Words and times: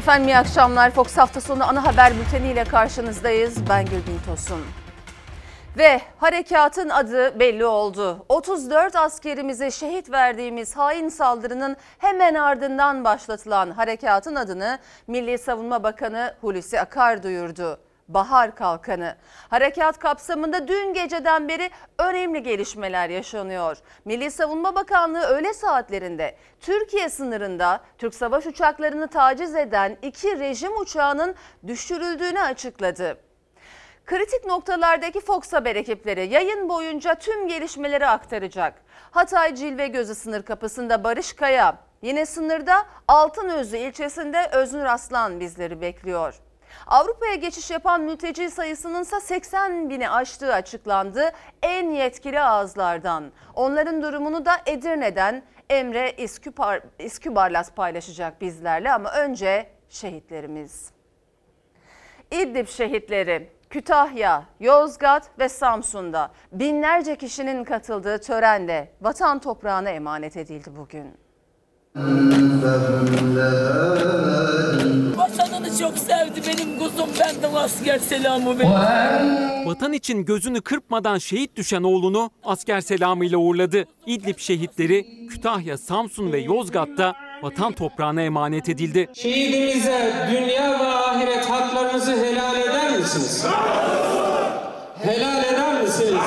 Efendim 0.00 0.28
iyi 0.28 0.36
akşamlar. 0.36 0.90
Fox 0.90 1.16
hafta 1.16 1.40
sonu 1.40 1.64
ana 1.64 1.86
haber 1.86 2.12
bülteniyle 2.16 2.64
karşınızdayız. 2.64 3.68
Ben 3.68 3.84
Gülbin 3.84 4.18
Tosun. 4.26 4.64
Ve 5.78 6.00
harekatın 6.18 6.88
adı 6.88 7.40
belli 7.40 7.64
oldu. 7.64 8.24
34 8.28 8.96
askerimize 8.96 9.70
şehit 9.70 10.10
verdiğimiz 10.10 10.76
hain 10.76 11.08
saldırının 11.08 11.76
hemen 11.98 12.34
ardından 12.34 13.04
başlatılan 13.04 13.70
harekatın 13.70 14.34
adını 14.34 14.78
Milli 15.06 15.38
Savunma 15.38 15.82
Bakanı 15.82 16.34
Hulusi 16.40 16.80
Akar 16.80 17.22
duyurdu. 17.22 17.78
Bahar 18.14 18.54
Kalkanı. 18.54 19.16
Harekat 19.48 19.98
kapsamında 19.98 20.68
dün 20.68 20.94
geceden 20.94 21.48
beri 21.48 21.70
önemli 21.98 22.42
gelişmeler 22.42 23.10
yaşanıyor. 23.10 23.76
Milli 24.04 24.30
Savunma 24.30 24.74
Bakanlığı 24.74 25.22
öğle 25.22 25.54
saatlerinde 25.54 26.36
Türkiye 26.60 27.08
sınırında 27.08 27.80
Türk 27.98 28.14
savaş 28.14 28.46
uçaklarını 28.46 29.08
taciz 29.08 29.54
eden 29.54 29.96
iki 30.02 30.38
rejim 30.38 30.80
uçağının 30.80 31.34
düşürüldüğünü 31.66 32.40
açıkladı. 32.40 33.16
Kritik 34.06 34.46
noktalardaki 34.46 35.20
Fox 35.20 35.52
Haber 35.52 35.76
ekipleri 35.76 36.28
yayın 36.28 36.68
boyunca 36.68 37.14
tüm 37.14 37.48
gelişmeleri 37.48 38.06
aktaracak. 38.06 38.74
Hatay 39.10 39.54
Cilve 39.54 39.86
Gözü 39.86 40.14
sınır 40.14 40.42
kapısında 40.42 41.04
Barış 41.04 41.32
Kaya, 41.32 41.78
yine 42.02 42.26
sınırda 42.26 42.86
Altınözü 43.08 43.76
ilçesinde 43.76 44.48
Öznur 44.52 44.84
Aslan 44.84 45.40
bizleri 45.40 45.80
bekliyor. 45.80 46.34
Avrupa'ya 46.86 47.34
geçiş 47.34 47.70
yapan 47.70 48.00
mülteci 48.00 48.50
sayısının 48.50 49.02
ise 49.02 49.20
80 49.20 49.90
bini 49.90 50.10
aştığı 50.10 50.54
açıklandı 50.54 51.30
en 51.62 51.90
yetkili 51.90 52.40
ağızlardan. 52.40 53.32
Onların 53.54 54.02
durumunu 54.02 54.44
da 54.44 54.52
Edirne'den 54.66 55.42
Emre 55.70 56.12
İskübar, 56.12 56.80
İskübarlas 56.98 57.72
paylaşacak 57.72 58.40
bizlerle 58.40 58.92
ama 58.92 59.12
önce 59.12 59.70
şehitlerimiz. 59.88 60.90
İdlib 62.30 62.68
şehitleri 62.68 63.50
Kütahya, 63.70 64.44
Yozgat 64.60 65.30
ve 65.38 65.48
Samsun'da 65.48 66.30
binlerce 66.52 67.16
kişinin 67.16 67.64
katıldığı 67.64 68.18
törende 68.18 68.92
vatan 69.00 69.38
toprağına 69.38 69.90
emanet 69.90 70.36
edildi 70.36 70.76
bugün. 70.76 71.29
Vatanını 75.16 75.78
çok 75.78 75.98
sevdi 75.98 76.40
benim 76.48 76.78
kuzum 76.78 77.08
benden 77.20 77.54
asker 77.54 77.98
selamı 77.98 78.58
verin. 78.58 79.66
Vatan 79.66 79.92
için 79.92 80.24
gözünü 80.24 80.60
kırpmadan 80.60 81.18
şehit 81.18 81.56
düşen 81.56 81.82
oğlunu 81.82 82.30
asker 82.44 82.80
selamıyla 82.80 83.38
uğurladı. 83.38 83.84
İdlib 84.06 84.38
şehitleri 84.38 85.06
Kütahya, 85.30 85.78
Samsun 85.78 86.32
ve 86.32 86.38
Yozgat'ta 86.40 87.14
vatan 87.42 87.72
toprağına 87.72 88.22
emanet 88.22 88.68
edildi. 88.68 89.08
Şehidimize 89.14 90.12
dünya 90.30 90.70
ve 90.80 90.86
ahiret 90.88 91.50
haklarınızı 91.50 92.12
helal 92.12 92.60
eder 92.60 92.98
misiniz? 92.98 93.46
Helal 95.02 95.44
eder 95.44 95.82
misiniz? 95.82 96.20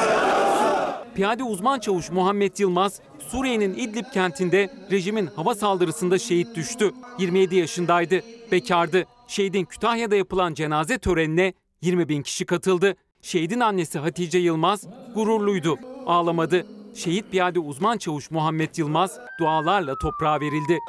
Piyade 1.16 1.44
uzman 1.44 1.80
çavuş 1.80 2.12
Muhammed 2.12 2.58
Yılmaz, 2.58 3.00
Suriye'nin 3.34 3.74
İdlib 3.74 4.06
kentinde 4.14 4.70
rejimin 4.92 5.30
hava 5.36 5.56
saldırısında 5.56 6.20
şehit 6.20 6.56
düştü. 6.56 6.92
27 7.20 7.56
yaşındaydı, 7.56 8.22
bekardı. 8.52 9.06
Şehidin 9.28 9.66
Kütahya'da 9.66 10.16
yapılan 10.16 10.54
cenaze 10.54 10.98
törenine 10.98 11.54
20 11.82 12.10
bin 12.10 12.22
kişi 12.22 12.46
katıldı. 12.46 12.96
Şehidin 13.22 13.60
annesi 13.60 14.00
Hatice 14.00 14.38
Yılmaz 14.38 14.88
gururluydu, 15.16 15.80
ağlamadı. 16.06 16.68
Şehit 16.96 17.32
piyade 17.32 17.60
uzman 17.60 17.98
çavuş 17.98 18.32
Muhammed 18.32 18.76
Yılmaz 18.76 19.20
dualarla 19.40 19.98
toprağa 19.98 20.40
verildi. 20.40 20.80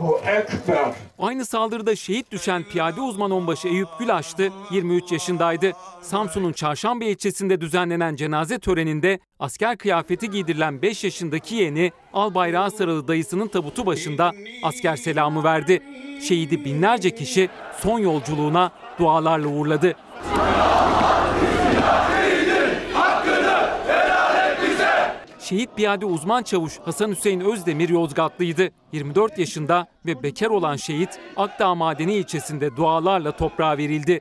Allahu 0.00 0.18
Ekber. 0.18 0.94
Aynı 1.18 1.46
saldırıda 1.46 1.96
şehit 1.96 2.30
düşen 2.32 2.62
piyade 2.62 3.00
uzman 3.00 3.30
onbaşı 3.30 3.68
Eyüp 3.68 3.88
Gülaştı 3.98 4.52
23 4.70 5.12
yaşındaydı. 5.12 5.72
Samsun'un 6.02 6.52
Çarşamba 6.52 7.04
ilçesinde 7.04 7.60
düzenlenen 7.60 8.16
cenaze 8.16 8.58
töreninde 8.58 9.18
asker 9.38 9.78
kıyafeti 9.78 10.30
giydirilen 10.30 10.82
5 10.82 11.04
yaşındaki 11.04 11.54
yeğeni 11.54 11.92
al 12.12 12.34
bayrağı 12.34 12.70
sarılı 12.70 13.08
dayısının 13.08 13.48
tabutu 13.48 13.86
başında 13.86 14.32
asker 14.62 14.96
selamı 14.96 15.44
verdi. 15.44 15.82
Şehidi 16.28 16.64
binlerce 16.64 17.14
kişi 17.14 17.48
son 17.80 17.98
yolculuğuna 17.98 18.72
dualarla 18.98 19.48
uğurladı. 19.48 19.96
Şehit 25.50 25.76
piyade 25.76 26.06
uzman 26.06 26.42
çavuş 26.42 26.78
Hasan 26.84 27.10
Hüseyin 27.10 27.40
Özdemir 27.40 27.88
Yozgatlıydı. 27.88 28.68
24 28.92 29.38
yaşında 29.38 29.86
ve 30.06 30.22
bekar 30.22 30.46
olan 30.46 30.76
şehit 30.76 31.18
Akdağ 31.36 31.74
Madeni 31.74 32.14
ilçesinde 32.14 32.76
dualarla 32.76 33.36
toprağa 33.36 33.78
verildi. 33.78 34.20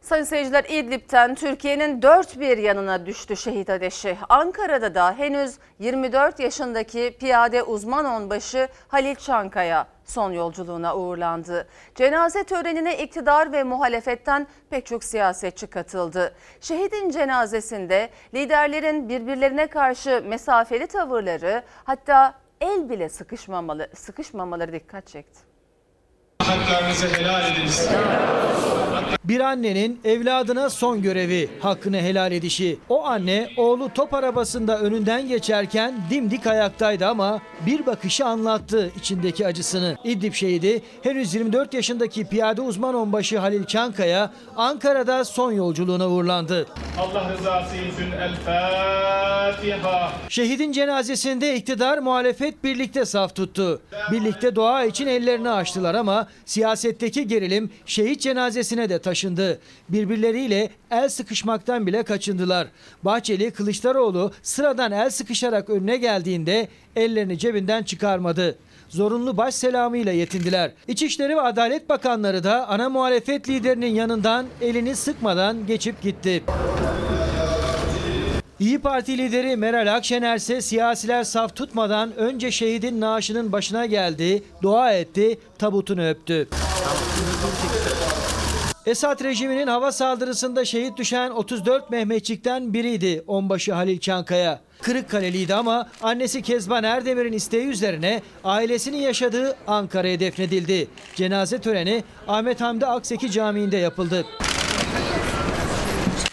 Sayın 0.00 0.24
seyirciler 0.24 0.64
İdlib'ten 0.64 1.34
Türkiye'nin 1.34 2.02
dört 2.02 2.40
bir 2.40 2.58
yanına 2.58 3.06
düştü 3.06 3.36
şehit 3.36 3.70
ateşi. 3.70 4.16
Ankara'da 4.28 4.94
da 4.94 5.14
henüz 5.18 5.54
24 5.78 6.40
yaşındaki 6.40 7.16
piyade 7.20 7.62
uzman 7.62 8.04
onbaşı 8.04 8.68
Halil 8.88 9.14
Çankaya 9.14 9.93
son 10.04 10.32
yolculuğuna 10.32 10.96
uğurlandı. 10.96 11.68
Cenaze 11.94 12.44
törenine 12.44 12.98
iktidar 13.02 13.52
ve 13.52 13.62
muhalefetten 13.64 14.46
pek 14.70 14.86
çok 14.86 15.04
siyasetçi 15.04 15.66
katıldı. 15.66 16.34
Şehidin 16.60 17.10
cenazesinde 17.10 18.10
liderlerin 18.34 19.08
birbirlerine 19.08 19.66
karşı 19.66 20.22
mesafeli 20.26 20.86
tavırları 20.86 21.62
hatta 21.84 22.34
el 22.60 22.90
bile 22.90 23.08
sıkışmamalı, 23.08 23.88
sıkışmamaları 23.94 24.72
dikkat 24.72 25.06
çekti. 25.06 25.40
Haklarınızı 26.42 27.06
helal 27.06 27.52
ediniz. 27.52 27.88
Bir 29.24 29.40
annenin 29.40 30.00
evladına 30.04 30.70
son 30.70 31.02
görevi, 31.02 31.48
hakkını 31.60 31.96
helal 31.96 32.32
edişi. 32.32 32.78
O 32.88 33.04
anne 33.04 33.48
oğlu 33.56 33.90
top 33.94 34.14
arabasında 34.14 34.80
önünden 34.80 35.28
geçerken 35.28 35.94
dimdik 36.10 36.46
ayaktaydı 36.46 37.06
ama 37.06 37.40
bir 37.66 37.86
bakışı 37.86 38.24
anlattı 38.24 38.90
içindeki 38.98 39.46
acısını. 39.46 39.96
İdlib 40.04 40.32
şehidi 40.32 40.82
henüz 41.02 41.34
24 41.34 41.74
yaşındaki 41.74 42.24
piyade 42.24 42.60
uzman 42.60 42.94
onbaşı 42.94 43.38
Halil 43.38 43.64
Çankaya 43.64 44.32
Ankara'da 44.56 45.24
son 45.24 45.52
yolculuğuna 45.52 46.08
uğurlandı. 46.08 46.66
Allah 47.00 47.32
rızası 47.32 47.76
için 47.76 48.12
El 48.20 48.34
Fatiha. 48.44 50.12
Şehidin 50.28 50.72
cenazesinde 50.72 51.56
iktidar 51.56 51.98
muhalefet 51.98 52.64
birlikte 52.64 53.04
saf 53.04 53.34
tuttu. 53.34 53.80
Birlikte 54.12 54.54
dua 54.54 54.84
için 54.84 55.06
ellerini 55.06 55.50
açtılar 55.50 55.94
ama 55.94 56.28
siyasetteki 56.44 57.26
gerilim 57.26 57.70
şehit 57.86 58.20
cenazesine 58.20 58.88
de 58.88 58.98
taşındı. 59.14 59.58
Birbirleriyle 59.88 60.70
el 60.90 61.08
sıkışmaktan 61.08 61.86
bile 61.86 62.02
kaçındılar. 62.02 62.68
Bahçeli 63.02 63.50
Kılıçdaroğlu 63.50 64.32
sıradan 64.42 64.92
el 64.92 65.10
sıkışarak 65.10 65.70
önüne 65.70 65.96
geldiğinde 65.96 66.68
ellerini 66.96 67.38
cebinden 67.38 67.82
çıkarmadı. 67.82 68.58
Zorunlu 68.88 69.36
baş 69.36 69.54
selamıyla 69.54 70.12
yetindiler. 70.12 70.72
İçişleri 70.88 71.36
ve 71.36 71.40
Adalet 71.40 71.88
Bakanları 71.88 72.44
da 72.44 72.68
ana 72.68 72.88
muhalefet 72.88 73.48
liderinin 73.48 73.94
yanından 73.94 74.46
elini 74.60 74.96
sıkmadan 74.96 75.66
geçip 75.66 76.02
gitti. 76.02 76.42
İyi 78.60 78.78
Parti 78.78 79.18
lideri 79.18 79.56
Meral 79.56 79.94
Akşener 79.96 80.36
ise 80.36 80.60
siyasiler 80.60 81.24
saf 81.24 81.56
tutmadan 81.56 82.16
önce 82.16 82.50
şehidin 82.50 83.00
naaşının 83.00 83.52
başına 83.52 83.86
geldi, 83.86 84.42
dua 84.62 84.92
etti, 84.92 85.38
tabutunu 85.58 86.08
öptü. 86.08 86.48
Esad 88.86 89.24
rejiminin 89.24 89.66
hava 89.66 89.92
saldırısında 89.92 90.64
şehit 90.64 90.96
düşen 90.96 91.30
34 91.30 91.90
Mehmetçik'ten 91.90 92.72
biriydi 92.74 93.24
onbaşı 93.26 93.74
Halil 93.74 93.98
Çankaya. 94.00 94.60
Kırıkkaleliydi 94.82 95.54
ama 95.54 95.88
annesi 96.02 96.42
Kezban 96.42 96.84
Erdemir'in 96.84 97.32
isteği 97.32 97.66
üzerine 97.66 98.22
ailesinin 98.44 98.98
yaşadığı 98.98 99.56
Ankara'ya 99.66 100.20
defnedildi. 100.20 100.88
Cenaze 101.14 101.58
töreni 101.58 102.04
Ahmet 102.28 102.60
Hamdi 102.60 102.86
Akseki 102.86 103.30
Camii'nde 103.30 103.76
yapıldı. 103.76 104.26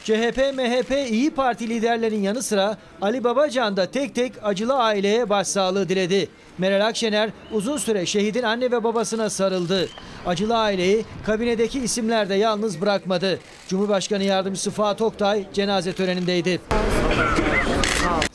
CHP, 0.03 0.37
MHP, 0.53 0.91
İyi 1.11 1.31
Parti 1.31 1.69
liderlerin 1.69 2.21
yanı 2.21 2.43
sıra 2.43 2.77
Ali 3.01 3.23
Babacan 3.23 3.77
da 3.77 3.91
tek 3.91 4.15
tek 4.15 4.33
acılı 4.43 4.73
aileye 4.73 5.29
başsağlığı 5.29 5.89
diledi. 5.89 6.29
Meral 6.57 6.85
Akşener 6.87 7.29
uzun 7.51 7.77
süre 7.77 8.05
şehidin 8.05 8.43
anne 8.43 8.71
ve 8.71 8.83
babasına 8.83 9.29
sarıldı. 9.29 9.89
Acılı 10.25 10.57
aileyi 10.57 11.05
kabinedeki 11.25 11.79
isimler 11.79 12.29
de 12.29 12.35
yalnız 12.35 12.81
bırakmadı. 12.81 13.39
Cumhurbaşkanı 13.67 14.23
Yardımcısı 14.23 14.71
Fuat 14.71 15.01
Oktay 15.01 15.45
cenaze 15.53 15.93
törenindeydi. 15.93 16.61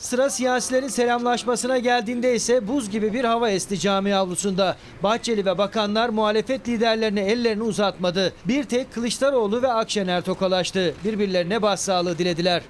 Sıra 0.07 0.29
siyasilerin 0.29 0.87
selamlaşmasına 0.87 1.77
geldiğinde 1.77 2.35
ise 2.35 2.67
buz 2.67 2.89
gibi 2.89 3.13
bir 3.13 3.23
hava 3.23 3.49
esti 3.49 3.79
cami 3.79 4.15
avlusunda. 4.15 4.75
Bahçeli 5.03 5.45
ve 5.45 5.57
bakanlar 5.57 6.09
muhalefet 6.09 6.67
liderlerine 6.67 7.21
ellerini 7.21 7.63
uzatmadı. 7.63 8.33
Bir 8.45 8.63
tek 8.63 8.93
Kılıçdaroğlu 8.93 9.61
ve 9.61 9.67
Akşener 9.67 10.21
tokalaştı. 10.21 10.93
Birbirlerine 11.05 11.61
başsağlığı 11.61 12.17
dilediler. 12.17 12.61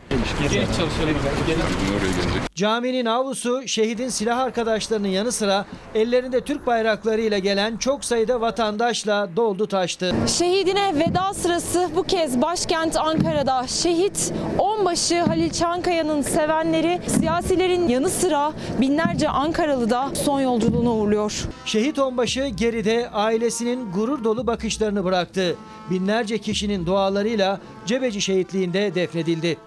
Caminin 2.56 3.06
avlusu 3.06 3.68
şehidin 3.68 4.10
silah 4.10 4.38
arkadaşlarının 4.38 5.08
yanı 5.08 5.32
sıra 5.32 5.66
ellerinde 5.96 6.42
Türk 6.42 6.68
bayraklarıyla 6.68 7.38
gelen 7.38 7.78
çok 7.78 8.06
sayıda 8.06 8.42
vatandaşla 8.42 9.30
doldu 9.36 9.68
taştı. 9.68 10.16
Şehidine 10.38 10.96
veda 10.96 11.34
sırası 11.34 11.90
bu 11.96 12.04
kez 12.04 12.42
başkent 12.42 12.98
Ankara'da. 12.98 13.68
Şehit 13.68 14.34
onbaşı 14.58 15.22
Halil 15.22 15.50
Çankaya'nın 15.50 16.22
sevenleri 16.22 17.02
siyasilerin 17.28 17.88
yanı 17.88 18.10
sıra 18.10 18.54
binlerce 18.82 19.30
Ankaralı 19.30 19.90
da 19.90 20.16
son 20.16 20.42
yolculuğuna 20.42 20.92
uğurluyor. 20.92 21.48
Şehit 21.66 22.00
onbaşı 22.00 22.48
geride 22.48 23.10
ailesinin 23.10 23.92
gurur 23.92 24.24
dolu 24.24 24.48
bakışlarını 24.48 25.04
bıraktı. 25.04 25.58
Binlerce 25.90 26.38
kişinin 26.38 26.86
dualarıyla 26.86 27.60
Cebeci 27.86 28.22
şehitliğinde 28.22 28.96
defnedildi. 28.96 29.58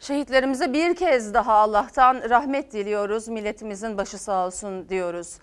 Şehitlerimize 0.00 0.72
bir 0.72 0.96
kez 0.96 1.34
daha 1.34 1.52
Allah'tan 1.54 2.30
rahmet 2.30 2.72
diliyoruz. 2.72 3.28
Milletimizin 3.28 3.98
başı 3.98 4.18
sağ 4.18 4.46
olsun 4.46 4.88
diyoruz. 4.88 5.38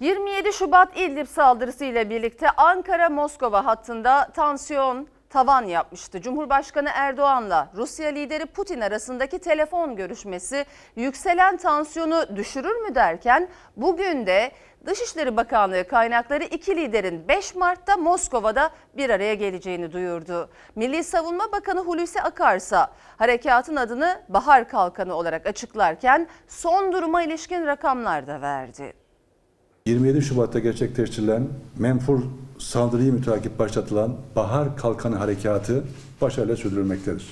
27 0.00 0.52
Şubat 0.52 0.98
İdlib 0.98 1.26
saldırısı 1.26 1.84
ile 1.84 2.10
birlikte 2.10 2.46
Ankara-Moskova 2.50 3.64
hattında 3.64 4.30
tansiyon 4.34 5.08
tavan 5.30 5.64
yapmıştı. 5.64 6.20
Cumhurbaşkanı 6.20 6.88
Erdoğan'la 6.94 7.70
Rusya 7.76 8.08
lideri 8.08 8.46
Putin 8.46 8.80
arasındaki 8.80 9.38
telefon 9.38 9.96
görüşmesi 9.96 10.64
yükselen 10.96 11.56
tansiyonu 11.56 12.36
düşürür 12.36 12.76
mü 12.76 12.94
derken 12.94 13.48
bugün 13.76 14.26
de 14.26 14.52
Dışişleri 14.86 15.36
Bakanlığı 15.36 15.88
kaynakları 15.88 16.44
iki 16.44 16.76
liderin 16.76 17.28
5 17.28 17.54
Mart'ta 17.54 17.96
Moskova'da 17.96 18.70
bir 18.96 19.10
araya 19.10 19.34
geleceğini 19.34 19.92
duyurdu. 19.92 20.50
Milli 20.76 21.04
Savunma 21.04 21.52
Bakanı 21.52 21.80
Hulusi 21.80 22.22
Akarsa 22.22 22.90
harekatın 23.16 23.76
adını 23.76 24.22
Bahar 24.28 24.68
Kalkanı 24.68 25.14
olarak 25.14 25.46
açıklarken 25.46 26.28
son 26.48 26.92
duruma 26.92 27.22
ilişkin 27.22 27.66
rakamlar 27.66 28.26
da 28.26 28.40
verdi. 28.40 28.92
27 29.86 30.22
Şubat'ta 30.22 30.58
gerçekleştirilen 30.58 31.48
menfur 31.78 32.22
saldırıyı 32.60 33.12
mütakip 33.12 33.58
başlatılan 33.58 34.16
Bahar 34.36 34.76
Kalkanı 34.76 35.16
Harekatı 35.16 35.84
başarıyla 36.20 36.56
sürdürülmektedir. 36.56 37.26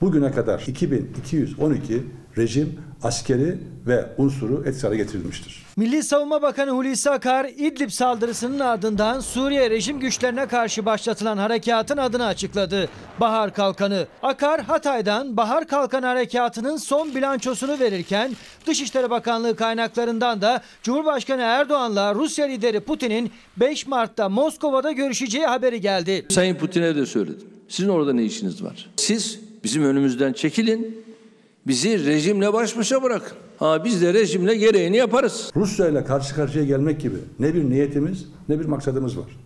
Bugüne 0.00 0.32
kadar 0.32 0.60
2212 0.66 2.02
rejim 2.36 2.80
askeri 3.02 3.58
ve 3.86 4.06
unsuru 4.18 4.60
etkisiz 4.60 4.84
hale 4.84 4.96
getirilmiştir. 4.96 5.62
Milli 5.76 6.02
Savunma 6.02 6.42
Bakanı 6.42 6.70
Hulusi 6.70 7.10
Akar, 7.10 7.44
İdlib 7.56 7.90
saldırısının 7.90 8.58
ardından 8.58 9.20
Suriye 9.20 9.70
rejim 9.70 10.00
güçlerine 10.00 10.46
karşı 10.46 10.86
başlatılan 10.86 11.36
harekatın 11.36 11.96
adını 11.96 12.26
açıkladı. 12.26 12.88
Bahar 13.20 13.54
Kalkanı. 13.54 14.06
Akar, 14.22 14.60
Hatay'dan 14.60 15.36
Bahar 15.36 15.68
Kalkanı 15.68 16.06
harekatının 16.06 16.76
son 16.76 17.14
bilançosunu 17.14 17.80
verirken 17.80 18.30
Dışişleri 18.66 19.10
Bakanlığı 19.10 19.56
kaynaklarından 19.56 20.42
da 20.42 20.62
Cumhurbaşkanı 20.82 21.42
Erdoğan'la 21.42 22.14
Rusya 22.14 22.46
lideri 22.46 22.80
Putin'in 22.80 23.30
5 23.56 23.86
Mart'ta 23.86 24.28
Moskova'da 24.28 24.92
görüşeceği 24.92 25.46
haberi 25.46 25.80
geldi. 25.80 26.26
Sayın 26.30 26.54
Putin'e 26.54 26.96
de 26.96 27.06
söyledim. 27.06 27.48
Sizin 27.68 27.88
orada 27.88 28.12
ne 28.12 28.24
işiniz 28.24 28.64
var? 28.64 28.90
Siz 28.96 29.49
bizim 29.64 29.84
önümüzden 29.84 30.32
çekilin. 30.32 31.04
Bizi 31.66 32.06
rejimle 32.06 32.52
baş 32.52 32.76
başa 32.76 33.02
bırakın. 33.02 33.36
Ha 33.58 33.84
biz 33.84 34.02
de 34.02 34.14
rejimle 34.14 34.56
gereğini 34.56 34.96
yaparız. 34.96 35.50
Rusya 35.56 35.88
ile 35.88 36.04
karşı 36.04 36.34
karşıya 36.34 36.64
gelmek 36.64 37.00
gibi 37.00 37.16
ne 37.38 37.54
bir 37.54 37.70
niyetimiz 37.70 38.26
ne 38.48 38.60
bir 38.60 38.64
maksadımız 38.64 39.18
var. 39.18 39.38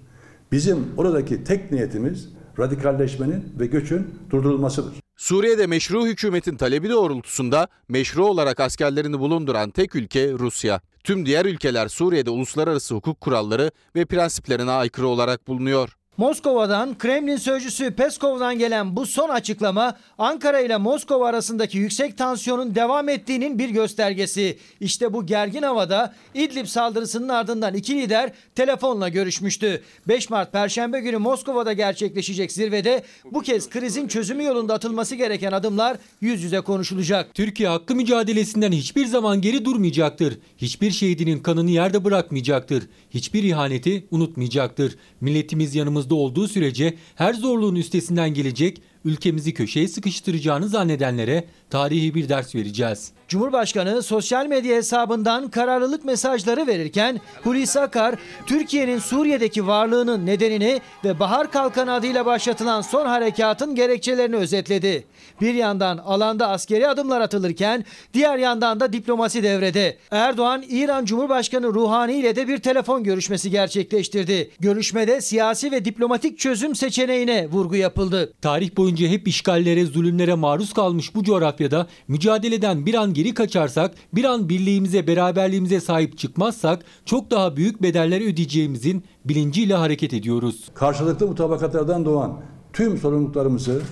Bizim 0.52 0.86
oradaki 0.96 1.44
tek 1.44 1.72
niyetimiz 1.72 2.28
radikalleşmenin 2.58 3.44
ve 3.58 3.66
göçün 3.66 4.06
durdurulmasıdır. 4.30 4.92
Suriye'de 5.16 5.66
meşru 5.66 6.06
hükümetin 6.06 6.56
talebi 6.56 6.90
doğrultusunda 6.90 7.68
meşru 7.88 8.26
olarak 8.26 8.60
askerlerini 8.60 9.18
bulunduran 9.18 9.70
tek 9.70 9.94
ülke 9.94 10.32
Rusya. 10.32 10.80
Tüm 11.04 11.26
diğer 11.26 11.44
ülkeler 11.44 11.88
Suriye'de 11.88 12.30
uluslararası 12.30 12.94
hukuk 12.94 13.20
kuralları 13.20 13.70
ve 13.96 14.04
prensiplerine 14.04 14.70
aykırı 14.70 15.06
olarak 15.08 15.48
bulunuyor. 15.48 15.96
Moskova'dan 16.16 16.98
Kremlin 16.98 17.36
sözcüsü 17.36 17.90
Peskov'dan 17.90 18.58
gelen 18.58 18.96
bu 18.96 19.06
son 19.06 19.28
açıklama 19.28 19.96
Ankara 20.18 20.60
ile 20.60 20.76
Moskova 20.76 21.28
arasındaki 21.28 21.78
yüksek 21.78 22.18
tansiyonun 22.18 22.74
devam 22.74 23.08
ettiğinin 23.08 23.58
bir 23.58 23.68
göstergesi. 23.68 24.58
İşte 24.80 25.12
bu 25.12 25.26
gergin 25.26 25.62
havada 25.62 26.14
İdlib 26.34 26.66
saldırısının 26.66 27.28
ardından 27.28 27.74
iki 27.74 27.96
lider 27.96 28.32
telefonla 28.54 29.08
görüşmüştü. 29.08 29.82
5 30.08 30.30
Mart 30.30 30.52
Perşembe 30.52 31.00
günü 31.00 31.18
Moskova'da 31.18 31.72
gerçekleşecek 31.72 32.52
zirvede 32.52 33.02
bu 33.32 33.40
kez 33.40 33.70
krizin 33.70 34.08
çözümü 34.08 34.44
yolunda 34.44 34.74
atılması 34.74 35.14
gereken 35.14 35.52
adımlar 35.52 35.96
yüz 36.20 36.42
yüze 36.42 36.60
konuşulacak. 36.60 37.34
Türkiye 37.34 37.68
hakkı 37.68 37.94
mücadelesinden 37.94 38.72
hiçbir 38.72 39.06
zaman 39.06 39.40
geri 39.40 39.64
durmayacaktır. 39.64 40.38
Hiçbir 40.58 40.90
şehidinin 40.90 41.38
kanını 41.38 41.70
yerde 41.70 42.04
bırakmayacaktır. 42.04 42.84
Hiçbir 43.10 43.42
ihaneti 43.42 44.06
unutmayacaktır. 44.10 44.96
Milletimiz 45.20 45.74
yanımızda 45.74 46.03
olduğu 46.12 46.48
sürece 46.48 46.94
her 47.14 47.34
zorluğun 47.34 47.74
üstesinden 47.74 48.34
gelecek, 48.34 48.82
ülkemizi 49.04 49.54
köşeye 49.54 49.88
sıkıştıracağını 49.88 50.68
zannedenlere 50.68 51.44
tarihi 51.70 52.14
bir 52.14 52.28
ders 52.28 52.54
vereceğiz. 52.54 53.12
Cumhurbaşkanı 53.34 54.02
sosyal 54.02 54.46
medya 54.46 54.76
hesabından 54.76 55.48
kararlılık 55.48 56.04
mesajları 56.04 56.66
verirken 56.66 57.20
Hulusi 57.42 57.80
Akar, 57.80 58.14
Türkiye'nin 58.46 58.98
Suriye'deki 58.98 59.66
varlığının 59.66 60.26
nedenini 60.26 60.80
ve 61.04 61.20
Bahar 61.20 61.50
Kalkanı 61.50 61.92
adıyla 61.92 62.26
başlatılan 62.26 62.80
son 62.80 63.06
harekatın 63.06 63.74
gerekçelerini 63.74 64.36
özetledi. 64.36 65.04
Bir 65.40 65.54
yandan 65.54 65.98
alanda 65.98 66.48
askeri 66.48 66.88
adımlar 66.88 67.20
atılırken 67.20 67.84
diğer 68.14 68.38
yandan 68.38 68.80
da 68.80 68.92
diplomasi 68.92 69.42
devrede. 69.42 69.98
Erdoğan, 70.10 70.64
İran 70.68 71.04
Cumhurbaşkanı 71.04 71.66
Ruhani 71.66 72.12
ile 72.12 72.36
de 72.36 72.48
bir 72.48 72.58
telefon 72.58 73.04
görüşmesi 73.04 73.50
gerçekleştirdi. 73.50 74.50
Görüşmede 74.60 75.20
siyasi 75.20 75.72
ve 75.72 75.84
diplomatik 75.84 76.38
çözüm 76.38 76.74
seçeneğine 76.74 77.48
vurgu 77.48 77.76
yapıldı. 77.76 78.32
Tarih 78.42 78.76
boyunca 78.76 79.08
hep 79.08 79.28
işgallere, 79.28 79.86
zulümlere 79.86 80.34
maruz 80.34 80.72
kalmış 80.72 81.14
bu 81.14 81.24
coğrafyada 81.24 81.86
mücadeleden 82.08 82.86
bir 82.86 82.94
an 82.94 83.14
geri 83.14 83.23
kaçarsak, 83.32 83.94
bir 84.14 84.24
an 84.24 84.48
birliğimize, 84.48 85.06
beraberliğimize 85.06 85.80
sahip 85.80 86.18
çıkmazsak 86.18 86.84
çok 87.04 87.30
daha 87.30 87.56
büyük 87.56 87.82
bedeller 87.82 88.32
ödeyeceğimizin 88.32 89.04
bilinciyle 89.24 89.74
hareket 89.74 90.14
ediyoruz. 90.14 90.68
Karşılıklı 90.74 91.26
mutabakatlardan 91.26 92.04
doğan 92.04 92.40
tüm 92.72 92.98
sorumluluklarımızı 92.98 93.82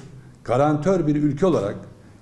garantör 0.45 1.07
bir 1.07 1.17
ülke 1.17 1.47
olarak 1.47 1.77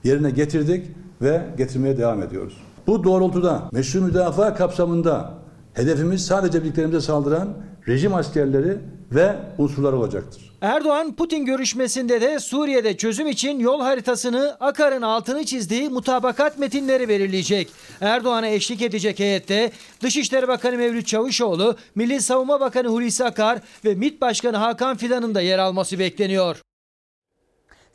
yerine 0.04 0.30
getirdik 0.30 0.86
ve 1.22 1.46
getirmeye 1.58 1.98
devam 1.98 2.22
ediyoruz. 2.22 2.56
Bu 2.86 3.04
doğrultuda 3.04 3.68
meşru 3.72 4.00
müdafaa 4.00 4.54
kapsamında 4.54 5.34
hedefimiz 5.74 6.26
sadece 6.26 6.62
birliklerimize 6.64 7.00
saldıran 7.00 7.48
rejim 7.88 8.14
askerleri 8.14 8.78
ve 9.12 9.36
unsurlar 9.58 9.92
olacaktır. 9.92 10.49
Erdoğan 10.60 11.14
Putin 11.16 11.44
görüşmesinde 11.44 12.20
de 12.20 12.38
Suriye'de 12.38 12.96
çözüm 12.96 13.26
için 13.26 13.58
yol 13.58 13.80
haritasını 13.80 14.56
Akar'ın 14.60 15.02
altını 15.02 15.44
çizdiği 15.44 15.88
mutabakat 15.88 16.58
metinleri 16.58 17.08
belirleyecek. 17.08 17.68
Erdoğan'a 18.00 18.48
eşlik 18.48 18.82
edecek 18.82 19.18
heyette 19.18 19.72
Dışişleri 20.00 20.48
Bakanı 20.48 20.76
Mevlüt 20.76 21.06
Çavuşoğlu, 21.06 21.76
Milli 21.94 22.20
Savunma 22.22 22.60
Bakanı 22.60 22.88
Hulusi 22.88 23.24
Akar 23.24 23.58
ve 23.84 23.94
MİT 23.94 24.20
Başkanı 24.20 24.56
Hakan 24.56 24.96
Fidan'ın 24.96 25.34
da 25.34 25.40
yer 25.40 25.58
alması 25.58 25.98
bekleniyor. 25.98 26.62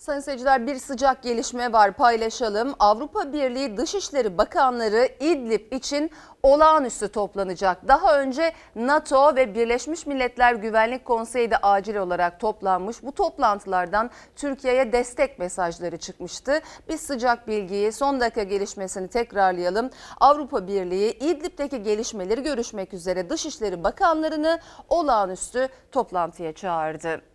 Sayın 0.06 0.20
seyirciler 0.20 0.68
bir 0.68 0.76
sıcak 0.76 1.24
gelişme 1.24 1.74
var 1.74 1.92
paylaşalım. 1.94 2.74
Avrupa 2.80 3.34
Birliği 3.34 3.78
Dışişleri 3.78 4.38
Bakanları 4.38 5.10
İdlib 5.20 5.72
için 5.72 6.12
olağanüstü 6.44 7.08
toplanacak. 7.08 7.88
Daha 7.88 8.20
önce 8.20 8.54
NATO 8.76 9.36
ve 9.36 9.56
Birleşmiş 9.56 10.06
Milletler 10.06 10.56
Güvenlik 10.56 11.06
Konseyi 11.06 11.52
de 11.52 11.58
acil 11.58 11.96
olarak 11.96 12.40
toplanmış. 12.40 13.04
Bu 13.04 13.12
toplantılardan 13.12 14.10
Türkiye'ye 14.36 14.92
destek 14.92 15.40
mesajları 15.40 15.98
çıkmıştı. 15.98 16.62
Biz 16.90 17.02
sıcak 17.02 17.48
bilgiyi 17.48 17.92
son 17.92 18.20
dakika 18.20 18.44
gelişmesini 18.44 19.08
tekrarlayalım. 19.08 19.90
Avrupa 20.20 20.68
Birliği 20.68 21.12
İdlib'deki 21.12 21.84
gelişmeleri 21.84 22.44
görüşmek 22.44 22.94
üzere 22.94 23.30
Dışişleri 23.30 23.84
Bakanlarını 23.84 24.60
olağanüstü 24.90 25.68
toplantıya 25.92 26.54
çağırdı. 26.54 27.35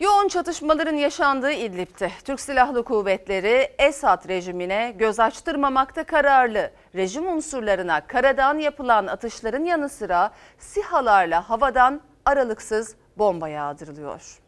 Yoğun 0.00 0.28
çatışmaların 0.28 0.94
yaşandığı 0.94 1.52
İdlib'te 1.52 2.10
Türk 2.24 2.40
Silahlı 2.40 2.84
Kuvvetleri 2.84 3.68
Esad 3.78 4.28
rejimine 4.28 4.94
göz 4.98 5.20
açtırmamakta 5.20 6.04
kararlı. 6.04 6.70
Rejim 6.94 7.28
unsurlarına 7.28 8.06
karadan 8.06 8.58
yapılan 8.58 9.06
atışların 9.06 9.64
yanı 9.64 9.88
sıra 9.88 10.30
SİHA'larla 10.58 11.50
havadan 11.50 12.00
aralıksız 12.24 12.94
bomba 13.18 13.48
yağdırılıyor. 13.48 14.43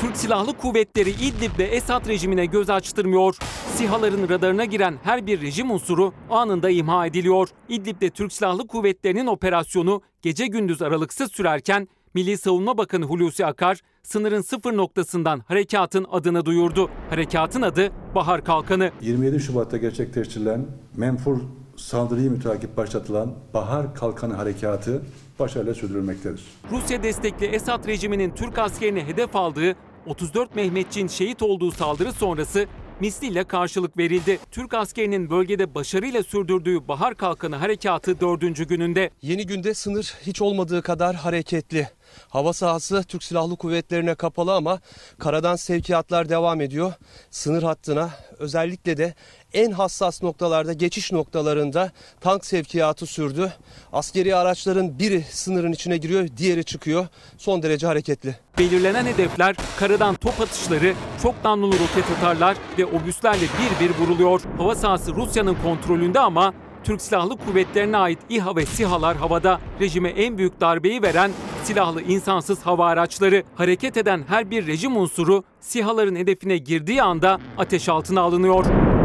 Türk 0.00 0.16
Silahlı 0.16 0.52
Kuvvetleri 0.58 1.10
İdlib'de 1.10 1.64
Esad 1.76 2.08
rejimine 2.08 2.46
göz 2.46 2.70
açtırmıyor. 2.70 3.36
SİHA'ların 3.74 4.28
radarına 4.28 4.64
giren 4.64 4.94
her 5.02 5.26
bir 5.26 5.42
rejim 5.42 5.70
unsuru 5.70 6.12
anında 6.30 6.70
imha 6.70 7.06
ediliyor. 7.06 7.48
İdlib'de 7.68 8.10
Türk 8.10 8.32
Silahlı 8.32 8.66
Kuvvetleri'nin 8.66 9.26
operasyonu 9.26 10.02
gece 10.22 10.46
gündüz 10.46 10.82
aralıksız 10.82 11.32
sürerken 11.32 11.88
Milli 12.14 12.38
Savunma 12.38 12.78
Bakanı 12.78 13.04
Hulusi 13.04 13.46
Akar 13.46 13.80
sınırın 14.02 14.42
sıfır 14.42 14.76
noktasından 14.76 15.40
harekatın 15.40 16.06
adını 16.10 16.44
duyurdu. 16.44 16.90
Harekatın 17.10 17.62
adı 17.62 17.92
Bahar 18.14 18.44
Kalkanı. 18.44 18.90
27 19.00 19.40
Şubat'ta 19.40 19.76
gerçekleştirilen 19.76 20.66
menfur 20.96 21.40
saldırıyı 21.76 22.30
mütakip 22.30 22.76
başlatılan 22.76 23.34
Bahar 23.54 23.94
Kalkanı 23.94 24.34
Harekatı 24.34 25.02
başarıyla 25.38 25.74
sürdürülmektedir. 25.74 26.44
Rusya 26.70 27.02
destekli 27.02 27.46
Esad 27.46 27.86
rejiminin 27.86 28.30
Türk 28.30 28.58
askerini 28.58 29.04
hedef 29.04 29.36
aldığı 29.36 29.76
34 30.06 30.56
Mehmetçiğin 30.56 31.08
şehit 31.08 31.42
olduğu 31.42 31.72
saldırı 31.72 32.12
sonrası 32.12 32.66
misliyle 33.00 33.44
karşılık 33.44 33.98
verildi. 33.98 34.38
Türk 34.50 34.74
askerinin 34.74 35.30
bölgede 35.30 35.74
başarıyla 35.74 36.22
sürdürdüğü 36.22 36.88
Bahar 36.88 37.14
Kalkanı 37.14 37.56
harekatı 37.56 38.20
dördüncü 38.20 38.66
gününde. 38.66 39.10
Yeni 39.22 39.46
günde 39.46 39.74
sınır 39.74 40.14
hiç 40.26 40.42
olmadığı 40.42 40.82
kadar 40.82 41.16
hareketli. 41.16 41.88
Hava 42.28 42.52
sahası 42.52 43.02
Türk 43.02 43.22
Silahlı 43.22 43.56
Kuvvetlerine 43.56 44.14
kapalı 44.14 44.54
ama 44.54 44.80
karadan 45.18 45.56
sevkiyatlar 45.56 46.28
devam 46.28 46.60
ediyor. 46.60 46.92
Sınır 47.30 47.62
hattına 47.62 48.10
özellikle 48.38 48.96
de 48.96 49.14
en 49.52 49.70
hassas 49.70 50.22
noktalarda 50.22 50.72
geçiş 50.72 51.12
noktalarında 51.12 51.92
tank 52.20 52.44
sevkiyatı 52.44 53.06
sürdü. 53.06 53.52
Askeri 53.92 54.36
araçların 54.36 54.98
biri 54.98 55.24
sınırın 55.30 55.72
içine 55.72 55.96
giriyor, 55.96 56.28
diğeri 56.36 56.64
çıkıyor. 56.64 57.06
Son 57.38 57.62
derece 57.62 57.86
hareketli. 57.86 58.36
Belirlenen 58.58 59.04
hedefler 59.04 59.56
karadan 59.78 60.14
top 60.14 60.40
atışları, 60.40 60.94
çok 61.22 61.44
namlulu 61.44 61.72
roket 61.72 62.10
atarlar 62.18 62.56
ve 62.78 62.86
obüslerle 62.86 63.46
bir 63.60 63.86
bir 63.86 63.94
vuruluyor. 63.94 64.40
Hava 64.58 64.74
sahası 64.74 65.14
Rusya'nın 65.14 65.56
kontrolünde 65.62 66.20
ama 66.20 66.54
Türk 66.84 67.02
Silahlı 67.02 67.36
Kuvvetlerine 67.36 67.96
ait 67.96 68.18
İHA 68.28 68.56
ve 68.56 68.66
SİHA'lar 68.66 69.16
havada 69.16 69.60
rejime 69.80 70.08
en 70.08 70.38
büyük 70.38 70.60
darbeyi 70.60 71.02
veren 71.02 71.30
silahlı 71.64 72.02
insansız 72.02 72.62
hava 72.62 72.86
araçları. 72.86 73.42
Hareket 73.54 73.96
eden 73.96 74.24
her 74.28 74.50
bir 74.50 74.66
rejim 74.66 74.96
unsuru 74.96 75.44
SİHA'ların 75.60 76.16
hedefine 76.16 76.58
girdiği 76.58 77.02
anda 77.02 77.40
ateş 77.58 77.88
altına 77.88 78.20
alınıyor. 78.20 78.95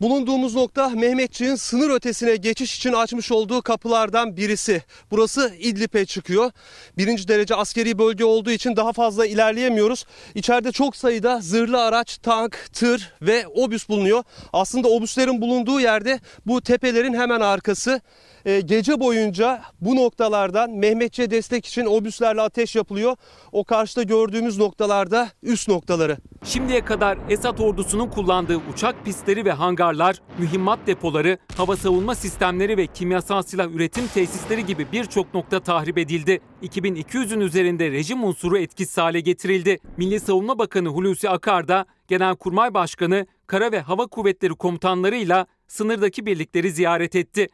Bulunduğumuz 0.00 0.54
nokta 0.54 0.88
Mehmetçiğin 0.88 1.54
sınır 1.54 1.90
ötesine 1.90 2.36
geçiş 2.36 2.76
için 2.76 2.92
açmış 2.92 3.32
olduğu 3.32 3.62
kapılardan 3.62 4.36
birisi. 4.36 4.82
Burası 5.10 5.52
İdlib'e 5.58 6.04
çıkıyor. 6.04 6.50
Birinci 6.98 7.28
derece 7.28 7.54
askeri 7.54 7.98
bölge 7.98 8.24
olduğu 8.24 8.50
için 8.50 8.76
daha 8.76 8.92
fazla 8.92 9.26
ilerleyemiyoruz. 9.26 10.04
İçeride 10.34 10.72
çok 10.72 10.96
sayıda 10.96 11.40
zırhlı 11.40 11.82
araç, 11.82 12.18
tank, 12.18 12.68
tır 12.72 13.12
ve 13.22 13.46
obüs 13.46 13.88
bulunuyor. 13.88 14.24
Aslında 14.52 14.88
obüslerin 14.88 15.40
bulunduğu 15.40 15.80
yerde 15.80 16.20
bu 16.46 16.60
tepelerin 16.60 17.14
hemen 17.14 17.40
arkası. 17.40 18.00
Ee, 18.46 18.60
gece 18.60 19.00
boyunca 19.00 19.62
bu 19.80 19.96
noktalardan 19.96 20.70
Mehmetçi'ye 20.70 21.30
destek 21.30 21.66
için 21.66 21.86
obüslerle 21.86 22.40
ateş 22.40 22.76
yapılıyor. 22.76 23.16
O 23.52 23.64
karşıda 23.64 24.02
gördüğümüz 24.02 24.58
noktalarda 24.58 25.28
üst 25.42 25.68
noktaları. 25.68 26.16
Şimdiye 26.44 26.84
kadar 26.84 27.18
Esad 27.28 27.58
ordusunun 27.58 28.10
kullandığı 28.10 28.56
uçak 28.72 29.04
pistleri 29.04 29.44
ve 29.44 29.50
hangarlar, 29.86 30.20
mühimmat 30.38 30.78
depoları, 30.86 31.38
hava 31.56 31.76
savunma 31.76 32.14
sistemleri 32.14 32.76
ve 32.76 32.86
kimyasal 32.86 33.42
silah 33.42 33.70
üretim 33.70 34.06
tesisleri 34.06 34.66
gibi 34.66 34.86
birçok 34.92 35.34
nokta 35.34 35.60
tahrip 35.60 35.98
edildi. 35.98 36.40
2200'ün 36.62 37.40
üzerinde 37.40 37.90
rejim 37.90 38.24
unsuru 38.24 38.58
etkisiz 38.58 38.98
hale 38.98 39.20
getirildi. 39.20 39.78
Milli 39.96 40.20
Savunma 40.20 40.58
Bakanı 40.58 40.88
Hulusi 40.88 41.30
Akar 41.30 41.68
da 41.68 41.86
Genelkurmay 42.08 42.74
Başkanı, 42.74 43.26
Kara 43.46 43.72
ve 43.72 43.80
Hava 43.80 44.06
Kuvvetleri 44.06 44.54
komutanlarıyla 44.54 45.46
sınırdaki 45.68 46.26
birlikleri 46.26 46.70
ziyaret 46.70 47.16
etti. 47.16 47.48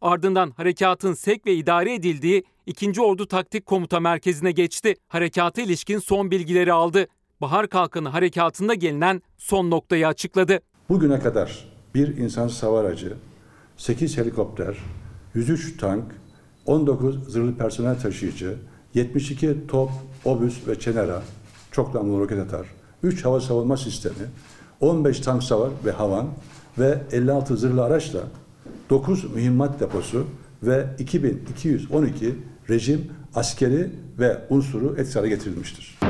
Ardından 0.00 0.50
harekatın 0.50 1.14
sevk 1.14 1.46
ve 1.46 1.54
idare 1.54 1.94
edildiği 1.94 2.44
2. 2.66 3.00
Ordu 3.00 3.26
Taktik 3.26 3.66
Komuta 3.66 4.00
Merkezi'ne 4.00 4.52
geçti. 4.52 4.94
Harekata 5.08 5.62
ilişkin 5.62 5.98
son 5.98 6.30
bilgileri 6.30 6.72
aldı. 6.72 7.06
Bahar 7.40 7.68
Kalkanı 7.68 8.08
harekatında 8.08 8.74
gelinen 8.74 9.22
son 9.38 9.70
noktayı 9.70 10.08
açıkladı. 10.08 10.60
Bugüne 10.88 11.18
kadar 11.18 11.71
bir 11.94 12.16
insansız 12.16 12.62
hava 12.62 12.80
aracı, 12.80 13.12
8 13.76 14.18
helikopter, 14.18 14.76
103 15.34 15.76
tank, 15.76 16.04
19 16.66 17.32
zırhlı 17.32 17.54
personel 17.54 18.00
taşıyıcı, 18.00 18.56
72 18.94 19.66
top, 19.68 19.90
obüs 20.24 20.68
ve 20.68 20.80
çenera, 20.80 21.22
çok 21.70 21.94
namlulu 21.94 22.20
roket 22.20 22.38
atar, 22.38 22.66
3 23.02 23.24
hava 23.24 23.40
savunma 23.40 23.76
sistemi, 23.76 24.26
15 24.80 25.20
tank 25.20 25.42
savar 25.42 25.70
ve 25.84 25.90
havan 25.90 26.28
ve 26.78 26.98
56 27.12 27.56
zırhlı 27.56 27.84
araçla 27.84 28.20
9 28.90 29.34
mühimmat 29.34 29.80
deposu 29.80 30.26
ve 30.62 30.86
2212 30.98 32.34
rejim 32.70 33.10
askeri 33.34 33.90
ve 34.18 34.38
unsuru 34.50 34.94
etkisiz 34.98 35.28
getirilmiştir. 35.28 36.01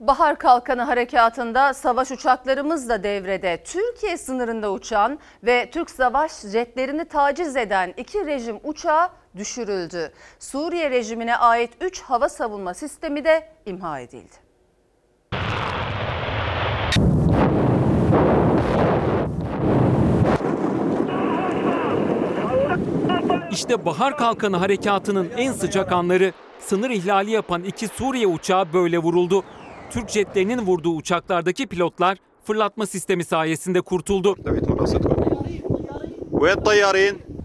Bahar 0.00 0.38
Kalkanı 0.38 0.82
Harekatı'nda 0.82 1.74
savaş 1.74 2.10
uçaklarımız 2.10 2.88
da 2.88 3.02
devrede. 3.02 3.62
Türkiye 3.64 4.16
sınırında 4.16 4.72
uçan 4.72 5.18
ve 5.42 5.70
Türk 5.70 5.90
savaş 5.90 6.32
jetlerini 6.40 7.04
taciz 7.04 7.56
eden 7.56 7.94
iki 7.96 8.26
rejim 8.26 8.56
uçağı 8.64 9.08
düşürüldü. 9.36 10.12
Suriye 10.38 10.90
rejimine 10.90 11.36
ait 11.36 11.70
3 11.80 12.02
hava 12.02 12.28
savunma 12.28 12.74
sistemi 12.74 13.24
de 13.24 13.48
imha 13.66 14.00
edildi. 14.00 14.46
İşte 23.50 23.84
Bahar 23.84 24.16
Kalkanı 24.16 24.56
harekatının 24.56 25.30
en 25.36 25.52
sıcak 25.52 25.92
anları. 25.92 26.32
Sınır 26.58 26.90
ihlali 26.90 27.30
yapan 27.30 27.62
iki 27.62 27.88
Suriye 27.88 28.26
uçağı 28.26 28.72
böyle 28.72 28.98
vuruldu. 28.98 29.44
Türk 29.90 30.10
jetlerinin 30.10 30.58
vurduğu 30.66 30.94
uçaklardaki 30.96 31.66
pilotlar 31.66 32.18
fırlatma 32.44 32.86
sistemi 32.86 33.24
sayesinde 33.24 33.80
kurtuldu. 33.80 34.36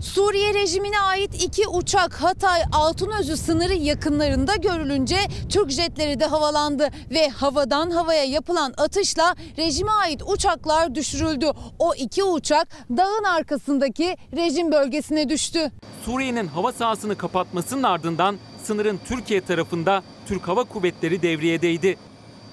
Suriye 0.01 0.53
rejimine 0.53 0.99
ait 0.99 1.43
iki 1.43 1.67
uçak 1.67 2.13
Hatay 2.13 2.61
Altınözü 2.71 3.37
sınırı 3.37 3.73
yakınlarında 3.73 4.55
görülünce 4.55 5.15
Türk 5.49 5.71
jetleri 5.71 6.19
de 6.19 6.25
havalandı 6.25 6.89
ve 7.11 7.29
havadan 7.29 7.91
havaya 7.91 8.23
yapılan 8.23 8.73
atışla 8.77 9.35
rejime 9.57 9.91
ait 9.91 10.21
uçaklar 10.27 10.95
düşürüldü. 10.95 11.45
O 11.79 11.93
iki 11.95 12.23
uçak 12.23 12.67
dağın 12.97 13.23
arkasındaki 13.23 14.17
rejim 14.35 14.71
bölgesine 14.71 15.29
düştü. 15.29 15.71
Suriye'nin 16.05 16.47
hava 16.47 16.71
sahasını 16.71 17.15
kapatmasının 17.15 17.83
ardından 17.83 18.37
sınırın 18.63 18.99
Türkiye 19.05 19.41
tarafında 19.41 20.03
Türk 20.27 20.47
Hava 20.47 20.63
Kuvvetleri 20.63 21.21
devriyedeydi. 21.21 21.97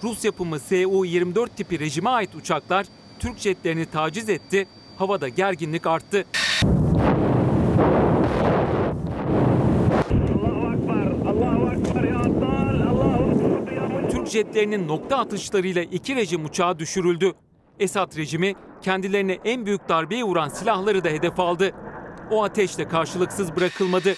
Rus 0.03 0.25
yapımı 0.25 0.61
Su-24 0.61 1.49
tipi 1.57 1.81
rejime 1.81 2.11
ait 2.11 2.35
uçaklar 2.35 2.87
Türk 3.19 3.39
jetlerini 3.39 3.87
taciz 3.87 4.29
etti, 4.29 4.67
havada 4.99 5.29
gerginlik 5.29 5.87
arttı. 5.87 6.25
Türk 14.11 14.29
jetlerinin 14.29 14.89
nokta 14.89 15.19
atışlarıyla 15.19 15.83
iki 15.83 16.17
rejim 16.17 16.45
uçağı 16.45 16.79
düşürüldü. 16.79 17.33
Esad 17.81 18.17
rejimi 18.17 18.55
kendilerine 18.83 19.39
en 19.45 19.67
büyük 19.67 19.89
darbeyi 19.89 20.25
vuran 20.25 20.49
silahları 20.49 21.05
da 21.05 21.09
hedef 21.09 21.41
aldı. 21.41 21.73
O 22.31 22.45
ateşle 22.45 22.89
karşılıksız 22.89 23.57
bırakılmadı. 23.57 24.15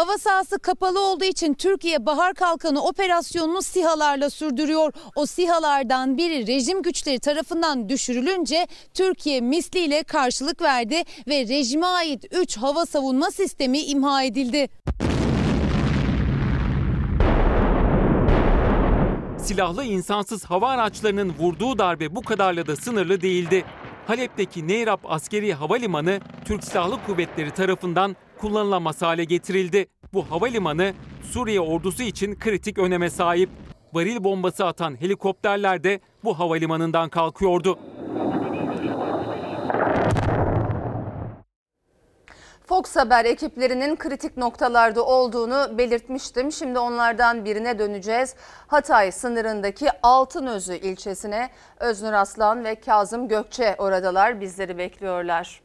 Hava 0.00 0.18
sahası 0.18 0.58
kapalı 0.58 1.00
olduğu 1.00 1.24
için 1.24 1.54
Türkiye 1.54 2.06
Bahar 2.06 2.34
Kalkanı 2.34 2.82
operasyonunu 2.82 3.62
SİHA'larla 3.62 4.30
sürdürüyor. 4.30 4.92
O 5.16 5.26
SİHA'lardan 5.26 6.18
biri 6.18 6.46
rejim 6.46 6.82
güçleri 6.82 7.18
tarafından 7.18 7.88
düşürülünce 7.88 8.66
Türkiye 8.94 9.40
misliyle 9.40 10.02
karşılık 10.02 10.62
verdi 10.62 11.02
ve 11.28 11.48
rejime 11.48 11.86
ait 11.86 12.24
3 12.30 12.56
hava 12.56 12.86
savunma 12.86 13.30
sistemi 13.30 13.78
imha 13.80 14.22
edildi. 14.22 14.68
Silahlı 19.38 19.84
insansız 19.84 20.44
hava 20.44 20.68
araçlarının 20.68 21.34
vurduğu 21.38 21.78
darbe 21.78 22.16
bu 22.16 22.22
kadarla 22.22 22.66
da 22.66 22.76
sınırlı 22.76 23.20
değildi. 23.20 23.64
Halep'teki 24.06 24.68
Neyrap 24.68 25.00
Askeri 25.04 25.54
Havalimanı 25.54 26.20
Türk 26.44 26.64
Silahlı 26.64 27.06
Kuvvetleri 27.06 27.50
tarafından 27.50 28.16
kullanılamaz 28.40 29.02
hale 29.02 29.24
getirildi. 29.24 29.86
Bu 30.12 30.30
havalimanı 30.30 30.92
Suriye 31.22 31.60
ordusu 31.60 32.02
için 32.02 32.38
kritik 32.38 32.78
öneme 32.78 33.10
sahip. 33.10 33.50
Varil 33.92 34.24
bombası 34.24 34.66
atan 34.66 35.00
helikopterler 35.00 35.84
de 35.84 36.00
bu 36.24 36.38
havalimanından 36.38 37.08
kalkıyordu. 37.08 37.78
Fox 42.66 42.96
Haber 42.96 43.24
ekiplerinin 43.24 43.96
kritik 43.96 44.36
noktalarda 44.36 45.04
olduğunu 45.04 45.78
belirtmiştim. 45.78 46.52
Şimdi 46.52 46.78
onlardan 46.78 47.44
birine 47.44 47.78
döneceğiz. 47.78 48.34
Hatay 48.66 49.12
sınırındaki 49.12 49.88
Altınözü 50.02 50.74
ilçesine 50.76 51.50
Öznur 51.80 52.12
Aslan 52.12 52.64
ve 52.64 52.74
Kazım 52.74 53.28
Gökçe 53.28 53.74
oradalar 53.78 54.40
bizleri 54.40 54.78
bekliyorlar. 54.78 55.60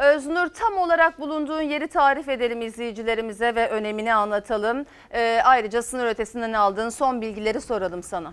Öznur 0.00 0.48
tam 0.48 0.78
olarak 0.78 1.20
bulunduğun 1.20 1.62
yeri 1.62 1.88
tarif 1.88 2.28
edelim 2.28 2.62
izleyicilerimize 2.62 3.54
ve 3.54 3.68
önemini 3.68 4.14
anlatalım. 4.14 4.86
Ee, 5.12 5.40
ayrıca 5.44 5.82
sınır 5.82 6.06
ötesinden 6.06 6.52
aldığın 6.52 6.88
son 6.88 7.20
bilgileri 7.20 7.60
soralım 7.60 8.02
sana. 8.02 8.32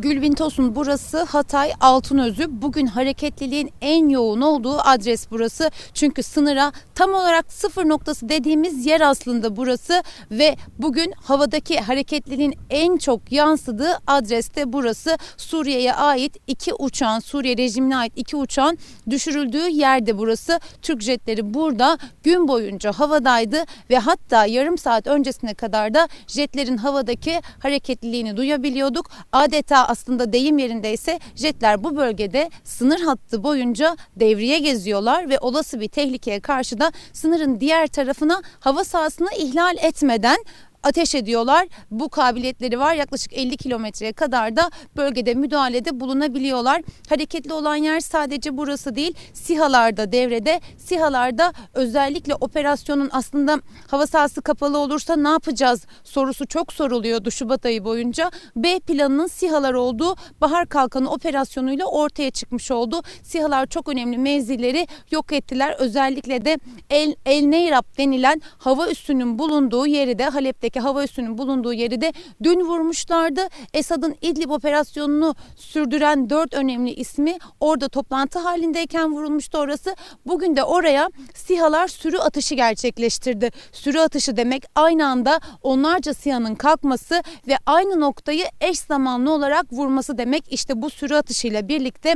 Gülbin 0.00 0.32
Tosun 0.32 0.74
burası 0.74 1.22
Hatay 1.22 1.72
Altınözü. 1.80 2.46
Bugün 2.62 2.86
hareketliliğin 2.86 3.70
en 3.80 4.08
yoğun 4.08 4.40
olduğu 4.40 4.78
adres 4.78 5.30
burası. 5.30 5.70
Çünkü 5.94 6.22
sınıra 6.22 6.72
tam 6.94 7.14
olarak 7.14 7.52
sıfır 7.52 7.88
noktası 7.88 8.28
dediğimiz 8.28 8.86
yer 8.86 9.00
aslında 9.00 9.56
burası 9.56 10.02
ve 10.30 10.56
bugün 10.78 11.12
havadaki 11.12 11.80
hareketliliğin 11.80 12.54
en 12.70 12.96
çok 12.96 13.32
yansıdığı 13.32 13.98
adres 14.06 14.54
de 14.54 14.72
burası. 14.72 15.18
Suriye'ye 15.36 15.94
ait 15.94 16.36
iki 16.46 16.74
uçağın, 16.74 17.18
Suriye 17.18 17.56
rejimine 17.56 17.96
ait 17.96 18.12
iki 18.16 18.36
uçağın 18.36 18.78
düşürüldüğü 19.10 19.68
yerde 19.68 20.18
burası. 20.18 20.60
Türk 20.82 21.02
jetleri 21.02 21.54
burada 21.54 21.98
gün 22.22 22.48
boyunca 22.48 22.92
havadaydı 22.92 23.64
ve 23.90 23.98
hatta 23.98 24.46
yarım 24.46 24.78
saat 24.78 25.06
öncesine 25.06 25.54
kadar 25.54 25.94
da 25.94 26.08
jetlerin 26.26 26.76
havadaki 26.76 27.40
hareketliliğini 27.58 28.36
duyabiliyorduk. 28.36 29.10
Adeta 29.32 29.87
aslında 29.88 30.32
deyim 30.32 30.58
yerindeyse 30.58 31.20
jetler 31.34 31.84
bu 31.84 31.96
bölgede 31.96 32.50
sınır 32.64 33.00
hattı 33.00 33.42
boyunca 33.42 33.96
devriye 34.16 34.58
geziyorlar 34.58 35.28
ve 35.28 35.38
olası 35.38 35.80
bir 35.80 35.88
tehlikeye 35.88 36.40
karşı 36.40 36.80
da 36.80 36.92
sınırın 37.12 37.60
diğer 37.60 37.86
tarafına 37.86 38.42
hava 38.60 38.84
sahasını 38.84 39.28
ihlal 39.38 39.76
etmeden 39.82 40.38
ateş 40.82 41.14
ediyorlar. 41.14 41.68
Bu 41.90 42.08
kabiliyetleri 42.08 42.78
var. 42.78 42.94
Yaklaşık 42.94 43.32
50 43.32 43.56
kilometreye 43.56 44.12
kadar 44.12 44.56
da 44.56 44.70
bölgede 44.96 45.34
müdahalede 45.34 46.00
bulunabiliyorlar. 46.00 46.82
Hareketli 47.08 47.52
olan 47.52 47.76
yer 47.76 48.00
sadece 48.00 48.56
burası 48.56 48.94
değil. 48.94 49.14
SİHA'larda 49.32 50.12
devrede. 50.12 50.60
SİHA'larda 50.76 51.52
özellikle 51.74 52.34
operasyonun 52.34 53.08
aslında 53.12 53.60
hava 53.86 54.06
sahası 54.06 54.42
kapalı 54.42 54.78
olursa 54.78 55.16
ne 55.16 55.28
yapacağız 55.28 55.86
sorusu 56.04 56.46
çok 56.46 56.72
soruluyordu 56.72 57.30
Şubat 57.30 57.66
ayı 57.66 57.84
boyunca. 57.84 58.30
B 58.56 58.80
planının 58.80 59.26
SİHA'lar 59.26 59.74
olduğu 59.74 60.16
Bahar 60.40 60.66
Kalkanı 60.66 61.10
operasyonuyla 61.10 61.86
ortaya 61.86 62.30
çıkmış 62.30 62.70
oldu. 62.70 63.02
SİHA'lar 63.22 63.66
çok 63.66 63.88
önemli 63.88 64.18
mevzileri 64.18 64.86
yok 65.10 65.32
ettiler. 65.32 65.76
Özellikle 65.78 66.44
de 66.44 66.58
El, 66.90 67.14
El 67.26 67.42
Neyrab 67.42 67.98
denilen 67.98 68.42
hava 68.58 68.88
üssünün 68.88 69.38
bulunduğu 69.38 69.86
yeri 69.86 70.18
de 70.18 70.24
Halep'teki 70.68 70.80
hava 70.80 71.04
üssünün 71.04 71.38
bulunduğu 71.38 71.72
yeri 71.72 72.00
de 72.00 72.12
dün 72.42 72.60
vurmuşlardı. 72.60 73.40
Esad'ın 73.74 74.16
İdlib 74.22 74.50
operasyonunu 74.50 75.34
sürdüren 75.56 76.30
dört 76.30 76.54
önemli 76.54 76.90
ismi 76.90 77.38
orada 77.60 77.88
toplantı 77.88 78.38
halindeyken 78.38 79.12
vurulmuştu 79.12 79.58
orası. 79.58 79.96
Bugün 80.26 80.56
de 80.56 80.64
oraya 80.64 81.10
SİHA'lar 81.34 81.88
sürü 81.88 82.18
atışı 82.18 82.54
gerçekleştirdi. 82.54 83.50
Sürü 83.72 83.98
atışı 83.98 84.36
demek 84.36 84.64
aynı 84.74 85.06
anda 85.06 85.40
onlarca 85.62 86.14
SİHA'nın 86.14 86.54
kalkması 86.54 87.22
ve 87.48 87.56
aynı 87.66 88.00
noktayı 88.00 88.44
eş 88.60 88.78
zamanlı 88.78 89.32
olarak 89.32 89.72
vurması 89.72 90.18
demek. 90.18 90.52
İşte 90.52 90.82
bu 90.82 90.90
sürü 90.90 91.14
atışıyla 91.14 91.68
birlikte 91.68 92.14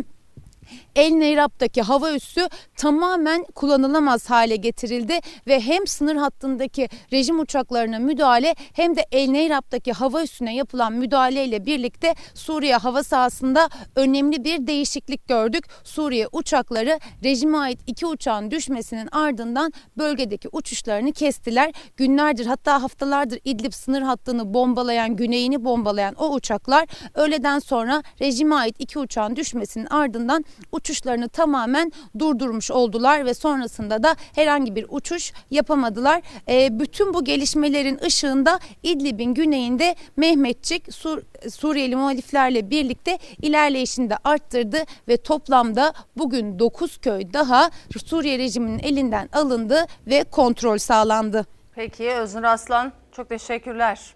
El 0.96 1.10
Neyrab'daki 1.10 1.82
hava 1.82 2.12
üssü 2.12 2.48
tamamen 2.76 3.44
kullanılamaz 3.54 4.30
hale 4.30 4.56
getirildi 4.56 5.20
ve 5.46 5.60
hem 5.60 5.86
sınır 5.86 6.16
hattındaki 6.16 6.88
rejim 7.12 7.40
uçaklarına 7.40 7.98
müdahale 7.98 8.54
hem 8.72 8.96
de 8.96 9.06
El 9.12 9.28
Neyrab'daki 9.28 9.92
hava 9.92 10.22
üssüne 10.22 10.56
yapılan 10.56 10.92
müdahaleyle 10.92 11.66
birlikte 11.66 12.14
Suriye 12.34 12.76
hava 12.76 13.02
sahasında 13.02 13.68
önemli 13.96 14.44
bir 14.44 14.66
değişiklik 14.66 15.28
gördük. 15.28 15.64
Suriye 15.84 16.28
uçakları 16.32 17.00
rejime 17.24 17.58
ait 17.58 17.80
iki 17.86 18.06
uçağın 18.06 18.50
düşmesinin 18.50 19.08
ardından 19.12 19.72
bölgedeki 19.98 20.48
uçuşlarını 20.52 21.12
kestiler. 21.12 21.72
Günlerdir 21.96 22.46
hatta 22.46 22.82
haftalardır 22.82 23.40
İdlib 23.44 23.72
sınır 23.72 24.02
hattını 24.02 24.54
bombalayan, 24.54 25.16
güneyini 25.16 25.64
bombalayan 25.64 26.14
o 26.14 26.34
uçaklar 26.34 26.88
öğleden 27.14 27.58
sonra 27.58 28.02
rejime 28.20 28.54
ait 28.54 28.76
iki 28.78 28.98
uçağın 28.98 29.36
düşmesinin 29.36 29.86
ardından 29.86 30.44
uçuşlarını 30.82 31.28
tamamen 31.28 31.92
durdurmuş 32.18 32.70
oldular 32.70 33.26
ve 33.26 33.34
sonrasında 33.34 34.02
da 34.02 34.16
herhangi 34.34 34.76
bir 34.76 34.86
uçuş 34.88 35.32
yapamadılar. 35.50 36.22
E, 36.48 36.78
bütün 36.80 37.14
bu 37.14 37.24
gelişmelerin 37.24 37.98
ışığında 38.04 38.58
İdlib'in 38.82 39.34
güneyinde 39.34 39.96
Mehmetçik 40.16 40.94
Sur 40.94 41.22
Suriyeli 41.50 41.96
muhaliflerle 41.96 42.70
birlikte 42.70 43.18
ilerleyişini 43.42 44.10
de 44.10 44.16
arttırdı 44.24 44.78
ve 45.08 45.16
toplamda 45.16 45.92
bugün 46.16 46.58
9 46.58 46.98
köy 46.98 47.32
daha 47.32 47.70
Suriye 48.06 48.38
rejiminin 48.38 48.78
elinden 48.78 49.28
alındı 49.32 49.86
ve 50.06 50.24
kontrol 50.24 50.78
sağlandı. 50.78 51.46
Peki 51.74 52.10
Öznur 52.10 52.44
Aslan 52.44 52.92
çok 53.12 53.28
teşekkürler. 53.28 54.14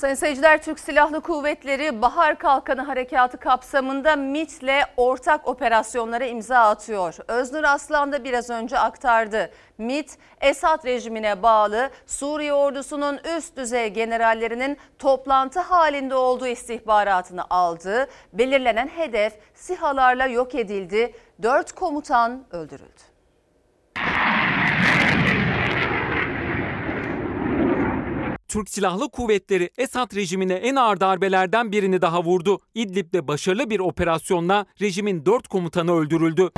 Sayın 0.00 0.14
seyirciler 0.14 0.62
Türk 0.62 0.80
Silahlı 0.80 1.20
Kuvvetleri 1.20 2.02
Bahar 2.02 2.38
Kalkanı 2.38 2.82
Harekatı 2.82 3.38
kapsamında 3.38 4.16
MİT'le 4.16 4.84
ortak 4.96 5.48
operasyonlara 5.48 6.24
imza 6.24 6.58
atıyor. 6.58 7.16
Öznur 7.28 7.64
Aslan 7.64 8.12
da 8.12 8.24
biraz 8.24 8.50
önce 8.50 8.78
aktardı. 8.78 9.50
MİT, 9.78 10.18
Esad 10.40 10.84
rejimine 10.84 11.42
bağlı 11.42 11.90
Suriye 12.06 12.52
ordusunun 12.52 13.20
üst 13.36 13.56
düzey 13.56 13.88
generallerinin 13.88 14.78
toplantı 14.98 15.60
halinde 15.60 16.14
olduğu 16.14 16.46
istihbaratını 16.46 17.44
aldı. 17.50 18.06
Belirlenen 18.32 18.88
hedef 18.88 19.32
SİHA'larla 19.54 20.26
yok 20.26 20.54
edildi. 20.54 21.14
Dört 21.42 21.72
komutan 21.72 22.44
öldürüldü. 22.50 23.09
Türk 28.50 28.70
Silahlı 28.70 29.10
Kuvvetleri 29.10 29.70
Esad 29.78 30.16
rejimine 30.16 30.54
en 30.54 30.76
ağır 30.76 31.00
darbelerden 31.00 31.72
birini 31.72 32.02
daha 32.02 32.24
vurdu. 32.24 32.58
İdlib'de 32.74 33.28
başarılı 33.28 33.70
bir 33.70 33.80
operasyonla 33.80 34.66
rejimin 34.80 35.26
4 35.26 35.48
komutanı 35.48 35.92
öldürüldü. 35.92 36.50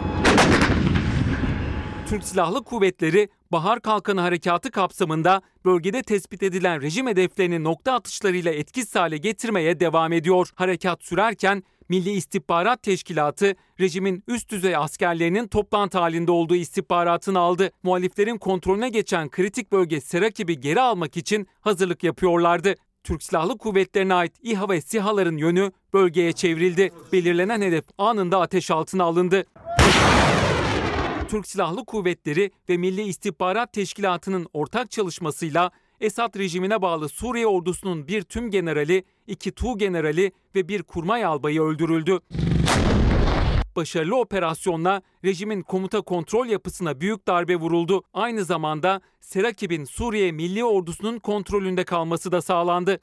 Türk 2.08 2.24
Silahlı 2.24 2.64
Kuvvetleri 2.64 3.28
Bahar 3.52 3.80
Kalkanı 3.80 4.20
Harekatı 4.20 4.70
kapsamında 4.70 5.42
bölgede 5.64 6.02
tespit 6.02 6.42
edilen 6.42 6.82
rejim 6.82 7.06
hedeflerini 7.06 7.64
nokta 7.64 7.92
atışlarıyla 7.92 8.52
etkisiz 8.52 8.94
hale 8.94 9.16
getirmeye 9.16 9.80
devam 9.80 10.12
ediyor. 10.12 10.48
Harekat 10.54 11.02
sürerken 11.02 11.62
Milli 11.88 12.10
İstihbarat 12.10 12.82
Teşkilatı 12.82 13.54
rejimin 13.80 14.24
üst 14.28 14.50
düzey 14.50 14.76
askerlerinin 14.76 15.46
toplantı 15.46 15.98
halinde 15.98 16.32
olduğu 16.32 16.54
istihbaratını 16.54 17.38
aldı. 17.38 17.70
Muhaliflerin 17.82 18.38
kontrolüne 18.38 18.88
geçen 18.88 19.30
kritik 19.30 19.72
bölge 19.72 20.00
Serakib'i 20.00 20.60
geri 20.60 20.80
almak 20.80 21.16
için 21.16 21.46
hazırlık 21.60 22.04
yapıyorlardı. 22.04 22.74
Türk 23.04 23.22
Silahlı 23.22 23.58
Kuvvetlerine 23.58 24.14
ait 24.14 24.32
İHA 24.42 24.68
ve 24.68 24.80
SİHA'ların 24.80 25.36
yönü 25.36 25.72
bölgeye 25.92 26.32
çevrildi. 26.32 26.90
Belirlenen 27.12 27.62
hedef 27.62 27.84
anında 27.98 28.40
ateş 28.40 28.70
altına 28.70 29.04
alındı. 29.04 29.44
Türk 31.28 31.46
Silahlı 31.46 31.84
Kuvvetleri 31.84 32.50
ve 32.68 32.76
Milli 32.76 33.02
İstihbarat 33.02 33.72
Teşkilatı'nın 33.72 34.46
ortak 34.52 34.90
çalışmasıyla 34.90 35.70
Esad 36.02 36.38
rejimine 36.38 36.82
bağlı 36.82 37.08
Suriye 37.08 37.46
ordusunun 37.46 38.08
bir 38.08 38.22
tüm 38.22 38.50
generali, 38.50 39.04
iki 39.26 39.52
Tu 39.52 39.78
generali 39.78 40.32
ve 40.54 40.68
bir 40.68 40.82
kurmay 40.82 41.24
albayı 41.24 41.62
öldürüldü. 41.62 42.20
Başarılı 43.76 44.16
operasyonla 44.20 45.02
rejimin 45.24 45.62
komuta 45.62 46.00
kontrol 46.00 46.46
yapısına 46.46 47.00
büyük 47.00 47.28
darbe 47.28 47.56
vuruldu. 47.56 48.02
Aynı 48.14 48.44
zamanda 48.44 49.00
Serakib'in 49.20 49.84
Suriye 49.84 50.32
Milli 50.32 50.64
Ordusu'nun 50.64 51.18
kontrolünde 51.18 51.84
kalması 51.84 52.32
da 52.32 52.42
sağlandı. 52.42 52.98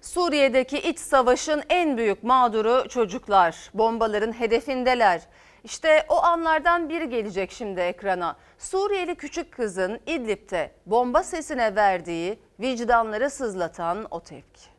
Suriye'deki 0.00 0.78
iç 0.78 0.98
savaşın 0.98 1.62
en 1.68 1.96
büyük 1.96 2.22
mağduru 2.22 2.88
çocuklar. 2.88 3.70
Bombaların 3.74 4.32
hedefindeler. 4.32 5.22
İşte 5.66 6.04
o 6.08 6.22
anlardan 6.22 6.88
biri 6.88 7.08
gelecek 7.08 7.52
şimdi 7.52 7.80
ekrana. 7.80 8.36
Suriyeli 8.58 9.14
küçük 9.14 9.52
kızın 9.52 10.00
İdlib'te 10.06 10.70
bomba 10.86 11.22
sesine 11.22 11.76
verdiği 11.76 12.38
vicdanları 12.60 13.30
sızlatan 13.30 14.06
o 14.10 14.20
tepki. 14.20 14.76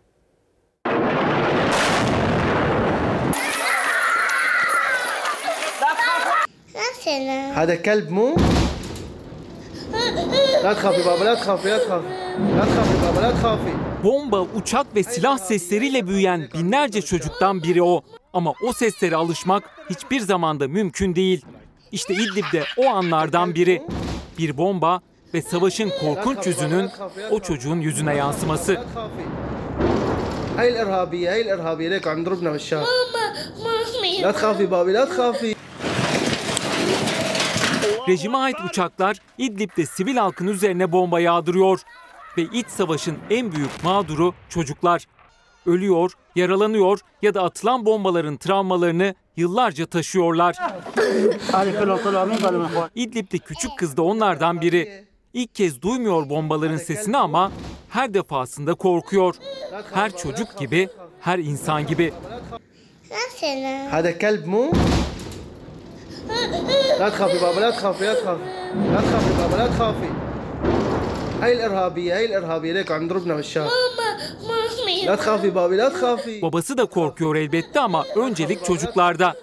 هذا 7.62 7.76
كلب 7.88 8.08
مو 8.18 8.28
لا 10.66 10.72
تخافي 10.78 11.02
بابا 11.10 11.24
لا 11.30 11.36
Bomba, 14.04 14.42
uçak 14.42 14.96
ve 14.96 15.04
silah 15.04 15.38
sesleriyle 15.38 16.08
büyüyen 16.08 16.48
binlerce 16.54 17.02
çocuktan 17.02 17.64
biri 17.64 17.84
o. 17.84 18.04
Ama 18.38 18.54
o 18.64 18.74
seslere 18.74 19.16
alışmak 19.16 19.64
hiçbir 19.90 20.20
zamanda 20.20 20.68
mümkün 20.68 21.16
değil. 21.16 21.46
İşte 21.92 22.14
İdlib'de 22.14 22.64
o 22.78 22.86
anlardan 22.90 23.56
biri. 23.56 23.84
Bir 24.38 24.58
bomba 24.58 25.02
ve 25.34 25.42
savaşın 25.42 25.92
korkunç 26.02 26.48
yüzünün 26.48 26.90
o 27.32 27.40
çocuğun 27.40 27.80
yüzüne 27.80 28.16
yansıması. 28.16 28.78
هاي 30.58 30.70
الارهابيه 30.74 31.28
هاي 31.34 31.42
الارهابيه 31.46 31.88
ليك 31.94 32.06
عم 32.12 32.20
ضربنا 32.26 32.50
بالشارع 32.54 32.86
ماما 32.92 33.26
لا 34.26 34.32
تخافي 34.38 34.66
بابي 34.74 34.92
لا 34.98 35.04
تخافي 35.12 35.56
Rejime 38.08 38.38
ait 38.38 38.56
uçaklar 38.70 39.18
İdlib'de 39.38 39.86
sivil 39.86 40.18
halkın 40.18 40.48
üzerine 40.48 40.92
bomba 40.92 41.20
yağdırıyor 41.20 41.80
ve 42.38 42.42
iç 42.42 42.68
savaşın 42.68 43.18
en 43.30 43.52
büyük 43.52 43.84
mağduru 43.84 44.34
çocuklar 44.50 45.06
ölüyor, 45.68 46.12
yaralanıyor 46.36 47.00
ya 47.22 47.34
da 47.34 47.44
atılan 47.44 47.86
bombaların 47.86 48.38
travmalarını 48.38 49.16
yıllarca 49.38 49.86
taşıyorlar. 49.86 50.56
İdlib'de 52.96 53.38
küçük 53.38 53.72
kız 53.78 53.98
da 53.98 54.02
onlardan 54.02 54.62
biri. 54.62 55.08
İlk 55.34 55.56
kez 55.56 55.82
duymuyor 55.82 56.30
bombaların 56.30 56.78
sesini 56.78 57.18
ama 57.18 57.52
her 57.90 58.14
defasında 58.14 58.74
korkuyor. 58.74 59.36
Her 59.94 60.18
çocuk 60.18 60.58
gibi, 60.60 60.90
her 61.20 61.40
insan 61.40 61.88
gibi. 61.88 62.14
Hadi 63.92 64.20
kelb 64.20 64.46
mu? 64.46 64.72
لا 67.00 67.10
تخافي 67.10 67.38
بابا 67.40 67.60
لا 67.60 67.72
تخافي 67.72 68.06
لا 68.06 68.14
تخافي 68.14 68.44
لا 68.94 69.02
تخافي 69.02 69.32
بابا 69.40 69.56
لا 69.56 69.68
تخافي 69.68 70.27
هاي 71.42 71.54
الارهابيه 71.54 72.18
هاي 72.18 72.26
الارهابيه 72.26 72.74
ليك 72.74 72.92
عم 72.92 73.08
ضربنا 73.08 73.36
بالشارع 73.36 73.70
لا 75.06 75.16
تخافي 75.16 75.50
بابي 75.50 75.76
لا 75.76 75.90
تخافي 75.90 76.42
Babası 76.42 76.78
da 76.78 76.86
korkuyor 76.86 77.36
elbette 77.36 77.80
ama 77.80 78.04
öncelik 78.16 78.66
çocuklarda. 78.66 79.36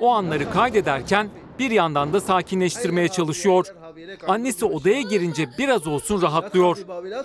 O 0.00 0.10
anları 0.10 0.52
kaydederken 0.52 1.28
bir 1.58 1.70
yandan 1.70 2.12
da 2.12 2.20
sakinleştirmeye 2.20 3.08
çalışıyor. 3.08 3.66
Annesi 4.28 4.64
odaya 4.64 5.00
girince 5.00 5.48
biraz 5.58 5.86
olsun 5.86 6.22
rahatlıyor. 6.22 6.78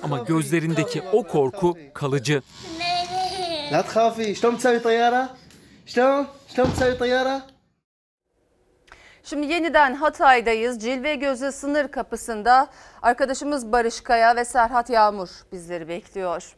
Ama 0.04 0.18
gözlerindeki 0.18 1.04
o 1.14 1.24
korku 1.24 1.78
kalıcı. 1.94 2.42
لا 3.74 3.82
تخافي 3.90 4.28
شلون 4.40 4.56
تسوي 4.60 4.80
طياره؟ 4.88 5.24
شلون؟ 5.94 6.26
شلون 6.54 6.70
تسوي 6.74 6.96
طياره؟ 7.04 7.38
Şimdi 9.26 9.46
yeniden 9.48 9.94
Hatay'dayız. 9.94 10.82
Cilve 10.82 11.16
Gözü 11.16 11.52
sınır 11.52 11.88
kapısında 11.88 12.68
arkadaşımız 13.02 13.72
Barış 13.72 14.02
Kaya 14.02 14.36
ve 14.36 14.46
Serhat 14.46 14.90
Yağmur 14.90 15.30
bizleri 15.52 15.88
bekliyor. 15.88 16.56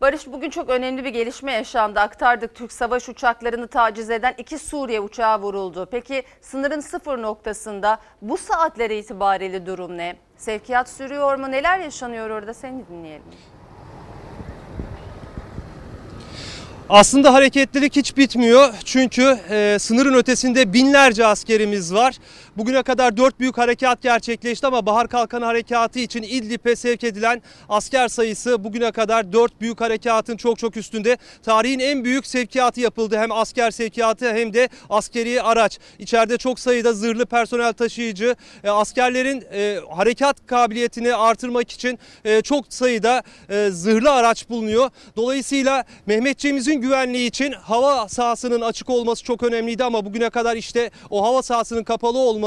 Barış 0.00 0.26
bugün 0.26 0.50
çok 0.50 0.68
önemli 0.68 1.04
bir 1.04 1.10
gelişme 1.10 1.52
yaşandı. 1.52 2.00
Aktardık 2.00 2.54
Türk 2.54 2.72
savaş 2.72 3.08
uçaklarını 3.08 3.68
taciz 3.68 4.10
eden 4.10 4.34
iki 4.38 4.58
Suriye 4.58 5.00
uçağı 5.00 5.40
vuruldu. 5.40 5.88
Peki 5.90 6.22
sınırın 6.40 6.80
sıfır 6.80 7.22
noktasında 7.22 7.98
bu 8.22 8.36
saatler 8.36 8.90
itibariyle 8.90 9.66
durum 9.66 9.98
ne? 9.98 10.16
Sevkiyat 10.36 10.88
sürüyor 10.88 11.38
mu? 11.38 11.50
Neler 11.50 11.78
yaşanıyor 11.78 12.30
orada? 12.30 12.54
Seni 12.54 12.88
dinleyelim. 12.88 13.32
Aslında 16.88 17.34
hareketlilik 17.34 17.96
hiç 17.96 18.16
bitmiyor 18.16 18.74
çünkü 18.84 19.38
e, 19.50 19.76
sınırın 19.80 20.14
ötesinde 20.14 20.72
binlerce 20.72 21.26
askerimiz 21.26 21.94
var. 21.94 22.18
Bugüne 22.56 22.82
kadar 22.82 23.16
dört 23.16 23.40
büyük 23.40 23.58
harekat 23.58 24.02
gerçekleşti 24.02 24.66
ama 24.66 24.86
Bahar 24.86 25.08
Kalkanı 25.08 25.44
Harekatı 25.44 25.98
için 25.98 26.22
İdlib'e 26.22 26.76
sevk 26.76 27.04
edilen 27.04 27.42
asker 27.68 28.08
sayısı 28.08 28.64
bugüne 28.64 28.92
kadar 28.92 29.32
dört 29.32 29.60
büyük 29.60 29.80
harekatın 29.80 30.36
çok 30.36 30.58
çok 30.58 30.76
üstünde. 30.76 31.18
Tarihin 31.42 31.78
en 31.78 32.04
büyük 32.04 32.26
sevkiyatı 32.26 32.80
yapıldı 32.80 33.18
hem 33.18 33.32
asker 33.32 33.70
sevkiyatı 33.70 34.32
hem 34.32 34.54
de 34.54 34.68
askeri 34.90 35.42
araç. 35.42 35.78
İçeride 35.98 36.38
çok 36.38 36.60
sayıda 36.60 36.92
zırhlı 36.92 37.26
personel 37.26 37.72
taşıyıcı 37.72 38.36
e, 38.64 38.70
askerlerin 38.70 39.44
e, 39.52 39.80
harekat 39.96 40.46
kabiliyetini 40.46 41.14
artırmak 41.14 41.70
için 41.70 41.98
e, 42.24 42.42
çok 42.42 42.72
sayıda 42.72 43.22
zırhlı 43.70 44.10
araç 44.10 44.48
bulunuyor. 44.48 44.90
Dolayısıyla 45.16 45.84
Mehmetçiğimizin 46.06 46.80
güvenliği 46.80 47.28
için 47.28 47.52
hava 47.52 48.08
sahasının 48.08 48.60
açık 48.60 48.90
olması 48.90 49.24
çok 49.24 49.42
önemliydi 49.42 49.84
ama 49.84 50.04
bugüne 50.04 50.30
kadar 50.30 50.56
işte 50.56 50.90
o 51.10 51.24
hava 51.24 51.42
sahasının 51.42 51.84
kapalı 51.84 52.18
olması 52.18 52.43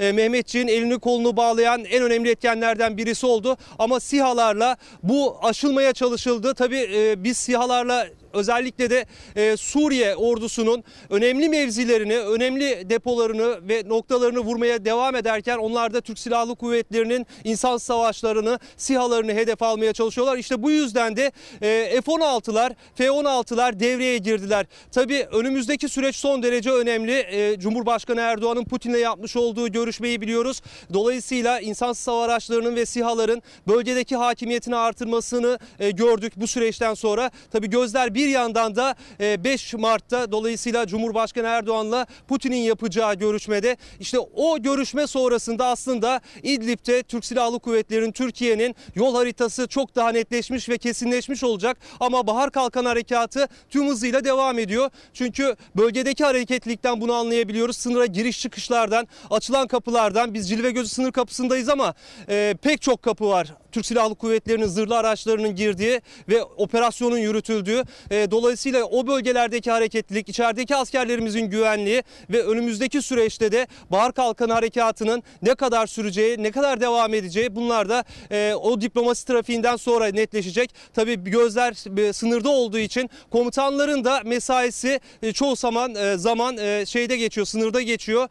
e, 0.00 0.12
Mehmetçiğin 0.12 0.68
elini 0.68 0.98
kolunu 0.98 1.36
bağlayan 1.36 1.84
en 1.84 2.02
önemli 2.02 2.30
etkenlerden 2.30 2.96
birisi 2.96 3.26
oldu. 3.26 3.56
Ama 3.78 4.00
SİHA'larla 4.00 4.76
bu 5.02 5.36
aşılmaya 5.42 5.92
çalışıldı. 5.92 6.54
Tabii 6.54 6.88
e, 6.94 7.24
biz 7.24 7.36
SİHA'larla 7.36 8.06
özellikle 8.32 8.90
de 8.90 9.06
e, 9.36 9.56
Suriye 9.56 10.16
ordusunun 10.16 10.84
önemli 11.10 11.48
mevzilerini, 11.48 12.18
önemli 12.18 12.90
depolarını 12.90 13.68
ve 13.68 13.82
noktalarını 13.86 14.38
vurmaya 14.40 14.84
devam 14.84 15.16
ederken 15.16 15.58
onlar 15.58 15.94
da 15.94 16.00
Türk 16.00 16.18
Silahlı 16.18 16.56
Kuvvetleri'nin 16.56 17.26
insan 17.44 17.76
savaşlarını, 17.76 18.58
SİHA'larını 18.76 19.32
hedef 19.32 19.62
almaya 19.62 19.92
çalışıyorlar. 19.92 20.36
İşte 20.36 20.62
bu 20.62 20.70
yüzden 20.70 21.16
de 21.16 21.32
e, 21.62 22.00
F-16'lar, 22.00 22.74
F-16'lar 22.94 23.80
devreye 23.80 24.18
girdiler. 24.18 24.66
Tabii 24.92 25.26
önümüzdeki 25.32 25.88
süreç 25.88 26.16
son 26.16 26.42
derece 26.42 26.70
önemli. 26.70 27.12
E, 27.12 27.58
Cumhurbaşkanı 27.58 28.20
Erdoğan'ın 28.20 28.64
Putin'le 28.64 28.98
yapmış 28.98 29.36
olduğu 29.36 29.72
görüşmeyi 29.72 30.20
biliyoruz. 30.20 30.62
Dolayısıyla 30.92 31.60
insansız 31.60 32.08
hava 32.08 32.24
araçlarının 32.24 32.76
ve 32.76 32.86
SİHA'ların 32.86 33.42
bölgedeki 33.68 34.16
hakimiyetini 34.16 34.76
artırmasını 34.76 35.58
e, 35.78 35.90
gördük 35.90 36.32
bu 36.36 36.46
süreçten 36.46 36.94
sonra. 36.94 37.30
Tabii 37.50 37.70
gözler 37.70 38.14
bir 38.14 38.19
yandan 38.28 38.76
da 38.76 38.94
e, 39.20 39.44
5 39.44 39.74
Mart'ta 39.74 40.32
dolayısıyla 40.32 40.86
Cumhurbaşkanı 40.86 41.46
Erdoğan'la 41.46 42.06
Putin'in 42.28 42.56
yapacağı 42.56 43.14
görüşmede 43.14 43.76
işte 44.00 44.18
o 44.18 44.62
görüşme 44.62 45.06
sonrasında 45.06 45.66
aslında 45.66 46.20
İdlib'de 46.42 47.02
Türk 47.02 47.24
Silahlı 47.24 47.58
Kuvvetleri'nin 47.58 48.12
Türkiye'nin 48.12 48.76
yol 48.94 49.14
haritası 49.14 49.68
çok 49.68 49.96
daha 49.96 50.12
netleşmiş 50.12 50.68
ve 50.68 50.78
kesinleşmiş 50.78 51.44
olacak. 51.44 51.78
Ama 52.00 52.26
Bahar 52.26 52.50
Kalkan 52.50 52.84
Harekatı 52.84 53.48
tüm 53.70 53.88
hızıyla 53.88 54.24
devam 54.24 54.58
ediyor. 54.58 54.90
Çünkü 55.14 55.56
bölgedeki 55.76 56.24
hareketlilikten 56.24 57.00
bunu 57.00 57.12
anlayabiliyoruz. 57.12 57.76
Sınıra 57.76 58.06
giriş 58.06 58.40
çıkışlardan, 58.40 59.08
açılan 59.30 59.66
kapılardan 59.66 60.34
biz 60.34 60.48
Cilve 60.48 60.70
Gözü 60.70 60.88
sınır 60.88 61.12
kapısındayız 61.12 61.68
ama 61.68 61.94
e, 62.28 62.54
pek 62.62 62.82
çok 62.82 63.02
kapı 63.02 63.28
var. 63.28 63.54
Türk 63.72 63.86
Silahlı 63.86 64.14
Kuvvetleri'nin 64.14 64.66
zırhlı 64.66 64.96
araçlarının 64.96 65.56
girdiği 65.56 66.00
ve 66.28 66.42
operasyonun 66.42 67.18
yürütüldüğü. 67.18 67.82
E, 68.10 68.30
dolayısıyla 68.30 68.84
o 68.84 69.06
bölgelerdeki 69.06 69.70
hareketlilik, 69.70 70.28
içerideki 70.28 70.76
askerlerimizin 70.76 71.50
güvenliği 71.50 72.02
ve 72.30 72.42
önümüzdeki 72.42 73.02
süreçte 73.02 73.52
de 73.52 73.66
Bahar 73.90 74.12
Kalkanı 74.12 74.52
Harekatı'nın 74.52 75.22
ne 75.42 75.54
kadar 75.54 75.86
süreceği, 75.86 76.42
ne 76.42 76.50
kadar 76.50 76.80
devam 76.80 77.14
edeceği 77.14 77.56
bunlar 77.56 77.88
da 77.88 78.04
e, 78.30 78.54
o 78.54 78.80
diplomasi 78.80 79.26
trafiğinden 79.26 79.76
sonra 79.76 80.06
netleşecek. 80.06 80.74
Tabii 80.94 81.24
gözler 81.24 81.98
e, 82.08 82.12
sınırda 82.12 82.48
olduğu 82.48 82.78
için 82.78 83.10
komutanların 83.30 84.04
da 84.04 84.20
mesaisi 84.24 85.00
çoğu 85.34 85.56
zaman 85.56 86.16
zaman 86.16 86.56
şeyde 86.84 87.16
geçiyor, 87.16 87.46
sınırda 87.46 87.82
geçiyor. 87.82 88.28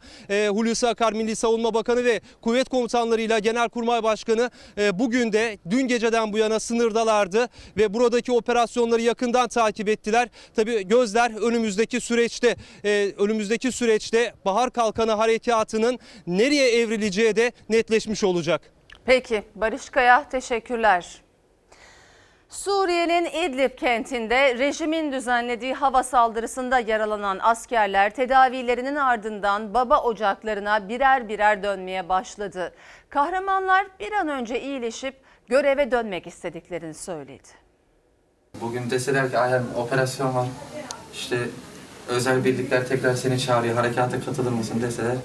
Hulusi 0.48 0.88
Akar 0.88 1.12
Milli 1.12 1.36
Savunma 1.36 1.74
Bakanı 1.74 2.04
ve 2.04 2.20
kuvvet 2.40 2.68
komutanlarıyla 2.68 3.38
Genelkurmay 3.38 4.02
Başkanı 4.02 4.50
bugün 4.92 5.29
de 5.32 5.58
dün 5.70 5.82
geceden 5.82 6.32
bu 6.32 6.38
yana 6.38 6.60
sınırdalardı 6.60 7.48
ve 7.76 7.94
buradaki 7.94 8.32
operasyonları 8.32 9.02
yakından 9.02 9.48
takip 9.48 9.88
ettiler. 9.88 10.28
Tabii 10.56 10.88
gözler 10.88 11.48
önümüzdeki 11.48 12.00
süreçte 12.00 12.56
e, 12.84 13.12
önümüzdeki 13.18 13.72
süreçte 13.72 14.34
Bahar 14.44 14.70
Kalkanı 14.70 15.12
Harekatı'nın 15.12 15.98
nereye 16.26 16.80
evrileceği 16.80 17.36
de 17.36 17.52
netleşmiş 17.68 18.24
olacak. 18.24 18.60
Peki 19.04 19.42
Barış 19.54 19.90
Kaya 19.90 20.28
teşekkürler. 20.28 21.20
Suriye'nin 22.50 23.24
İdlib 23.24 23.78
kentinde 23.78 24.58
rejimin 24.58 25.12
düzenlediği 25.12 25.74
hava 25.74 26.02
saldırısında 26.02 26.78
yaralanan 26.78 27.38
askerler 27.42 28.10
tedavilerinin 28.10 28.96
ardından 28.96 29.74
baba 29.74 30.02
ocaklarına 30.02 30.88
birer 30.88 31.28
birer 31.28 31.62
dönmeye 31.62 32.08
başladı. 32.08 32.74
Kahramanlar 33.10 33.86
bir 34.00 34.12
an 34.12 34.28
önce 34.28 34.62
iyileşip 34.62 35.14
göreve 35.48 35.90
dönmek 35.90 36.26
istediklerini 36.26 36.94
söyledi. 36.94 37.48
Bugün 38.60 38.90
deseler 38.90 39.30
ki 39.30 39.38
aynen 39.38 39.62
operasyon 39.76 40.34
var, 40.34 40.48
işte 41.14 41.38
özel 42.08 42.44
birlikler 42.44 42.88
tekrar 42.88 43.14
seni 43.14 43.40
çağırıyor, 43.40 43.74
harekata 43.74 44.20
katılır 44.20 44.52
mısın 44.52 44.82
deseler 44.82 45.16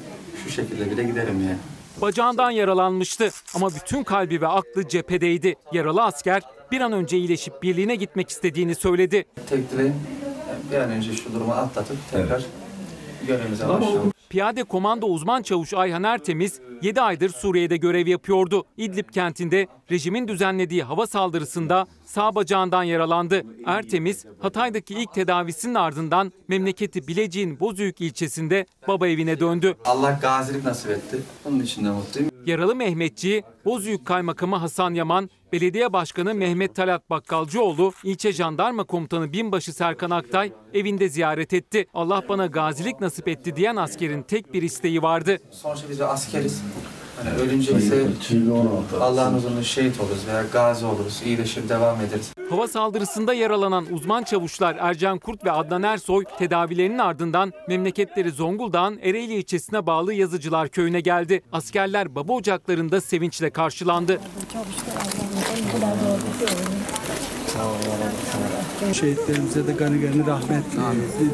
şu 0.44 0.50
şekilde 0.50 0.92
bile 0.92 1.04
giderim 1.04 1.42
yani. 1.48 1.58
Bacağından 2.02 2.52
yaralanmıştı 2.52 3.30
ama 3.56 3.70
bütün 3.76 4.04
kalbi 4.04 4.42
ve 4.42 4.48
aklı 4.48 4.88
cephedeydi. 4.88 5.56
Yaralı 5.72 6.04
asker 6.04 6.42
bir 6.72 6.82
an 6.82 6.92
önce 6.92 7.18
iyileşip 7.18 7.64
birliğine 7.64 7.96
gitmek 7.96 8.30
istediğini 8.30 8.76
söyledi. 8.76 9.26
Tek 9.50 9.72
dileğim 9.72 9.96
bir 10.72 10.78
an 10.78 10.90
önce 10.90 11.14
şu 11.14 11.34
durumu 11.34 11.54
atlatıp 11.54 11.98
tekrar 12.12 12.46
görevimize 13.28 13.70
başlayalım. 13.70 14.15
Piyade 14.36 14.64
Komando 14.64 15.06
Uzman 15.08 15.42
Çavuş 15.42 15.74
Ayhan 15.74 16.04
Ertemiz 16.04 16.60
7 16.82 17.02
aydır 17.02 17.30
Suriye'de 17.30 17.78
görev 17.78 18.08
yapıyordu. 18.08 18.66
İdlib 18.78 19.10
kentinde 19.10 19.68
rejimin 19.92 20.28
düzenlediği 20.28 20.84
hava 20.84 21.08
saldırısında 21.08 21.88
sağ 22.06 22.36
bacağından 22.36 22.84
yaralandı. 22.84 23.44
Ertemiz 23.66 24.26
Hatay'daki 24.40 24.94
ilk 24.94 25.14
tedavisinin 25.14 25.76
ardından 25.76 26.32
memleketi 26.48 27.08
Bilecik'in 27.08 27.60
Bozüyük 27.60 28.02
ilçesinde 28.02 28.66
baba 28.88 29.08
evine 29.08 29.40
döndü. 29.40 29.76
Allah 29.86 30.20
gazilik 30.22 30.66
nasip 30.66 30.92
etti. 30.92 31.18
Bunun 31.46 31.60
için 31.60 31.86
de 31.86 31.90
mutluyum. 31.90 32.32
Yaralı 32.46 32.76
Mehmetçi'yi 32.76 33.44
Bozüyük 33.66 34.06
Kaymakamı 34.06 34.56
Hasan 34.56 34.94
Yaman, 34.94 35.30
Belediye 35.52 35.94
Başkanı 35.94 36.36
Mehmet 36.36 36.76
Talat 36.76 37.10
Bakkalcıoğlu, 37.10 37.94
ilçe 38.04 38.32
jandarma 38.34 38.84
komutanı 38.84 39.34
binbaşı 39.34 39.74
Serkan 39.74 40.10
Aktay 40.10 40.54
evinde 40.74 41.10
ziyaret 41.10 41.54
etti. 41.54 41.86
Allah 41.94 42.24
bana 42.30 42.46
gazilik 42.46 43.02
nasip 43.02 43.28
etti 43.28 43.56
diyen 43.56 43.76
askerin 43.76 44.24
tek 44.24 44.54
bir 44.54 44.62
isteği 44.62 45.02
vardı. 45.02 45.38
Sonuçta 45.52 45.90
biz 45.90 46.02
askeriz. 46.02 46.64
Hani 47.16 47.30
ölünce 47.42 47.78
ise 47.78 48.08
Allah'ın 49.02 49.34
huzurunda 49.34 49.64
şehit 49.64 50.00
oluruz 50.00 50.28
veya 50.28 50.44
gazi 50.44 50.86
oluruz. 50.86 51.22
İyileşir 51.26 51.70
devam 51.70 52.02
ederiz. 52.02 52.32
Hava 52.50 52.68
saldırısında 52.68 53.34
yaralanan 53.34 53.86
uzman 53.92 54.24
çavuşlar 54.24 54.78
Ercan 54.80 55.20
Kurt 55.20 55.46
ve 55.46 55.52
Adnan 55.52 55.84
Ersoy 55.84 56.24
tedavilerinin 56.40 56.98
ardından 56.98 57.54
memleketleri 57.68 58.32
Zonguldak'ın 58.32 59.00
Ereğli 59.02 59.34
ilçesine 59.34 59.86
bağlı 59.86 60.14
Yazıcılar 60.14 60.70
köyüne 60.70 61.00
geldi. 61.00 61.42
Askerler 61.52 62.16
baba 62.16 62.34
ocaklarında 62.34 63.02
sevinçle 63.02 63.50
karşılandı. 63.50 64.20
Şehitlerimize 68.94 69.68
de 69.68 69.72
gani 69.72 70.02
gani 70.02 70.28
rahmet 70.28 70.64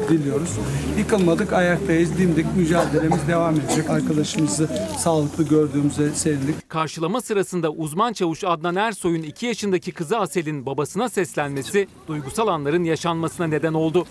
diliyoruz. 0.08 0.50
Yıkılmadık, 0.98 1.52
ayaktayız, 1.52 2.18
dimdik, 2.18 2.46
mücadelemiz 2.56 3.28
devam 3.28 3.54
edecek. 3.54 3.90
Arkadaşımızı 3.90 4.68
sağlıklı 4.98 5.48
gördüğümüze 5.48 6.10
sevindik. 6.10 6.68
Karşılama 6.68 7.20
sırasında 7.20 7.70
uzman 7.70 8.12
çavuş 8.12 8.44
Adnan 8.44 8.76
Ersoy'un 8.76 9.22
2 9.22 9.46
yaşındaki 9.46 9.92
kızı 9.92 10.18
Asel'in 10.18 10.66
babasına 10.66 11.08
seslenmesi 11.08 11.88
duygusal 12.08 12.48
anların 12.48 12.84
yaşanmasına 12.84 13.46
neden 13.46 13.74
oldu. 13.74 14.06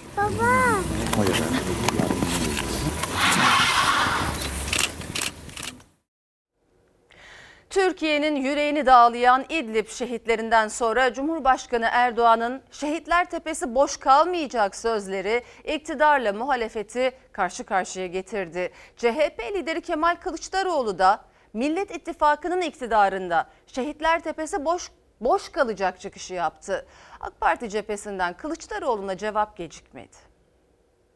Türkiye'nin 7.72 8.36
yüreğini 8.36 8.86
dağlayan 8.86 9.46
İdlib 9.50 9.88
şehitlerinden 9.88 10.68
sonra 10.68 11.14
Cumhurbaşkanı 11.14 11.88
Erdoğan'ın 11.92 12.62
şehitler 12.72 13.30
tepesi 13.30 13.76
boş 13.76 13.98
kalmayacak 13.98 14.76
sözleri 14.76 15.44
iktidarla 15.66 16.34
muhalefeti 16.34 17.12
karşı 17.32 17.64
karşıya 17.64 18.08
getirdi. 18.08 18.72
CHP 18.98 19.40
lideri 19.54 19.82
Kemal 19.82 20.16
Kılıçdaroğlu 20.16 21.00
da 21.00 21.22
Millet 21.54 21.96
İttifakı'nın 21.96 22.62
iktidarında 22.62 23.50
şehitler 23.68 24.20
tepesi 24.20 24.66
boş 24.66 24.92
boş 25.22 25.50
kalacak 25.50 26.00
çıkışı 26.00 26.34
yaptı. 26.34 26.86
AK 27.20 27.40
Parti 27.42 27.70
cephesinden 27.70 28.34
Kılıçdaroğlu'na 28.38 29.18
cevap 29.18 29.58
gecikmedi. 29.58 30.31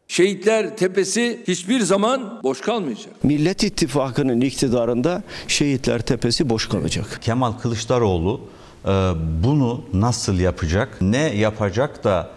Şehitler 0.08 0.78
tepesi 0.78 1.40
hiçbir 1.48 1.80
zaman 1.80 2.40
boş 2.44 2.62
kalmayacak. 2.62 3.24
Millet 3.24 3.64
İttifakı'nın 3.64 4.42
iktidarında 4.42 5.24
Şehitler 5.48 6.02
Tepesi 6.02 6.50
boş 6.50 6.70
kalacak. 6.70 7.20
Kemal 7.22 7.52
Kılıçdaroğlu 7.52 8.42
e, 8.86 8.90
bunu 9.44 9.82
nasıl 9.94 10.40
yapacak, 10.40 10.98
ne 11.02 11.36
yapacak 11.36 12.04
da 12.04 12.30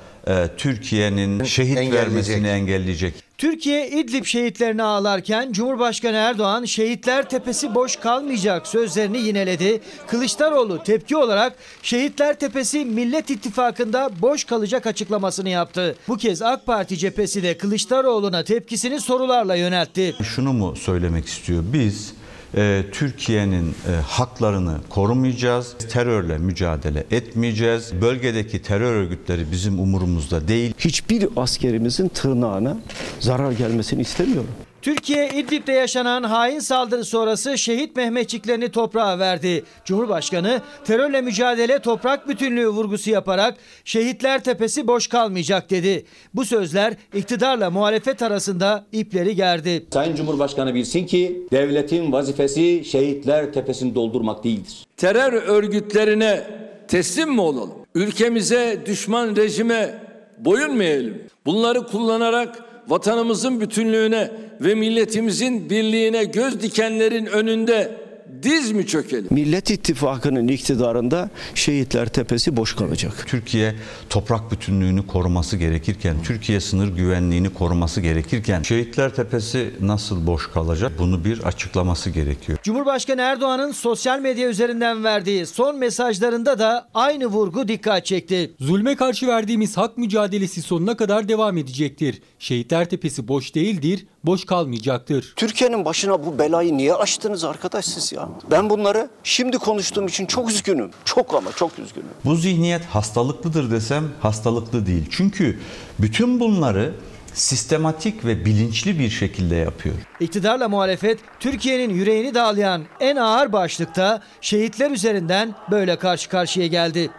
Türkiye'nin 0.56 1.44
şehit 1.44 1.78
Engelleyecek. 1.78 2.08
vermesini 2.08 2.48
engelleyecek? 2.48 3.14
Türkiye 3.38 3.90
İdlib 3.90 4.24
şehitlerini 4.24 4.82
ağlarken 4.82 5.52
Cumhurbaşkanı 5.52 6.16
Erdoğan 6.16 6.64
şehitler 6.64 7.28
tepesi 7.28 7.74
boş 7.74 7.96
kalmayacak 7.96 8.66
sözlerini 8.66 9.18
yineledi. 9.18 9.80
Kılıçdaroğlu 10.06 10.82
tepki 10.82 11.16
olarak 11.16 11.52
şehitler 11.82 12.38
tepesi 12.38 12.84
Millet 12.84 13.30
İttifakı'nda 13.30 14.10
boş 14.22 14.44
kalacak 14.44 14.86
açıklamasını 14.86 15.48
yaptı. 15.48 15.96
Bu 16.08 16.16
kez 16.16 16.42
AK 16.42 16.66
Parti 16.66 16.98
cephesi 16.98 17.42
de 17.42 17.58
Kılıçdaroğlu'na 17.58 18.44
tepkisini 18.44 19.00
sorularla 19.00 19.54
yöneltti. 19.54 20.14
Şunu 20.22 20.52
mu 20.52 20.76
söylemek 20.76 21.26
istiyor? 21.26 21.64
Biz 21.72 22.14
e, 22.56 22.84
Türkiye'nin 22.92 23.68
e, 23.68 23.92
haklarını 24.06 24.78
korumayacağız, 24.88 25.74
terörle 25.88 26.38
mücadele 26.38 27.04
etmeyeceğiz. 27.10 27.92
Bölgedeki 28.00 28.62
terör 28.62 28.94
örgütleri 28.94 29.52
bizim 29.52 29.80
umurumuzda 29.80 30.48
değil. 30.48 30.74
Hiçbir 30.78 31.28
askerimizin 31.36 32.08
tırnağına 32.08 32.76
zarar 33.20 33.52
gelmesini 33.52 34.00
istemiyorum. 34.00 34.50
Türkiye 34.82 35.28
İdlib'de 35.28 35.72
yaşanan 35.72 36.22
hain 36.22 36.58
saldırı 36.58 37.04
sonrası 37.04 37.58
şehit 37.58 37.96
Mehmetçiklerini 37.96 38.68
toprağa 38.68 39.18
verdi. 39.18 39.64
Cumhurbaşkanı 39.84 40.60
terörle 40.84 41.20
mücadele 41.20 41.78
toprak 41.78 42.28
bütünlüğü 42.28 42.68
vurgusu 42.68 43.10
yaparak 43.10 43.54
şehitler 43.84 44.44
tepesi 44.44 44.86
boş 44.86 45.06
kalmayacak 45.06 45.70
dedi. 45.70 46.04
Bu 46.34 46.44
sözler 46.44 46.94
iktidarla 47.14 47.70
muhalefet 47.70 48.22
arasında 48.22 48.86
ipleri 48.92 49.36
gerdi. 49.36 49.86
Sayın 49.92 50.16
Cumhurbaşkanı 50.16 50.74
bilsin 50.74 51.06
ki 51.06 51.46
devletin 51.52 52.12
vazifesi 52.12 52.84
şehitler 52.84 53.52
tepesini 53.52 53.94
doldurmak 53.94 54.44
değildir. 54.44 54.86
Terör 54.96 55.32
örgütlerine 55.32 56.46
teslim 56.88 57.32
mi 57.32 57.40
olalım? 57.40 57.72
Ülkemize 57.94 58.82
düşman 58.86 59.36
rejime 59.36 59.94
boyun 60.38 60.76
mu 60.76 60.82
eğelim? 60.82 61.22
Bunları 61.46 61.86
kullanarak 61.86 62.67
vatanımızın 62.88 63.60
bütünlüğüne 63.60 64.30
ve 64.60 64.74
milletimizin 64.74 65.70
birliğine 65.70 66.24
göz 66.24 66.62
dikenlerin 66.62 67.26
önünde 67.26 68.07
diz 68.42 68.72
mi 68.72 68.86
çökelim? 68.86 69.26
Millet 69.30 69.70
İttifakı'nın 69.70 70.48
iktidarında 70.48 71.30
Şehitler 71.54 72.08
Tepesi 72.08 72.56
boş 72.56 72.76
kalacak. 72.76 73.24
Türkiye 73.26 73.74
toprak 74.10 74.52
bütünlüğünü 74.52 75.06
koruması 75.06 75.56
gerekirken, 75.56 76.16
Türkiye 76.24 76.60
sınır 76.60 76.88
güvenliğini 76.88 77.50
koruması 77.50 78.00
gerekirken 78.00 78.62
Şehitler 78.62 79.14
Tepesi 79.14 79.70
nasıl 79.80 80.26
boş 80.26 80.50
kalacak? 80.50 80.92
Bunu 80.98 81.24
bir 81.24 81.40
açıklaması 81.40 82.10
gerekiyor. 82.10 82.58
Cumhurbaşkanı 82.62 83.20
Erdoğan'ın 83.20 83.72
sosyal 83.72 84.20
medya 84.20 84.48
üzerinden 84.48 85.04
verdiği 85.04 85.46
son 85.46 85.76
mesajlarında 85.78 86.58
da 86.58 86.88
aynı 86.94 87.26
vurgu 87.26 87.68
dikkat 87.68 88.06
çekti. 88.06 88.50
Zulme 88.60 88.96
karşı 88.96 89.26
verdiğimiz 89.26 89.76
hak 89.76 89.98
mücadelesi 89.98 90.62
sonuna 90.62 90.96
kadar 90.96 91.28
devam 91.28 91.58
edecektir. 91.58 92.22
Şehitler 92.38 92.90
Tepesi 92.90 93.28
boş 93.28 93.54
değildir, 93.54 94.06
boş 94.24 94.44
kalmayacaktır. 94.44 95.32
Türkiye'nin 95.36 95.84
başına 95.84 96.26
bu 96.26 96.38
belayı 96.38 96.76
niye 96.76 96.94
açtınız 96.94 97.44
arkadaş 97.44 97.84
siz 97.84 98.12
ya? 98.12 98.17
Ben 98.50 98.70
bunları 98.70 99.08
şimdi 99.22 99.58
konuştuğum 99.58 100.06
için 100.06 100.26
çok 100.26 100.50
üzgünüm. 100.50 100.90
Çok 101.04 101.34
ama 101.34 101.52
çok 101.52 101.78
üzgünüm. 101.78 102.08
Bu 102.24 102.36
zihniyet 102.36 102.84
hastalıklıdır 102.84 103.70
desem 103.70 104.04
hastalıklı 104.20 104.86
değil. 104.86 105.06
Çünkü 105.10 105.58
bütün 105.98 106.40
bunları 106.40 106.94
sistematik 107.34 108.24
ve 108.24 108.44
bilinçli 108.44 108.98
bir 108.98 109.10
şekilde 109.10 109.54
yapıyor. 109.56 109.94
İktidarla 110.20 110.68
muhalefet 110.68 111.20
Türkiye'nin 111.40 111.94
yüreğini 111.94 112.34
dağlayan 112.34 112.82
en 113.00 113.16
ağır 113.16 113.52
başlıkta 113.52 114.22
şehitler 114.40 114.90
üzerinden 114.90 115.54
böyle 115.70 115.96
karşı 115.96 116.28
karşıya 116.28 116.66
geldi. 116.66 117.10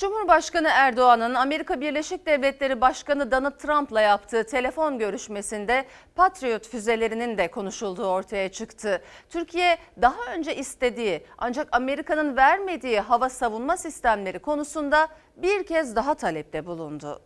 Cumhurbaşkanı 0.00 0.68
Erdoğan'ın 0.68 1.34
Amerika 1.34 1.80
Birleşik 1.80 2.26
Devletleri 2.26 2.80
Başkanı 2.80 3.30
Donald 3.30 3.58
Trump'la 3.58 4.00
yaptığı 4.00 4.44
telefon 4.44 4.98
görüşmesinde 4.98 5.84
Patriot 6.14 6.68
füzelerinin 6.68 7.38
de 7.38 7.50
konuşulduğu 7.50 8.06
ortaya 8.06 8.48
çıktı. 8.48 9.02
Türkiye 9.30 9.78
daha 10.02 10.34
önce 10.36 10.56
istediği 10.56 11.26
ancak 11.38 11.68
Amerika'nın 11.72 12.36
vermediği 12.36 13.00
hava 13.00 13.28
savunma 13.28 13.76
sistemleri 13.76 14.38
konusunda 14.38 15.08
bir 15.36 15.66
kez 15.66 15.96
daha 15.96 16.14
talepte 16.14 16.66
bulundu. 16.66 17.20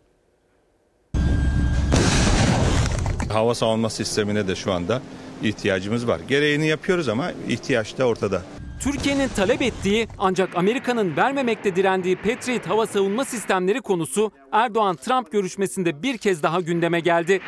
Hava 3.32 3.54
savunma 3.54 3.90
sistemine 3.90 4.48
de 4.48 4.54
şu 4.54 4.72
anda 4.72 5.02
ihtiyacımız 5.42 6.08
var. 6.08 6.20
Gereğini 6.28 6.66
yapıyoruz 6.66 7.08
ama 7.08 7.32
ihtiyaç 7.48 7.98
da 7.98 8.06
ortada. 8.06 8.42
Türkiye'nin 8.84 9.28
talep 9.28 9.62
ettiği 9.62 10.08
ancak 10.18 10.56
Amerika'nın 10.56 11.16
vermemekte 11.16 11.76
direndiği 11.76 12.16
Patriot 12.16 12.66
hava 12.66 12.86
savunma 12.86 13.24
sistemleri 13.24 13.80
konusu 13.80 14.32
Erdoğan-Trump 14.52 15.32
görüşmesinde 15.32 16.02
bir 16.02 16.18
kez 16.18 16.42
daha 16.42 16.60
gündeme 16.60 17.00
geldi. 17.00 17.40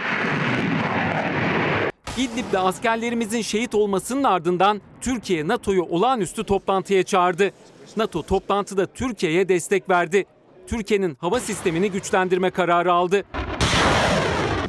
İdlib'de 2.19 2.59
askerlerimizin 2.59 3.43
şehit 3.43 3.75
olmasının 3.75 4.25
ardından 4.25 4.81
Türkiye 5.01 5.49
NATO'yu 5.49 5.83
olağanüstü 5.83 6.45
toplantıya 6.45 7.03
çağırdı. 7.03 7.51
NATO 7.97 8.23
toplantıda 8.23 8.87
Türkiye'ye 8.87 9.49
destek 9.49 9.91
verdi. 9.91 10.25
Türkiye'nin 10.67 11.17
hava 11.21 11.41
sistemini 11.41 11.91
güçlendirme 11.91 12.51
kararı 12.51 12.93
aldı. 12.93 13.25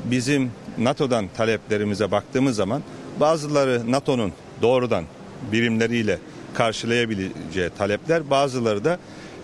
Bizim 0.05 0.51
NATO'dan 0.77 1.27
taleplerimize 1.37 2.11
baktığımız 2.11 2.55
zaman 2.55 2.83
bazıları 3.19 3.91
NATO'nun 3.91 4.33
doğrudan 4.61 5.03
birimleriyle 5.51 6.19
karşılayabileceği 6.57 7.69
talepler, 7.77 8.29
bazıları 8.29 8.85
da 8.85 8.99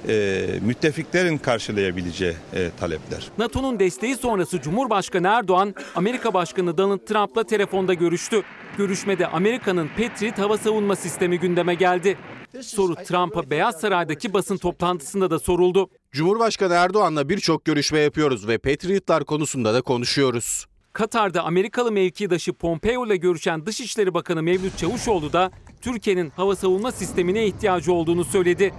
e, 0.08 0.46
müttefiklerin 0.62 1.38
karşılayabileceği 1.38 2.34
e, 2.54 2.70
talepler. 2.80 3.30
NATO'nun 3.38 3.80
desteği 3.80 4.16
sonrası 4.16 4.62
Cumhurbaşkanı 4.62 5.28
Erdoğan, 5.28 5.76
Amerika 5.96 6.34
Başkanı 6.34 6.78
Donald 6.78 7.00
Trump'la 7.00 7.44
telefonda 7.44 7.94
görüştü. 7.94 8.42
Görüşmede 8.78 9.28
Amerika'nın 9.28 9.88
Patriot 9.98 10.38
hava 10.38 10.58
savunma 10.58 10.96
sistemi 10.96 11.40
gündeme 11.40 11.76
geldi. 11.76 12.18
Soru 12.62 12.96
Trump'a 12.96 13.50
Beyaz 13.50 13.80
Saray'daki 13.80 14.34
basın 14.34 14.58
toplantısında 14.58 15.32
da 15.32 15.40
soruldu. 15.40 15.90
Cumhurbaşkanı 16.12 16.74
Erdoğan'la 16.74 17.30
birçok 17.30 17.66
görüşme 17.66 18.00
yapıyoruz 18.00 18.48
ve 18.48 18.58
Patriotlar 18.58 19.26
konusunda 19.26 19.74
da 19.74 19.82
konuşuyoruz. 19.82 20.66
Katar'da 20.94 21.44
Amerikalı 21.44 21.92
mevkidaşı 21.92 22.54
Pompeo 22.54 23.06
ile 23.06 23.16
görüşen 23.16 23.66
Dışişleri 23.66 24.14
Bakanı 24.14 24.44
Mevlüt 24.44 24.78
Çavuşoğlu 24.78 25.34
da 25.34 25.52
Türkiye'nin 25.84 26.30
hava 26.36 26.56
savunma 26.56 26.92
sistemine 26.92 27.46
ihtiyacı 27.46 27.94
olduğunu 27.94 28.26
söyledi. 28.26 28.74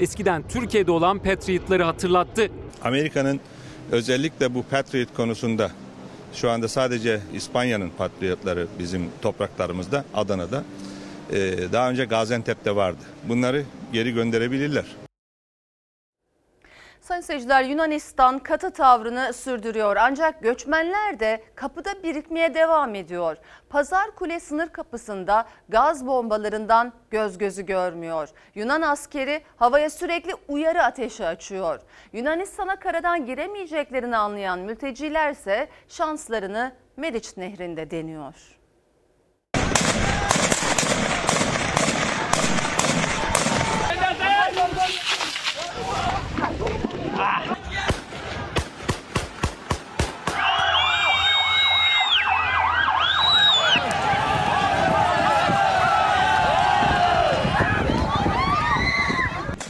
Eskiden 0.00 0.44
Türkiye'de 0.48 0.90
olan 0.90 1.18
Patriot'ları 1.18 1.82
hatırlattı. 1.82 2.50
Amerika'nın 2.84 3.40
özellikle 3.92 4.54
bu 4.54 4.62
Patriot 4.62 5.14
konusunda 5.14 5.70
şu 6.34 6.50
anda 6.50 6.68
sadece 6.68 7.20
İspanya'nın 7.34 7.90
Patriotları 7.98 8.66
bizim 8.78 9.08
topraklarımızda, 9.22 10.04
Adana'da. 10.14 10.64
e, 11.30 11.72
daha 11.72 11.90
önce 11.90 12.04
Gaziantep'te 12.04 12.76
vardı. 12.76 13.00
Bunları 13.28 13.64
geri 13.92 14.14
gönderebilirler. 14.14 14.84
Sayın 17.02 17.20
seyirciler 17.20 17.62
Yunanistan 17.62 18.38
katı 18.38 18.70
tavrını 18.70 19.32
sürdürüyor 19.32 19.96
ancak 19.96 20.42
göçmenler 20.42 21.20
de 21.20 21.44
kapıda 21.54 22.02
birikmeye 22.02 22.54
devam 22.54 22.94
ediyor. 22.94 23.36
Pazar 23.70 24.10
Kule 24.10 24.40
sınır 24.40 24.68
kapısında 24.68 25.46
gaz 25.68 26.06
bombalarından 26.06 26.92
göz 27.10 27.38
gözü 27.38 27.66
görmüyor. 27.66 28.28
Yunan 28.54 28.82
askeri 28.82 29.42
havaya 29.56 29.90
sürekli 29.90 30.32
uyarı 30.48 30.82
ateşi 30.82 31.26
açıyor. 31.26 31.80
Yunanistan'a 32.12 32.76
karadan 32.76 33.26
giremeyeceklerini 33.26 34.16
anlayan 34.16 34.58
mültecilerse 34.58 35.68
şanslarını 35.88 36.72
Meriç 36.96 37.36
Nehri'nde 37.36 37.90
deniyor. 37.90 38.61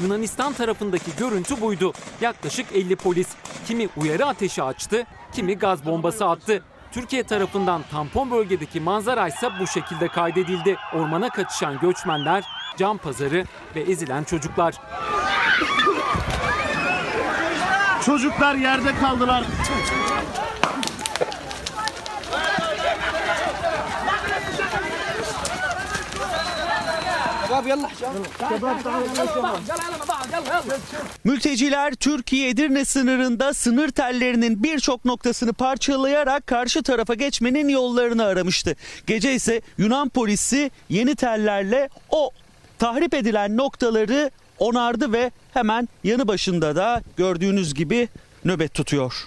Yunanistan 0.02 0.52
tarafındaki 0.52 1.16
görüntü 1.18 1.60
buydu. 1.60 1.92
Yaklaşık 2.20 2.66
50 2.72 2.96
polis 2.96 3.28
kimi 3.66 3.88
uyarı 3.96 4.26
ateşi 4.26 4.62
açtı, 4.62 5.06
kimi 5.32 5.58
gaz 5.58 5.86
bombası 5.86 6.26
attı. 6.26 6.62
Türkiye 6.92 7.22
tarafından 7.22 7.82
tampon 7.90 8.30
bölgedeki 8.30 8.80
manzara 8.80 9.28
ise 9.28 9.48
bu 9.60 9.66
şekilde 9.66 10.08
kaydedildi. 10.08 10.76
Ormana 10.94 11.28
kaçışan 11.28 11.80
göçmenler, 11.80 12.44
cam 12.76 12.98
pazarı 12.98 13.44
ve 13.76 13.80
ezilen 13.80 14.24
çocuklar. 14.24 14.74
Çocuklar 18.12 18.54
yerde 18.54 18.94
kaldılar. 18.94 19.44
Mülteciler 31.24 31.94
Türkiye 31.94 32.48
Edirne 32.48 32.84
sınırında 32.84 33.54
sınır 33.54 33.88
tellerinin 33.88 34.62
birçok 34.62 35.04
noktasını 35.04 35.52
parçalayarak 35.52 36.46
karşı 36.46 36.82
tarafa 36.82 37.14
geçmenin 37.14 37.68
yollarını 37.68 38.24
aramıştı. 38.24 38.76
Gece 39.06 39.34
ise 39.34 39.60
Yunan 39.78 40.08
polisi 40.08 40.70
yeni 40.88 41.14
tellerle 41.14 41.88
o 42.10 42.30
tahrip 42.78 43.14
edilen 43.14 43.56
noktaları 43.56 44.30
onardı 44.62 45.12
ve 45.12 45.30
hemen 45.54 45.88
yanı 46.04 46.28
başında 46.28 46.76
da 46.76 47.02
gördüğünüz 47.16 47.74
gibi 47.74 48.08
nöbet 48.44 48.74
tutuyor. 48.74 49.24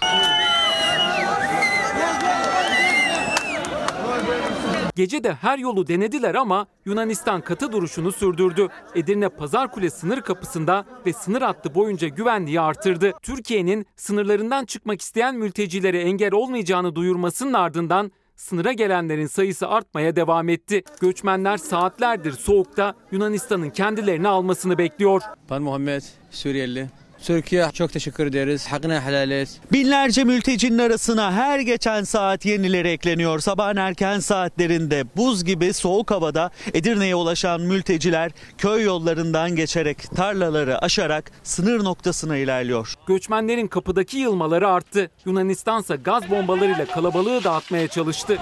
Gece 4.96 5.24
de 5.24 5.32
her 5.34 5.58
yolu 5.58 5.86
denediler 5.86 6.34
ama 6.34 6.66
Yunanistan 6.84 7.40
katı 7.40 7.72
duruşunu 7.72 8.12
sürdürdü. 8.12 8.68
Edirne 8.94 9.28
Pazarkule 9.28 9.90
sınır 9.90 10.20
kapısında 10.20 10.84
ve 11.06 11.12
sınır 11.12 11.42
hattı 11.42 11.74
boyunca 11.74 12.08
güvenliği 12.08 12.60
artırdı. 12.60 13.12
Türkiye'nin 13.22 13.86
sınırlarından 13.96 14.64
çıkmak 14.64 15.00
isteyen 15.00 15.34
mültecilere 15.34 16.00
engel 16.00 16.32
olmayacağını 16.32 16.94
duyurmasının 16.94 17.52
ardından 17.52 18.12
sınıra 18.36 18.72
gelenlerin 18.72 19.26
sayısı 19.26 19.68
artmaya 19.68 20.16
devam 20.16 20.48
etti. 20.48 20.82
Göçmenler 21.00 21.56
saatlerdir 21.56 22.32
soğukta 22.32 22.94
Yunanistan'ın 23.12 23.70
kendilerini 23.70 24.28
almasını 24.28 24.78
bekliyor. 24.78 25.22
Ben 25.50 25.62
Muhammed 25.62 26.02
Suriyeli. 26.30 26.88
Türkiye 27.22 27.70
çok 27.72 27.92
teşekkür 27.92 28.26
ederiz. 28.26 28.66
Hakkını 28.66 29.00
helal 29.00 29.30
et. 29.30 29.48
Binlerce 29.72 30.24
mültecinin 30.24 30.78
arasına 30.78 31.32
her 31.32 31.60
geçen 31.60 32.02
saat 32.04 32.44
yenileri 32.46 32.88
ekleniyor. 32.88 33.38
Sabahın 33.38 33.76
erken 33.76 34.18
saatlerinde 34.18 35.04
buz 35.16 35.44
gibi 35.44 35.72
soğuk 35.72 36.10
havada 36.10 36.50
Edirne'ye 36.74 37.14
ulaşan 37.14 37.60
mülteciler 37.60 38.32
köy 38.58 38.82
yollarından 38.84 39.56
geçerek 39.56 39.98
tarlaları 40.16 40.78
aşarak 40.78 41.30
sınır 41.42 41.84
noktasına 41.84 42.36
ilerliyor. 42.36 42.94
Göçmenlerin 43.06 43.66
kapıdaki 43.66 44.18
yılmaları 44.18 44.68
arttı. 44.68 45.10
Yunanistansa 45.24 45.94
gaz 45.94 46.30
bombalarıyla 46.30 46.86
kalabalığı 46.86 47.44
dağıtmaya 47.44 47.88
çalıştı. 47.88 48.38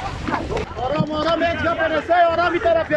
Aram 0.83 1.13
aram 1.13 1.43
et 1.43 1.65
yapın. 1.65 2.07
Say 2.09 2.25
aram 2.25 2.55
bir 2.55 2.61
taraf 2.61 2.91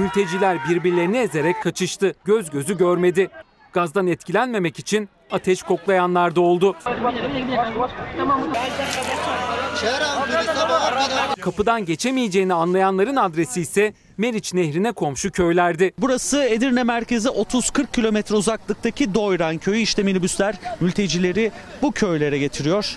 Mülteciler 0.00 0.58
birbirlerini 0.68 1.18
ezerek 1.18 1.62
kaçıştı. 1.62 2.14
Göz 2.24 2.50
gözü 2.50 2.78
görmedi. 2.78 3.30
Gazdan 3.72 4.06
etkilenmemek 4.06 4.78
için 4.78 5.08
ateş 5.30 5.62
koklayanlar 5.62 6.36
da 6.36 6.40
oldu. 6.40 6.76
Kapıdan 11.40 11.84
geçemeyeceğini 11.84 12.54
anlayanların 12.54 13.16
adresi 13.16 13.60
ise 13.60 13.94
Meriç 14.18 14.54
Nehri'ne 14.54 14.92
komşu 14.92 15.30
köylerdi. 15.30 15.92
Burası 15.98 16.42
Edirne 16.42 16.84
merkezi 16.84 17.28
30-40 17.28 17.92
kilometre 17.92 18.36
uzaklıktaki 18.36 19.14
Doyran 19.14 19.58
köyü. 19.58 19.78
İşte 19.78 20.02
minibüsler 20.02 20.54
mültecileri 20.80 21.52
bu 21.82 21.92
köylere 21.92 22.38
getiriyor. 22.38 22.96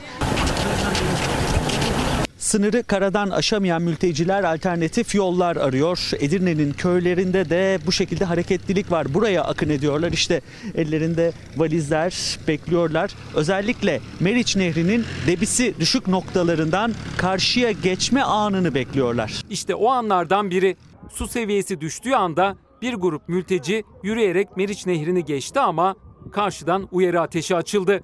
Sınırı 2.44 2.84
karadan 2.84 3.30
aşamayan 3.30 3.82
mülteciler 3.82 4.44
alternatif 4.44 5.16
yollar 5.16 5.56
arıyor. 5.56 6.12
Edirne'nin 6.20 6.74
köylerinde 6.74 7.50
de 7.50 7.80
bu 7.86 7.92
şekilde 7.92 8.26
hareketlilik 8.26 8.92
var. 8.92 9.14
Buraya 9.14 9.44
akın 9.44 9.70
ediyorlar. 9.70 10.12
İşte 10.12 10.42
ellerinde 10.76 11.32
valizler 11.58 12.40
bekliyorlar. 12.48 13.12
Özellikle 13.36 14.00
Meriç 14.20 14.56
Nehri'nin 14.56 15.06
debisi 15.28 15.74
düşük 15.80 16.08
noktalarından 16.08 16.94
karşıya 17.18 17.72
geçme 17.72 18.22
anını 18.22 18.76
bekliyorlar. 18.76 19.42
İşte 19.50 19.76
o 19.76 19.90
anlardan 19.90 20.50
biri. 20.50 20.76
Su 21.12 21.28
seviyesi 21.28 21.82
düştüğü 21.82 22.14
anda 22.14 22.56
bir 22.82 22.94
grup 22.94 23.30
mülteci 23.30 23.84
yürüyerek 24.04 24.58
Meriç 24.58 24.86
Nehri'ni 24.86 25.26
geçti 25.26 25.60
ama 25.60 25.96
karşıdan 26.32 26.88
uyarı 26.92 27.22
ateşi 27.22 27.56
açıldı. 27.56 28.04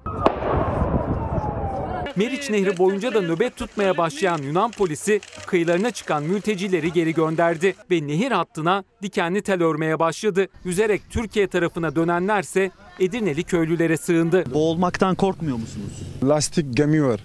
Meriç 2.16 2.50
Nehri 2.50 2.78
boyunca 2.78 3.14
da 3.14 3.20
nöbet 3.20 3.56
tutmaya 3.56 3.96
başlayan 3.98 4.38
Yunan 4.42 4.70
polisi 4.70 5.20
kıyılarına 5.46 5.90
çıkan 5.90 6.22
mültecileri 6.22 6.92
geri 6.92 7.14
gönderdi 7.14 7.74
ve 7.90 8.06
nehir 8.06 8.30
hattına 8.30 8.84
dikenli 9.02 9.42
tel 9.42 9.62
örmeye 9.62 9.98
başladı. 9.98 10.48
Yüzerek 10.64 11.02
Türkiye 11.10 11.46
tarafına 11.46 11.96
dönenlerse 11.96 12.70
Edirneli 13.00 13.42
köylülere 13.42 13.96
sığındı. 13.96 14.54
Boğulmaktan 14.54 15.14
korkmuyor 15.14 15.56
musunuz? 15.56 15.92
Lastik 16.24 16.76
gemi 16.76 17.04
var. 17.04 17.20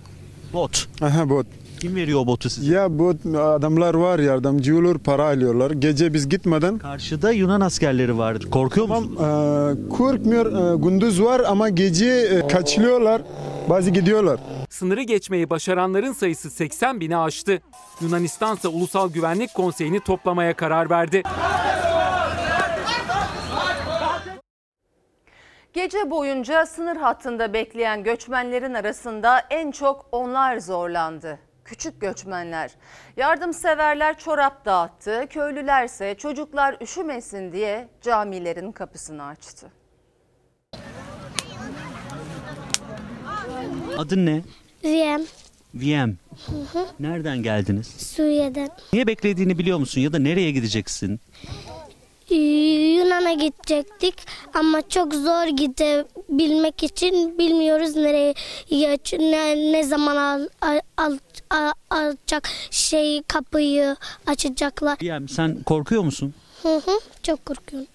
Bot. 0.54 0.88
Aha 1.02 1.30
bot. 1.30 1.48
Kim 1.80 1.96
veriyor 1.96 2.20
o 2.20 2.28
botu 2.28 2.50
size? 2.50 2.74
Ya 2.76 3.00
bot 3.00 3.26
adamlar 3.26 3.94
var 3.94 4.20
yardımcı 4.20 4.78
olur 4.78 5.00
para 5.00 5.24
alıyorlar. 5.26 5.72
Gece 5.72 6.14
biz 6.14 6.30
gitmeden. 6.30 6.78
Karşıda 6.78 7.32
Yunan 7.32 7.62
askerleri 7.62 8.18
vardır. 8.18 8.50
Korkuyor 8.52 8.88
musunuz? 8.88 9.12
Ee, 9.20 9.90
korkmuyor. 9.90 10.46
Ee, 10.74 10.78
gündüz 10.78 11.22
var 11.24 11.42
ama 11.48 11.70
gece 11.70 12.06
e, 12.06 12.48
kaçılıyorlar. 12.48 13.22
Bazı 13.70 13.90
gidiyorlar. 13.90 14.40
Sınırı 14.70 15.02
geçmeyi 15.02 15.50
başaranların 15.50 16.14
sayısı 16.14 16.50
80 16.52 17.00
bini 17.00 17.18
aştı. 17.18 17.62
Yunanistan 18.02 18.56
ise 18.56 18.68
Ulusal 18.68 19.12
Güvenlik 19.12 19.54
Konseyi'ni 19.54 20.00
toplamaya 20.00 20.54
karar 20.56 20.90
verdi. 20.90 21.24
Gece 25.74 26.10
boyunca 26.12 26.66
sınır 26.66 26.96
hattında 26.96 27.54
bekleyen 27.54 28.04
göçmenlerin 28.04 28.74
arasında 28.74 29.40
en 29.50 29.72
çok 29.72 30.06
onlar 30.12 30.58
zorlandı. 30.58 31.40
Küçük 31.66 32.02
göçmenler. 32.02 32.72
Yardımseverler 33.18 34.18
çorap 34.20 34.66
dağıttı, 34.66 35.26
köylülerse 35.30 36.16
çocuklar 36.18 36.78
üşümesin 36.82 37.52
diye 37.52 37.88
camilerin 38.02 38.72
kapısını 38.72 39.26
açtı. 39.26 39.72
Adın 43.98 44.26
ne? 44.26 44.42
Riyem. 45.76 46.18
Hı. 46.74 46.86
Nereden 47.00 47.44
geldiniz? 47.44 47.88
Suriye'den. 47.88 48.70
Niye 48.94 49.08
beklediğini 49.08 49.58
biliyor 49.58 49.78
musun 49.78 50.02
ya 50.02 50.14
da 50.14 50.20
nereye 50.20 50.52
gideceksin? 50.52 51.20
Yunan'a 52.30 53.34
gidecektik 53.34 54.16
ama 54.54 54.82
çok 54.90 55.14
zor 55.14 55.48
gidebilmek 55.48 56.84
için 56.84 57.38
bilmiyoruz 57.40 57.96
nereye 57.96 58.34
ne, 59.20 59.72
ne 59.72 59.84
zaman 59.84 60.16
al, 60.16 60.48
al, 60.62 60.80
al, 60.98 61.18
al- 61.50 61.72
alacak 61.90 62.50
şey 62.72 63.24
kapıyı 63.24 63.96
açacaklar. 64.28 64.98
VM 65.02 65.28
sen 65.30 65.64
korkuyor 65.64 66.04
musun? 66.04 66.34
Hı 66.62 66.76
hı, 66.76 67.00
çok 67.24 67.46
korkuyorum. 67.46 67.88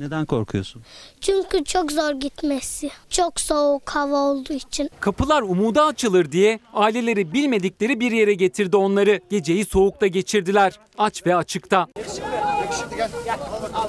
Neden 0.00 0.26
korkuyorsun? 0.26 0.82
Çünkü 1.20 1.64
çok 1.64 1.92
zor 1.92 2.10
gitmesi. 2.12 2.90
Çok 3.10 3.40
soğuk 3.40 3.90
hava 3.90 4.16
olduğu 4.16 4.52
için. 4.52 4.90
Kapılar 5.00 5.42
umuda 5.42 5.84
açılır 5.86 6.32
diye 6.32 6.60
aileleri 6.74 7.32
bilmedikleri 7.32 8.00
bir 8.00 8.12
yere 8.12 8.34
getirdi 8.34 8.76
onları. 8.76 9.20
Geceyi 9.30 9.64
soğukta 9.64 10.06
geçirdiler. 10.06 10.78
Aç 10.98 11.26
ve 11.26 11.36
açıkta. 11.36 11.86
Yakışıklı 12.78 12.96
gel. 12.96 13.08
Gel. 13.24 13.38
Al. 13.74 13.88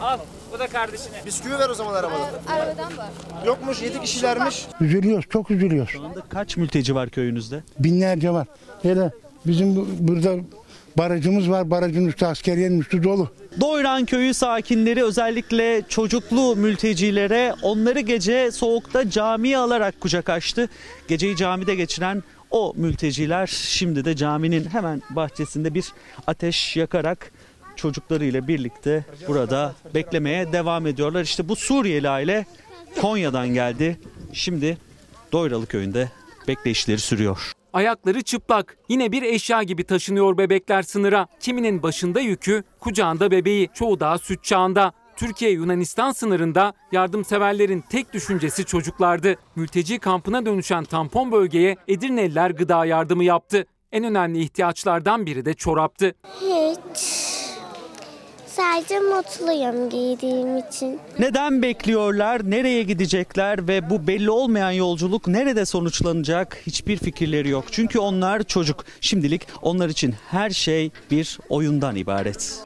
Al. 0.00 0.18
Bu 0.52 0.58
da 0.58 0.66
kardeşine. 0.66 1.26
Bisküvi 1.26 1.58
ver 1.58 1.68
o 1.68 1.74
zaman 1.74 1.94
arabada. 1.94 2.30
Arabadan 2.48 2.96
var. 2.98 3.08
Yokmuş 3.46 3.82
7 3.82 4.00
kişilermiş. 4.00 4.66
Üzülüyoruz, 4.80 5.24
çok 5.30 5.50
üzülüyoruz. 5.50 5.90
Şu 5.92 6.02
anda 6.04 6.20
kaç 6.28 6.56
mülteci 6.56 6.94
var 6.94 7.08
köyünüzde? 7.10 7.62
Binlerce 7.78 8.30
var. 8.30 8.46
Hele 8.82 9.10
bizim 9.46 9.76
bu- 9.76 9.86
burada 9.98 10.36
barajımız 10.98 11.50
var. 11.50 11.70
Barajın 11.70 12.06
üstü 12.06 12.24
askeriyenin 12.26 12.80
üstü 12.80 13.02
dolu. 13.04 13.28
Doyran 13.60 14.04
köyü 14.04 14.34
sakinleri 14.34 15.04
özellikle 15.04 15.82
çocuklu 15.88 16.56
mültecilere 16.56 17.54
onları 17.62 18.00
gece 18.00 18.50
soğukta 18.50 19.10
camiye 19.10 19.58
alarak 19.58 20.00
kucak 20.00 20.28
açtı. 20.28 20.68
Geceyi 21.08 21.36
camide 21.36 21.74
geçiren 21.74 22.22
o 22.50 22.72
mülteciler 22.76 23.46
şimdi 23.46 24.04
de 24.04 24.16
caminin 24.16 24.64
hemen 24.64 25.02
bahçesinde 25.10 25.74
bir 25.74 25.84
ateş 26.26 26.76
yakarak 26.76 27.32
çocuklarıyla 27.76 28.48
birlikte 28.48 29.04
burada 29.28 29.74
beklemeye 29.94 30.52
devam 30.52 30.86
ediyorlar. 30.86 31.22
İşte 31.22 31.48
bu 31.48 31.56
Suriyeli 31.56 32.08
aile 32.08 32.46
Konya'dan 33.00 33.48
geldi. 33.48 34.00
Şimdi 34.32 34.78
Doyralı 35.32 35.66
köyünde 35.66 36.10
bekleyişleri 36.48 36.98
sürüyor. 36.98 37.52
Ayakları 37.72 38.22
çıplak. 38.22 38.76
Yine 38.88 39.12
bir 39.12 39.22
eşya 39.22 39.62
gibi 39.62 39.84
taşınıyor 39.84 40.38
bebekler 40.38 40.82
sınıra. 40.82 41.26
Kiminin 41.40 41.82
başında 41.82 42.20
yükü, 42.20 42.64
kucağında 42.80 43.30
bebeği. 43.30 43.68
Çoğu 43.74 44.00
daha 44.00 44.18
süt 44.18 44.44
çağında. 44.44 44.92
Türkiye-Yunanistan 45.16 46.12
sınırında 46.12 46.72
yardımseverlerin 46.92 47.84
tek 47.90 48.12
düşüncesi 48.12 48.64
çocuklardı. 48.64 49.34
Mülteci 49.56 49.98
kampına 49.98 50.46
dönüşen 50.46 50.84
tampon 50.84 51.32
bölgeye 51.32 51.76
Edirneliler 51.88 52.50
gıda 52.50 52.84
yardımı 52.84 53.24
yaptı. 53.24 53.66
En 53.92 54.04
önemli 54.04 54.40
ihtiyaçlardan 54.40 55.26
biri 55.26 55.44
de 55.44 55.54
çoraptı. 55.54 56.14
Hiç. 56.40 57.43
Sadece 58.56 59.00
mutluyum 59.00 59.90
giydiğim 59.90 60.56
için. 60.56 61.00
Neden 61.18 61.62
bekliyorlar, 61.62 62.50
nereye 62.50 62.82
gidecekler 62.82 63.68
ve 63.68 63.90
bu 63.90 64.06
belli 64.06 64.30
olmayan 64.30 64.70
yolculuk 64.70 65.28
nerede 65.28 65.64
sonuçlanacak 65.66 66.62
hiçbir 66.66 66.96
fikirleri 66.96 67.48
yok. 67.48 67.64
Çünkü 67.70 67.98
onlar 67.98 68.42
çocuk. 68.42 68.84
Şimdilik 69.00 69.46
onlar 69.62 69.88
için 69.88 70.14
her 70.30 70.50
şey 70.50 70.90
bir 71.10 71.38
oyundan 71.48 71.96
ibaret. 71.96 72.64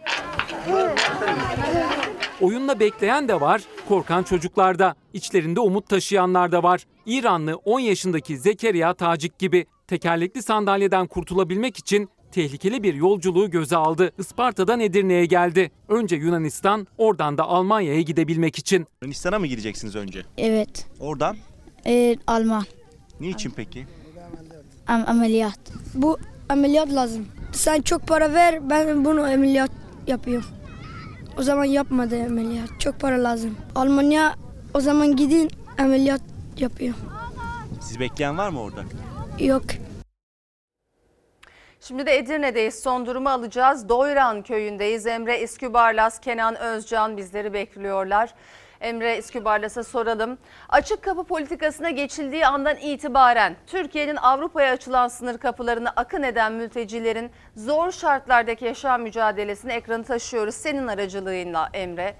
Oyunda 2.40 2.80
bekleyen 2.80 3.28
de 3.28 3.40
var, 3.40 3.62
korkan 3.88 4.22
çocuklar 4.22 4.78
da. 4.78 4.94
İçlerinde 5.12 5.60
umut 5.60 5.88
taşıyanlar 5.88 6.52
da 6.52 6.62
var. 6.62 6.84
İranlı 7.06 7.56
10 7.56 7.80
yaşındaki 7.80 8.38
Zekeriya 8.38 8.94
Tacik 8.94 9.38
gibi 9.38 9.66
tekerlekli 9.86 10.42
sandalyeden 10.42 11.06
kurtulabilmek 11.06 11.78
için 11.78 12.08
tehlikeli 12.42 12.82
bir 12.82 12.94
yolculuğu 12.94 13.50
göze 13.50 13.76
aldı. 13.76 14.12
Isparta'dan 14.18 14.80
Edirne'ye 14.80 15.26
geldi. 15.26 15.70
Önce 15.88 16.16
Yunanistan, 16.16 16.86
oradan 16.98 17.38
da 17.38 17.44
Almanya'ya 17.44 18.00
gidebilmek 18.00 18.58
için. 18.58 18.86
Yunanistan'a 19.02 19.38
mı 19.38 19.46
gideceksiniz 19.46 19.96
önce? 19.96 20.22
Evet. 20.36 20.86
Oradan? 21.00 21.36
Ee, 21.86 22.16
Alman. 22.26 22.64
Niçin 23.20 23.50
peki? 23.50 23.86
Am- 24.86 25.04
ameliyat. 25.06 25.58
Bu 25.94 26.18
ameliyat 26.48 26.92
lazım. 26.94 27.26
Sen 27.52 27.80
çok 27.82 28.06
para 28.06 28.32
ver 28.34 28.70
ben 28.70 29.04
bunu 29.04 29.20
ameliyat 29.22 29.70
yapıyorum. 30.06 30.48
O 31.38 31.42
zaman 31.42 31.64
yapmadı 31.64 32.24
ameliyat. 32.26 32.68
Çok 32.78 33.00
para 33.00 33.24
lazım. 33.24 33.54
Almanya 33.74 34.34
o 34.74 34.80
zaman 34.80 35.16
gidin 35.16 35.50
ameliyat 35.78 36.22
yapıyor. 36.58 36.94
Sizi 37.80 38.00
bekleyen 38.00 38.38
var 38.38 38.48
mı 38.48 38.60
orada? 38.60 38.84
Yok. 39.40 39.64
Şimdi 41.88 42.06
de 42.06 42.16
Edirne'deyiz. 42.18 42.82
Son 42.82 43.06
durumu 43.06 43.28
alacağız. 43.28 43.88
Doyran 43.88 44.42
köyündeyiz. 44.42 45.06
Emre 45.06 45.34
Eskübarlas, 45.36 46.20
Kenan 46.20 46.56
Özcan 46.56 47.16
bizleri 47.16 47.52
bekliyorlar. 47.52 48.34
Emre 48.80 49.12
Eskübarlas'a 49.12 49.84
soralım. 49.84 50.38
Açık 50.68 51.02
kapı 51.02 51.24
politikasına 51.24 51.90
geçildiği 51.90 52.46
andan 52.46 52.76
itibaren 52.76 53.56
Türkiye'nin 53.66 54.16
Avrupa'ya 54.16 54.72
açılan 54.72 55.08
sınır 55.08 55.38
kapılarını 55.38 55.90
akın 55.90 56.22
eden 56.22 56.52
mültecilerin 56.52 57.30
zor 57.56 57.92
şartlardaki 57.92 58.64
yaşam 58.64 59.02
mücadelesini 59.02 59.72
ekranı 59.72 60.04
taşıyoruz. 60.04 60.54
Senin 60.54 60.86
aracılığınla 60.86 61.70
Emre. 61.74 62.14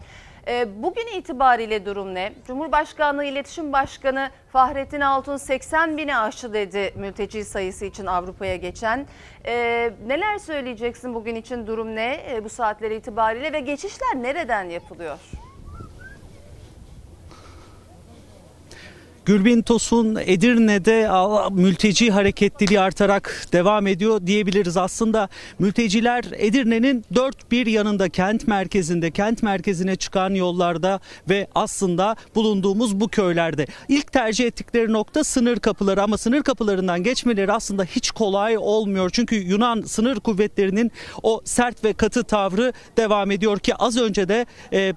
Ee, 0.49 0.83
Bugün 0.83 1.07
itibariyle 1.07 1.87
durum 1.87 2.15
ne? 2.15 2.33
Cumhurbaşkanlığı 2.47 3.25
İletişim 3.25 3.73
Başkanı 3.73 4.31
Fahrettin 4.53 5.01
Altun 5.01 5.37
80 5.37 5.97
bini 5.97 6.17
aştı 6.17 6.53
dedi 6.53 6.93
mülteci 6.97 7.45
sayısı 7.45 7.85
için 7.85 8.07
Avrupa'ya 8.07 8.57
geçen. 8.57 9.07
Ee, 9.47 9.91
neler 10.07 10.39
söyleyeceksin 10.39 11.15
bugün 11.15 11.35
için 11.35 11.67
durum 11.67 11.97
ne 11.97 12.21
e, 12.31 12.45
bu 12.45 12.49
saatler 12.49 12.91
itibariyle 12.91 13.53
ve 13.53 13.61
geçişler 13.61 14.15
nereden 14.15 14.65
yapılıyor? 14.65 15.19
Gürbin 19.29 19.63
Tosun 19.63 20.19
Edirne'de 20.27 21.09
mülteci 21.51 22.11
hareketliliği 22.11 22.81
artarak 22.81 23.47
devam 23.53 23.87
ediyor 23.87 24.27
diyebiliriz. 24.27 24.77
Aslında 24.77 25.29
mülteciler 25.59 26.25
Edirne'nin 26.33 27.05
dört 27.15 27.51
bir 27.51 27.67
yanında 27.67 28.09
kent 28.09 28.49
merkezinde, 28.49 29.11
kent 29.11 29.43
merkezine 29.43 29.97
çıkan 29.97 30.35
yollarda 30.35 31.01
ve 31.29 31.47
aslında 31.55 32.17
bulunduğumuz 32.35 33.01
bu 33.01 33.09
köylerde. 33.09 33.67
İlk 33.89 34.13
tercih 34.13 34.47
ettikleri 34.47 34.93
nokta 34.93 35.25
sınır 35.25 35.59
kapıları 35.59 36.03
ama 36.03 36.19
sınır 36.19 36.43
kapılarından 36.43 37.03
geçmeleri 37.03 37.53
aslında 37.53 37.85
hiç 37.85 38.11
kolay 38.11 38.59
olmuyor. 38.59 39.11
Çünkü 39.13 39.37
Yunan 39.37 39.83
sınır 39.83 40.21
kuvvetlerinin 40.21 40.93
o 41.23 41.41
sert 41.45 41.85
ve 41.85 41.93
katı 41.93 42.25
tavrı 42.25 42.73
devam 42.97 43.31
ediyor 43.31 43.59
ki 43.59 43.75
az 43.75 43.97
önce 43.97 44.29
de 44.29 44.47
e, 44.73 44.95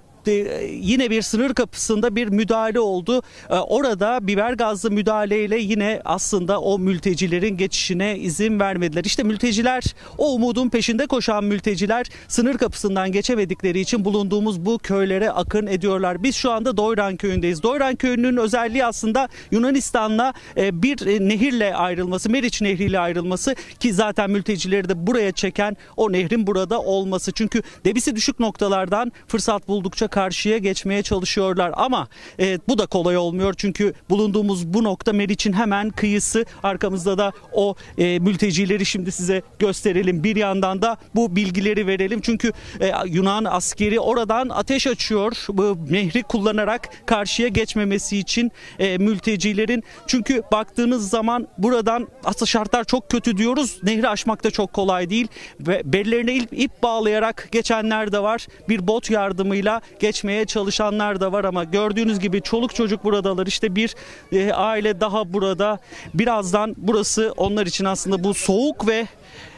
yine 0.72 1.10
bir 1.10 1.22
sınır 1.22 1.54
kapısında 1.54 2.16
bir 2.16 2.28
müdahale 2.28 2.80
oldu. 2.80 3.22
Ee, 3.50 3.56
Orada 3.56 4.28
biber 4.28 4.54
gazlı 4.54 4.92
müdahaleyle 4.92 5.58
yine 5.60 6.02
aslında 6.06 6.62
o 6.62 6.80
mültecilerin 6.80 7.58
geçişine 7.58 8.18
izin 8.18 8.60
vermediler. 8.60 9.04
İşte 9.04 9.24
mülteciler 9.24 9.84
o 10.18 10.34
umudun 10.34 10.70
peşinde 10.70 11.08
koşan 11.08 11.44
mülteciler 11.44 12.06
sınır 12.28 12.58
kapısından 12.58 13.12
geçemedikleri 13.12 13.80
için 13.80 14.06
bulunduğumuz 14.06 14.66
bu 14.66 14.78
köylere 14.78 15.32
akın 15.32 15.68
ediyorlar. 15.68 16.24
Biz 16.24 16.36
şu 16.36 16.52
anda 16.52 16.78
Doyran 16.78 17.18
köyündeyiz. 17.18 17.64
Doyran 17.64 17.96
köyünün 17.96 18.38
özelliği 18.38 18.86
aslında 18.86 19.30
Yunanistan'la 19.52 20.34
e, 20.58 20.84
bir 20.84 21.08
e, 21.08 21.30
nehirle 21.30 21.76
ayrılması, 21.76 22.30
Meriç 22.30 22.62
Nehri 22.62 22.84
ile 22.84 23.00
ayrılması 23.00 23.56
ki 23.80 23.94
zaten 23.94 24.30
mültecileri 24.30 24.90
de 24.90 25.08
buraya 25.08 25.32
çeken 25.32 25.78
o 25.98 26.12
nehrin 26.12 26.48
burada 26.48 26.82
olması. 26.82 27.32
Çünkü 27.32 27.62
debisi 27.86 28.16
düşük 28.16 28.40
noktalardan 28.40 29.12
fırsat 29.28 29.68
buldukça 29.68 30.08
karşıya 30.12 30.58
geçmeye 30.58 31.04
çalışıyorlar. 31.04 31.72
Ama 31.74 32.08
e, 32.40 32.60
bu 32.68 32.78
da 32.78 32.86
kolay 32.86 33.18
olmuyor. 33.18 33.54
Çünkü 33.58 33.94
bulunduğumuz 34.10 34.68
bu 34.74 34.84
nokta 34.84 35.14
Meriç'in 35.14 35.54
hemen 35.54 35.90
kıyısı. 35.90 36.46
Arkamızda 36.64 37.18
da 37.18 37.32
o 37.54 37.76
e, 37.98 38.20
mültecileri 38.20 38.86
şimdi 38.86 39.12
size 39.12 39.42
gösterelim. 39.60 40.24
Bir 40.24 40.36
yandan 40.36 40.82
da 40.82 40.98
bu 41.16 41.36
bilgileri 41.36 41.88
verelim. 41.88 42.22
Çünkü 42.22 42.52
e, 42.80 42.92
Yunan 43.06 43.46
askeri 43.46 44.00
oradan 44.00 44.50
ateş 44.50 44.88
açıyor. 44.88 45.46
Bu 45.50 45.78
nehri 45.90 46.24
kullanarak 46.24 46.90
karşıya 47.06 47.48
geçmemesi 47.48 48.18
için 48.18 48.52
e, 48.80 48.98
mültecilerin. 48.98 49.84
Çünkü 50.08 50.44
baktığınız 50.52 51.10
zaman 51.10 51.48
buradan 51.58 52.08
aslında 52.24 52.46
şartlar 52.46 52.84
çok 52.84 53.10
kötü 53.10 53.38
diyoruz. 53.38 53.80
Nehri 53.84 54.10
aşmak 54.10 54.44
da 54.44 54.52
çok 54.52 54.74
kolay 54.74 55.10
değil. 55.10 55.28
Ve 55.60 55.82
bellerine 55.86 56.36
ip, 56.36 56.50
ip 56.52 56.84
bağlayarak 56.84 57.50
geçenler 57.52 58.12
de 58.12 58.20
var. 58.20 58.48
Bir 58.70 58.88
bot 58.88 59.10
yardımıyla 59.10 59.82
geçmeye 60.02 60.46
çalışanlar 60.46 61.20
da 61.20 61.32
var 61.32 61.44
ama 61.44 61.64
gördüğünüz 61.64 62.20
gibi 62.20 62.42
çoluk 62.42 62.76
çocuk 62.76 63.04
buradalar. 63.04 63.48
İşte 63.48 63.76
bir 63.76 63.96
e, 64.32 64.54
aile 64.54 65.00
daha 65.00 65.34
burada. 65.34 65.80
Birazdan 66.14 66.76
burası 66.78 67.34
onlar 67.38 67.66
için 67.66 67.86
aslında 67.86 68.24
bu 68.24 68.34
soğuk 68.34 68.88
ve 68.88 69.08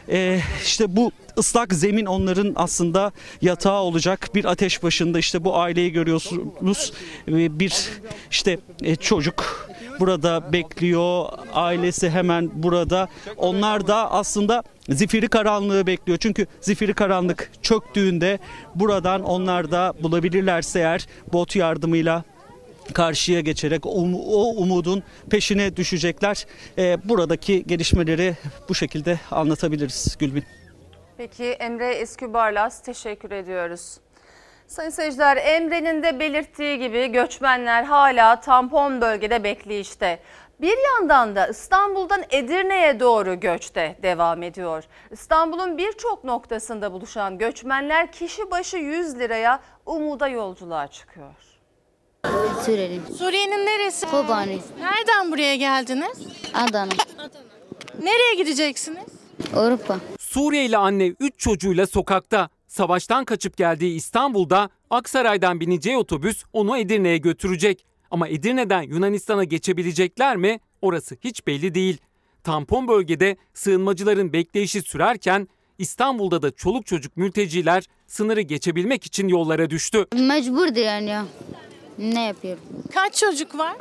e, 0.08 0.40
işte 0.62 0.96
bu 0.96 1.12
ıslak 1.38 1.74
zemin 1.74 2.06
onların 2.06 2.52
aslında 2.56 3.12
yatağı 3.42 3.80
olacak. 3.80 4.28
Bir 4.34 4.44
ateş 4.44 4.82
başında 4.82 5.18
işte 5.18 5.44
bu 5.44 5.56
aileyi 5.56 5.92
görüyorsunuz. 5.92 6.92
E, 7.28 7.58
bir 7.58 7.88
işte 8.30 8.58
e, 8.82 8.96
çocuk 8.96 9.68
burada 10.00 10.52
bekliyor. 10.52 11.26
Ailesi 11.52 12.10
hemen 12.10 12.50
burada. 12.54 13.08
Onlar 13.36 13.86
da 13.86 14.10
aslında 14.12 14.62
zifiri 14.88 15.28
karanlığı 15.28 15.86
bekliyor. 15.86 16.18
Çünkü 16.18 16.46
zifiri 16.60 16.94
karanlık 16.94 17.50
çöktüğünde 17.62 18.38
buradan 18.74 19.22
onlar 19.22 19.70
da 19.70 19.92
bulabilirlerse 20.02 20.78
eğer 20.78 21.06
bot 21.32 21.56
yardımıyla 21.56 22.24
karşıya 22.92 23.40
geçerek 23.40 23.82
um- 23.86 24.22
o 24.26 24.54
umudun 24.62 25.02
peşine 25.30 25.76
düşecekler. 25.76 26.46
Ee, 26.78 26.98
buradaki 27.04 27.66
gelişmeleri 27.66 28.36
bu 28.68 28.74
şekilde 28.74 29.20
anlatabiliriz 29.30 30.16
Gülbin. 30.18 30.44
Peki 31.16 31.44
Emre 31.44 31.94
Eskübarlas 31.94 32.82
teşekkür 32.82 33.30
ediyoruz. 33.30 33.96
Sayın 34.74 34.90
seyirciler 34.90 35.36
Emre'nin 35.36 36.02
de 36.02 36.20
belirttiği 36.20 36.78
gibi 36.78 37.06
göçmenler 37.12 37.84
hala 37.84 38.40
tampon 38.40 39.00
bölgede 39.00 39.44
bekleyişte. 39.44 40.18
Bir 40.60 40.78
yandan 40.84 41.36
da 41.36 41.46
İstanbul'dan 41.46 42.22
Edirne'ye 42.30 43.00
doğru 43.00 43.40
göçte 43.40 43.96
devam 44.02 44.42
ediyor. 44.42 44.84
İstanbul'un 45.10 45.78
birçok 45.78 46.24
noktasında 46.24 46.92
buluşan 46.92 47.38
göçmenler 47.38 48.12
kişi 48.12 48.50
başı 48.50 48.76
100 48.76 49.18
liraya 49.18 49.60
umuda 49.86 50.28
yolculuğa 50.28 50.88
çıkıyor. 50.88 51.34
Suriyeli. 52.66 53.00
Suriye'nin 53.18 53.66
neresi? 53.66 54.06
Kobani. 54.06 54.58
Nereden 54.80 55.32
buraya 55.32 55.56
geldiniz? 55.56 56.18
Adana. 56.54 56.92
Nereye 58.02 58.34
gideceksiniz? 58.34 59.06
Avrupa. 59.56 59.96
Suriyeli 60.18 60.76
anne 60.76 61.06
3 61.06 61.38
çocuğuyla 61.38 61.86
sokakta. 61.86 62.48
Savaştan 62.74 63.24
kaçıp 63.24 63.56
geldiği 63.56 63.94
İstanbul'da 63.94 64.70
Aksaray'dan 64.90 65.60
bineceği 65.60 65.96
otobüs 65.96 66.44
onu 66.52 66.78
Edirne'ye 66.78 67.18
götürecek. 67.18 67.84
Ama 68.10 68.28
Edirne'den 68.28 68.82
Yunanistan'a 68.82 69.44
geçebilecekler 69.44 70.36
mi? 70.36 70.60
Orası 70.82 71.16
hiç 71.24 71.46
belli 71.46 71.74
değil. 71.74 71.98
Tampon 72.44 72.88
bölgede 72.88 73.36
sığınmacıların 73.54 74.32
bekleyişi 74.32 74.82
sürerken 74.82 75.48
İstanbul'da 75.78 76.42
da 76.42 76.50
çoluk 76.50 76.86
çocuk 76.86 77.16
mülteciler 77.16 77.84
sınırı 78.06 78.40
geçebilmek 78.40 79.04
için 79.04 79.28
yollara 79.28 79.70
düştü. 79.70 80.06
Mecburdu 80.14 80.78
yani 80.78 81.10
ya. 81.10 81.26
Ne 81.98 82.24
yapıyorum? 82.24 82.62
Kaç 82.94 83.14
çocuk 83.16 83.58
var? 83.58 83.74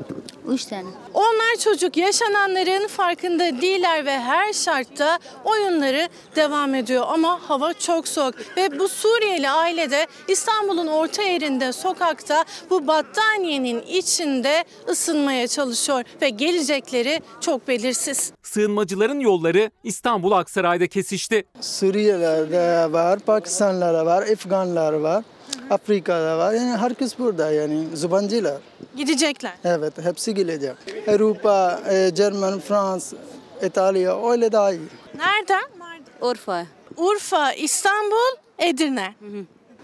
Üç 0.48 0.66
tane. 0.66 0.88
Onlar 1.14 1.56
çocuk 1.64 1.98
yaşananların 1.98 2.88
farkında 2.88 3.62
değiller 3.62 4.06
ve 4.06 4.20
her 4.20 4.54
şartta 4.54 5.20
oyunları 5.46 6.10
devam 6.36 6.76
ediyor. 6.76 7.06
Ama 7.08 7.40
hava 7.50 7.74
çok 7.74 8.08
soğuk 8.08 8.36
ve 8.58 8.80
bu 8.80 8.88
Suriyeli 8.90 9.50
ailede 9.50 10.08
İstanbul'un 10.28 10.88
orta 10.88 11.22
yerinde 11.22 11.74
sokakta 11.74 12.46
bu 12.70 12.88
battaniyenin 12.88 13.82
içinde 13.82 14.64
ısınmaya 14.90 15.48
çalışıyor 15.48 16.04
ve 16.22 16.30
gelecekleri 16.30 17.22
çok 17.42 17.68
belirsiz. 17.68 18.32
Sığınmacıların 18.44 19.20
yolları 19.20 19.72
İstanbul 19.84 20.32
Aksaray'da 20.32 20.88
kesişti. 20.88 21.44
Suriyeliler 21.62 22.52
de 22.52 22.94
var, 22.94 23.20
Pakistanlılar 23.20 24.06
var, 24.06 24.24
Afganlar 24.34 24.94
var, 24.94 25.24
Afrika'da 25.70 26.38
var. 26.38 26.54
Yani 26.54 26.78
herkes 26.78 27.20
burada 27.20 27.52
yani 27.52 27.88
zubancılar. 27.98 28.58
Gidecekler. 28.98 29.54
Evet, 29.64 29.94
hepsi 30.04 30.34
gelecek. 30.34 30.76
Avrupa, 31.08 31.80
e, 31.90 32.12
Cermen, 32.16 32.60
Frans, 32.60 33.14
İtalya 33.66 34.32
öyle 34.32 34.52
daha 34.52 34.72
iyi. 34.72 34.82
Nereden? 35.18 35.64
Urfa. 36.22 36.66
Urfa, 36.98 37.54
İstanbul, 37.54 38.38
Edirne. 38.60 39.16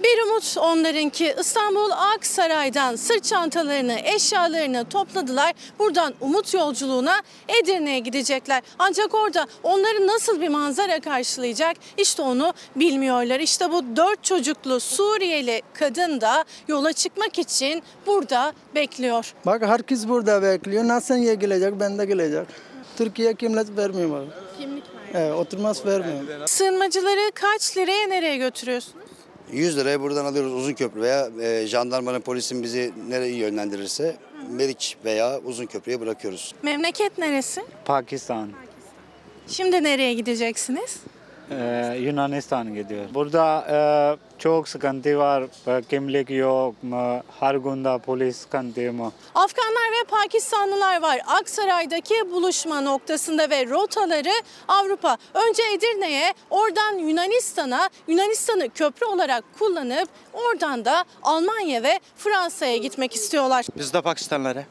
Bir 0.03 0.23
umut 0.29 0.57
onlarınki 0.57 1.35
İstanbul 1.39 1.91
Aksaray'dan 1.91 2.95
sırt 2.95 3.23
çantalarını, 3.23 3.99
eşyalarını 3.99 4.89
topladılar. 4.89 5.53
Buradan 5.79 6.13
umut 6.21 6.53
yolculuğuna 6.53 7.21
Edirne'ye 7.47 7.99
gidecekler. 7.99 8.63
Ancak 8.79 9.13
orada 9.15 9.47
onları 9.63 10.07
nasıl 10.07 10.41
bir 10.41 10.47
manzara 10.49 10.99
karşılayacak 10.99 11.77
işte 11.97 12.21
onu 12.21 12.53
bilmiyorlar. 12.75 13.39
İşte 13.39 13.71
bu 13.71 13.95
dört 13.95 14.23
çocuklu 14.23 14.79
Suriyeli 14.79 15.61
kadın 15.73 16.21
da 16.21 16.45
yola 16.67 16.93
çıkmak 16.93 17.39
için 17.39 17.83
burada 18.07 18.53
bekliyor. 18.75 19.33
Bak 19.45 19.61
herkes 19.61 20.07
burada 20.07 20.41
bekliyor. 20.41 20.87
Nasıl 20.87 21.15
niye 21.15 21.35
gelecek? 21.35 21.79
Ben 21.79 21.99
de 21.99 22.05
gelecek. 22.05 22.47
Türkiye 22.97 23.33
kimlik 23.33 23.77
vermiyor. 23.77 24.27
Kimlik 24.57 24.83
Evet, 25.13 25.33
oturmaz 25.33 25.85
vermiyor. 25.85 26.47
Sığınmacıları 26.47 27.31
kaç 27.33 27.77
liraya 27.77 28.07
nereye 28.07 28.37
götürüyorsunuz? 28.37 29.08
100 29.53 29.77
liraya 29.77 30.01
buradan 30.01 30.25
alıyoruz 30.25 30.53
uzun 30.53 30.73
köprü 30.73 31.01
veya 31.01 31.29
e, 31.41 31.67
jandarmanın 31.67 32.21
polisin 32.21 32.63
bizi 32.63 32.93
nereye 33.09 33.35
yönlendirirse 33.35 34.15
Meriç 34.49 34.97
veya 35.05 35.39
uzun 35.45 35.65
köprüye 35.65 36.01
bırakıyoruz. 36.01 36.55
Memleket 36.63 37.17
neresi? 37.17 37.61
Pakistan, 37.85 38.49
Şimdi 39.47 39.83
nereye 39.83 40.13
gideceksiniz? 40.13 40.99
E, 41.51 41.95
Yunanistan 41.99 42.73
gidiyor. 42.75 43.05
Burada 43.13 43.65
e, 43.71 43.79
çok 44.39 44.67
sıkıntı 44.67 45.17
var. 45.17 45.43
E, 45.67 45.81
Kimlik 45.89 46.29
yok 46.29 46.83
mu? 46.83 47.21
Her 47.39 47.55
günde 47.55 47.97
polis 47.97 48.37
sıkıntı 48.37 48.93
mı? 48.93 49.11
Afganlar 49.35 49.91
ve 49.91 50.03
Pakistanlılar 50.09 51.01
var. 51.01 51.19
Aksaray'daki 51.27 52.31
buluşma 52.31 52.81
noktasında 52.81 53.49
ve 53.49 53.65
rotaları 53.65 54.31
Avrupa. 54.67 55.17
Önce 55.33 55.63
Edirne'ye, 55.73 56.33
oradan 56.49 56.97
Yunanistan'a, 56.97 57.89
Yunanistan'ı 58.07 58.69
köprü 58.69 59.05
olarak 59.05 59.43
kullanıp 59.59 60.09
oradan 60.33 60.85
da 60.85 61.05
Almanya 61.23 61.83
ve 61.83 61.99
Fransa'ya 62.17 62.77
gitmek 62.77 63.15
istiyorlar. 63.15 63.65
Biz 63.77 63.93
de 63.93 64.01
Pakistanlara. 64.01 64.63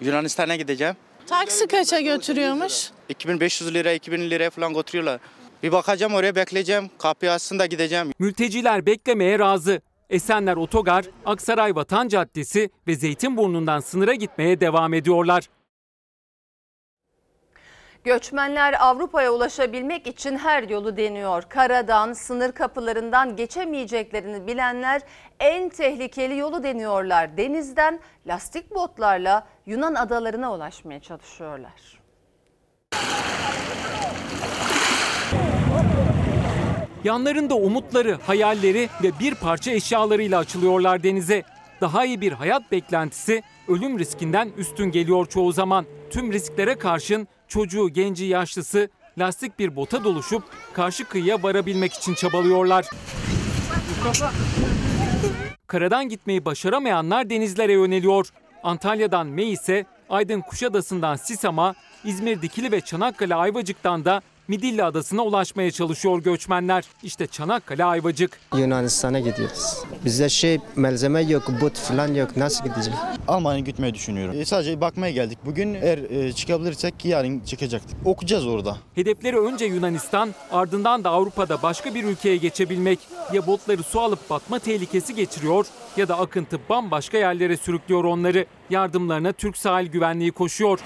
Yunanistan'a 0.00 0.56
gideceğim. 0.56 0.94
Taksi 1.26 1.66
kaça 1.66 2.00
götürüyormuş? 2.00 2.90
2500 3.08 3.74
lira, 3.74 3.92
2000 3.92 4.30
liraya 4.30 4.50
falan 4.50 4.74
götürüyorlar. 4.74 5.20
Bir 5.62 5.72
bakacağım 5.72 6.14
oraya 6.14 6.34
bekleyeceğim. 6.34 6.90
Kapıyı 6.98 7.32
açsın 7.32 7.58
da 7.58 7.66
gideceğim. 7.66 8.12
Mülteciler 8.18 8.86
beklemeye 8.86 9.38
razı. 9.38 9.80
Esenler 10.10 10.56
Otogar, 10.56 11.04
Aksaray 11.26 11.74
Vatan 11.74 12.08
Caddesi 12.08 12.70
ve 12.86 12.94
Zeytinburnu'ndan 12.94 13.80
sınıra 13.80 14.14
gitmeye 14.14 14.60
devam 14.60 14.94
ediyorlar. 14.94 15.44
Göçmenler 18.04 18.76
Avrupa'ya 18.80 19.30
ulaşabilmek 19.30 20.06
için 20.06 20.38
her 20.38 20.62
yolu 20.62 20.96
deniyor. 20.96 21.42
Karadan, 21.42 22.12
sınır 22.12 22.52
kapılarından 22.52 23.36
geçemeyeceklerini 23.36 24.46
bilenler 24.46 25.02
en 25.40 25.68
tehlikeli 25.68 26.36
yolu 26.36 26.62
deniyorlar. 26.62 27.36
Denizden 27.36 28.00
lastik 28.26 28.74
botlarla 28.74 29.46
Yunan 29.66 29.94
adalarına 29.94 30.54
ulaşmaya 30.54 31.00
çalışıyorlar. 31.00 31.98
Yanlarında 37.04 37.54
umutları, 37.54 38.18
hayalleri 38.26 38.88
ve 39.02 39.10
bir 39.20 39.34
parça 39.34 39.70
eşyalarıyla 39.70 40.38
açılıyorlar 40.38 41.02
denize. 41.02 41.42
Daha 41.80 42.04
iyi 42.04 42.20
bir 42.20 42.32
hayat 42.32 42.72
beklentisi 42.72 43.42
ölüm 43.68 43.98
riskinden 43.98 44.50
üstün 44.56 44.90
geliyor 44.90 45.26
çoğu 45.26 45.52
zaman. 45.52 45.86
Tüm 46.10 46.32
risklere 46.32 46.78
karşın 46.78 47.28
çocuğu, 47.48 47.88
genci, 47.88 48.24
yaşlısı 48.24 48.88
lastik 49.18 49.58
bir 49.58 49.76
bota 49.76 50.04
doluşup 50.04 50.42
karşı 50.72 51.04
kıyıya 51.04 51.42
varabilmek 51.42 51.92
için 51.92 52.14
çabalıyorlar. 52.14 52.86
Karadan 55.66 56.08
gitmeyi 56.08 56.44
başaramayanlar 56.44 57.30
denizlere 57.30 57.72
yöneliyor. 57.72 58.28
Antalya'dan 58.62 59.26
Meis'e, 59.26 59.86
Aydın 60.10 60.40
Kuşadası'ndan 60.40 61.16
Sisam'a, 61.16 61.74
İzmir 62.04 62.42
Dikili 62.42 62.72
ve 62.72 62.80
Çanakkale 62.80 63.34
Ayvacık'tan 63.34 64.04
da 64.04 64.22
Midilli 64.48 64.84
Adası'na 64.84 65.22
ulaşmaya 65.22 65.70
çalışıyor 65.70 66.22
göçmenler. 66.22 66.84
İşte 67.02 67.26
Çanakkale 67.26 67.84
Ayvacık. 67.84 68.40
Yunanistan'a 68.56 69.20
gidiyoruz. 69.20 69.82
Bizde 70.04 70.28
şey 70.28 70.58
malzeme 70.76 71.22
yok, 71.22 71.42
but 71.60 71.78
falan 71.78 72.14
yok. 72.14 72.36
Nasıl 72.36 72.64
gideceğiz? 72.64 72.98
Almanya'ya 73.28 73.64
gitmeyi 73.64 73.94
düşünüyorum. 73.94 74.34
E, 74.40 74.44
sadece 74.44 74.80
bakmaya 74.80 75.12
geldik. 75.12 75.38
Bugün 75.44 75.74
eğer 75.74 75.98
e, 75.98 76.32
çıkabilirsek 76.32 77.04
yarın 77.04 77.40
çıkacaktık. 77.40 77.96
Okuyacağız 78.04 78.46
orada. 78.46 78.76
Hedefleri 78.94 79.38
önce 79.38 79.64
Yunanistan, 79.64 80.34
ardından 80.52 81.04
da 81.04 81.10
Avrupa'da 81.10 81.62
başka 81.62 81.94
bir 81.94 82.04
ülkeye 82.04 82.36
geçebilmek. 82.36 82.98
Ya 83.32 83.46
botları 83.46 83.82
su 83.82 84.00
alıp 84.00 84.30
batma 84.30 84.58
tehlikesi 84.58 85.14
geçiriyor 85.14 85.66
ya 85.96 86.08
da 86.08 86.18
akıntı 86.18 86.58
bambaşka 86.68 87.18
yerlere 87.18 87.56
sürüklüyor 87.56 88.04
onları. 88.04 88.46
Yardımlarına 88.70 89.32
Türk 89.32 89.56
Sahil 89.56 89.86
Güvenliği 89.86 90.32
koşuyor. 90.32 90.78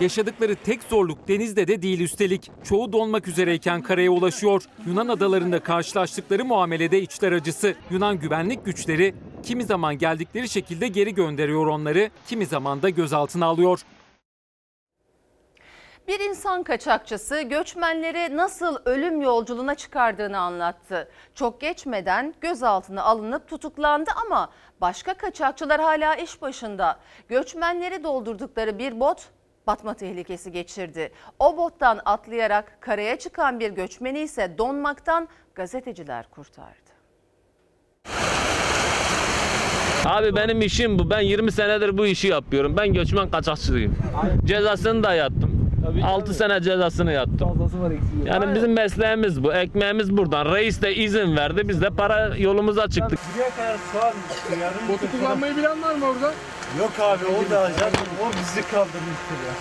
Yaşadıkları 0.00 0.56
tek 0.56 0.82
zorluk 0.82 1.28
denizde 1.28 1.68
de 1.68 1.82
değil 1.82 2.00
üstelik. 2.00 2.50
Çoğu 2.64 2.92
donmak 2.92 3.28
üzereyken 3.28 3.82
karaya 3.82 4.10
ulaşıyor. 4.10 4.62
Yunan 4.86 5.08
adalarında 5.08 5.60
karşılaştıkları 5.60 6.44
muamelede 6.44 7.00
içler 7.00 7.32
acısı. 7.32 7.74
Yunan 7.90 8.18
güvenlik 8.18 8.64
güçleri 8.64 9.14
kimi 9.42 9.64
zaman 9.64 9.98
geldikleri 9.98 10.48
şekilde 10.48 10.88
geri 10.88 11.14
gönderiyor 11.14 11.66
onları, 11.66 12.10
kimi 12.26 12.46
zaman 12.46 12.82
da 12.82 12.88
gözaltına 12.90 13.46
alıyor. 13.46 13.80
Bir 16.08 16.20
insan 16.20 16.62
kaçakçısı 16.62 17.40
göçmenleri 17.42 18.36
nasıl 18.36 18.76
ölüm 18.84 19.20
yolculuğuna 19.20 19.74
çıkardığını 19.74 20.38
anlattı. 20.38 21.08
Çok 21.34 21.60
geçmeden 21.60 22.34
gözaltına 22.40 23.02
alınıp 23.02 23.48
tutuklandı 23.48 24.10
ama 24.26 24.50
başka 24.80 25.14
kaçakçılar 25.14 25.80
hala 25.80 26.14
iş 26.14 26.42
başında. 26.42 26.98
Göçmenleri 27.28 28.04
doldurdukları 28.04 28.78
bir 28.78 29.00
bot 29.00 29.28
batma 29.66 29.94
tehlikesi 29.94 30.52
geçirdi. 30.52 31.12
O 31.38 31.56
bottan 31.56 32.00
atlayarak 32.04 32.78
karaya 32.80 33.18
çıkan 33.18 33.60
bir 33.60 33.70
göçmeni 33.70 34.20
ise 34.20 34.54
donmaktan 34.58 35.28
gazeteciler 35.54 36.26
kurtardı. 36.30 36.94
Abi 40.04 40.36
benim 40.36 40.62
işim 40.62 40.98
bu. 40.98 41.10
Ben 41.10 41.20
20 41.20 41.52
senedir 41.52 41.98
bu 41.98 42.06
işi 42.06 42.28
yapıyorum. 42.28 42.76
Ben 42.76 42.92
göçmen 42.92 43.30
kaçakçıyım. 43.30 43.96
Cezasını 44.44 45.02
da 45.02 45.14
yattım. 45.14 45.70
6 46.04 46.34
sene 46.34 46.60
cezasını 46.60 47.12
yattım. 47.12 47.70
Yani 48.24 48.54
bizim 48.54 48.72
mesleğimiz 48.72 49.44
bu. 49.44 49.54
Ekmeğimiz 49.54 50.16
buradan. 50.16 50.54
Reis 50.54 50.82
de 50.82 50.94
izin 50.94 51.36
verdi. 51.36 51.68
Biz 51.68 51.82
de 51.82 51.90
para 51.90 52.36
yolumuza 52.36 52.88
çıktık. 52.88 53.18
Botu 54.88 55.18
kullanmayı 55.18 55.56
bilen 55.56 55.82
var 55.82 55.94
mı 55.94 56.06
orada? 56.06 56.32
Yok 56.78 56.92
abi 57.00 57.24
o 57.26 57.50
da 57.50 57.70
zaten 57.78 58.04
o 58.22 58.32
bizi 58.32 58.68
kaldırmıştır 58.70 59.36
ya. 59.46 59.54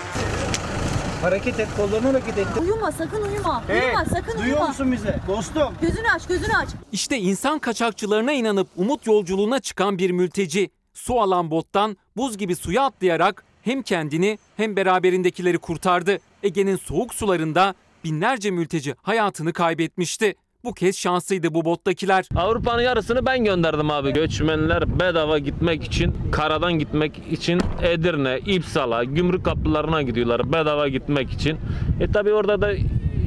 Hareket 1.22 1.60
et, 1.60 1.68
kollarını 1.78 2.08
hareket 2.08 2.38
et. 2.38 2.48
Uyuma 2.62 2.92
sakın 2.92 3.22
uyuma. 3.22 3.64
Hey, 3.68 3.88
uyuma 3.88 4.06
sakın 4.06 4.32
duyuyor 4.38 4.58
uyuma. 4.58 4.68
musun 4.68 4.92
bizi? 4.92 5.16
Dostum. 5.28 5.74
Gözünü 5.82 6.08
aç 6.16 6.28
gözünü 6.28 6.56
aç. 6.56 6.70
İşte 6.92 7.18
insan 7.18 7.60
kaçakçılarına 7.60 8.32
inanıp 8.32 8.68
umut 8.78 9.08
yolculuğuna 9.08 9.60
çıkan 9.60 9.98
bir 9.98 10.12
mülteci. 10.12 10.70
Su 10.94 11.22
alan 11.22 11.52
bottan 11.52 11.98
buz 12.18 12.38
gibi 12.38 12.56
suya 12.56 12.84
atlayarak 12.84 13.44
hem 13.62 13.82
kendini 13.82 14.40
hem 14.58 14.76
beraberindekileri 14.76 15.58
kurtardı. 15.58 16.20
Ege'nin 16.44 16.76
soğuk 16.78 17.14
sularında 17.14 17.74
binlerce 18.04 18.52
mülteci 18.52 18.96
hayatını 19.02 19.54
kaybetmişti. 19.54 20.36
Bu 20.66 20.74
kez 20.74 20.98
şanslıydı 20.98 21.54
bu 21.54 21.66
bottakiler. 21.66 22.26
Avrupa'nın 22.36 22.82
yarısını 22.82 23.26
ben 23.26 23.44
gönderdim 23.44 23.92
abi. 23.92 24.14
Göçmenler 24.14 25.00
bedava 25.00 25.40
gitmek 25.40 25.84
için, 25.84 26.16
karadan 26.32 26.74
gitmek 26.74 27.22
için 27.32 27.62
Edirne, 27.82 28.40
İpsala, 28.46 29.04
gümrük 29.04 29.46
kapılarına 29.46 30.02
gidiyorlar 30.02 30.54
bedava 30.54 30.88
gitmek 30.88 31.32
için. 31.32 31.58
E 32.02 32.12
tabi 32.12 32.34
orada 32.34 32.62
da 32.62 32.72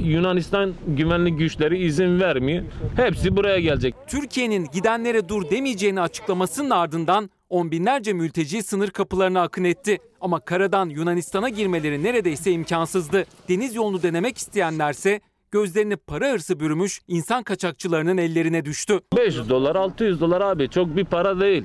Yunanistan 0.05 0.75
güvenlik 0.87 1.39
güçleri 1.39 1.85
izin 1.85 2.21
vermiyor. 2.21 2.65
Hepsi 2.97 3.37
buraya 3.37 3.61
gelecek. 3.61 3.95
Türkiye'nin 4.07 4.67
gidenlere 4.73 5.29
dur 5.29 5.51
demeyeceğini 5.51 6.01
açıklamasının 6.01 6.71
ardından 6.71 7.31
on 7.51 7.71
binlerce 7.71 8.13
mülteci 8.13 8.63
sınır 8.63 8.91
kapılarına 8.91 9.43
akın 9.43 9.65
etti. 9.65 9.99
Ama 10.21 10.41
karadan 10.41 10.89
Yunanistan'a 10.89 11.49
girmeleri 11.49 12.03
neredeyse 12.03 12.53
imkansızdı. 12.53 13.25
Deniz 13.49 13.75
yolunu 13.75 14.03
denemek 14.03 14.39
isteyenlerse 14.39 15.21
gözlerini 15.61 15.97
para 15.97 16.33
hırsı 16.33 16.61
bürümüş 16.61 17.01
insan 17.09 17.43
kaçakçılarının 17.43 18.17
ellerine 18.17 18.65
düştü. 18.65 19.01
500 19.17 19.49
dolar 19.51 19.77
600 19.77 20.21
dolar 20.21 20.41
abi 20.41 20.69
çok 20.71 20.97
bir 20.97 21.05
para 21.05 21.41
değil. 21.41 21.65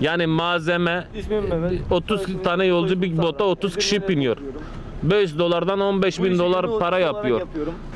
Yani 0.00 0.26
malzeme 0.26 1.08
30 1.90 2.26
tane 2.44 2.66
yolcu 2.66 3.02
bir 3.02 3.16
bota 3.16 3.44
30 3.44 3.76
kişi 3.76 4.08
biniyor. 4.08 4.36
5 5.02 5.38
dolardan 5.38 5.80
15 5.80 6.22
bin 6.22 6.38
dolar 6.38 6.78
para 6.78 6.98
yapıyor. 6.98 7.40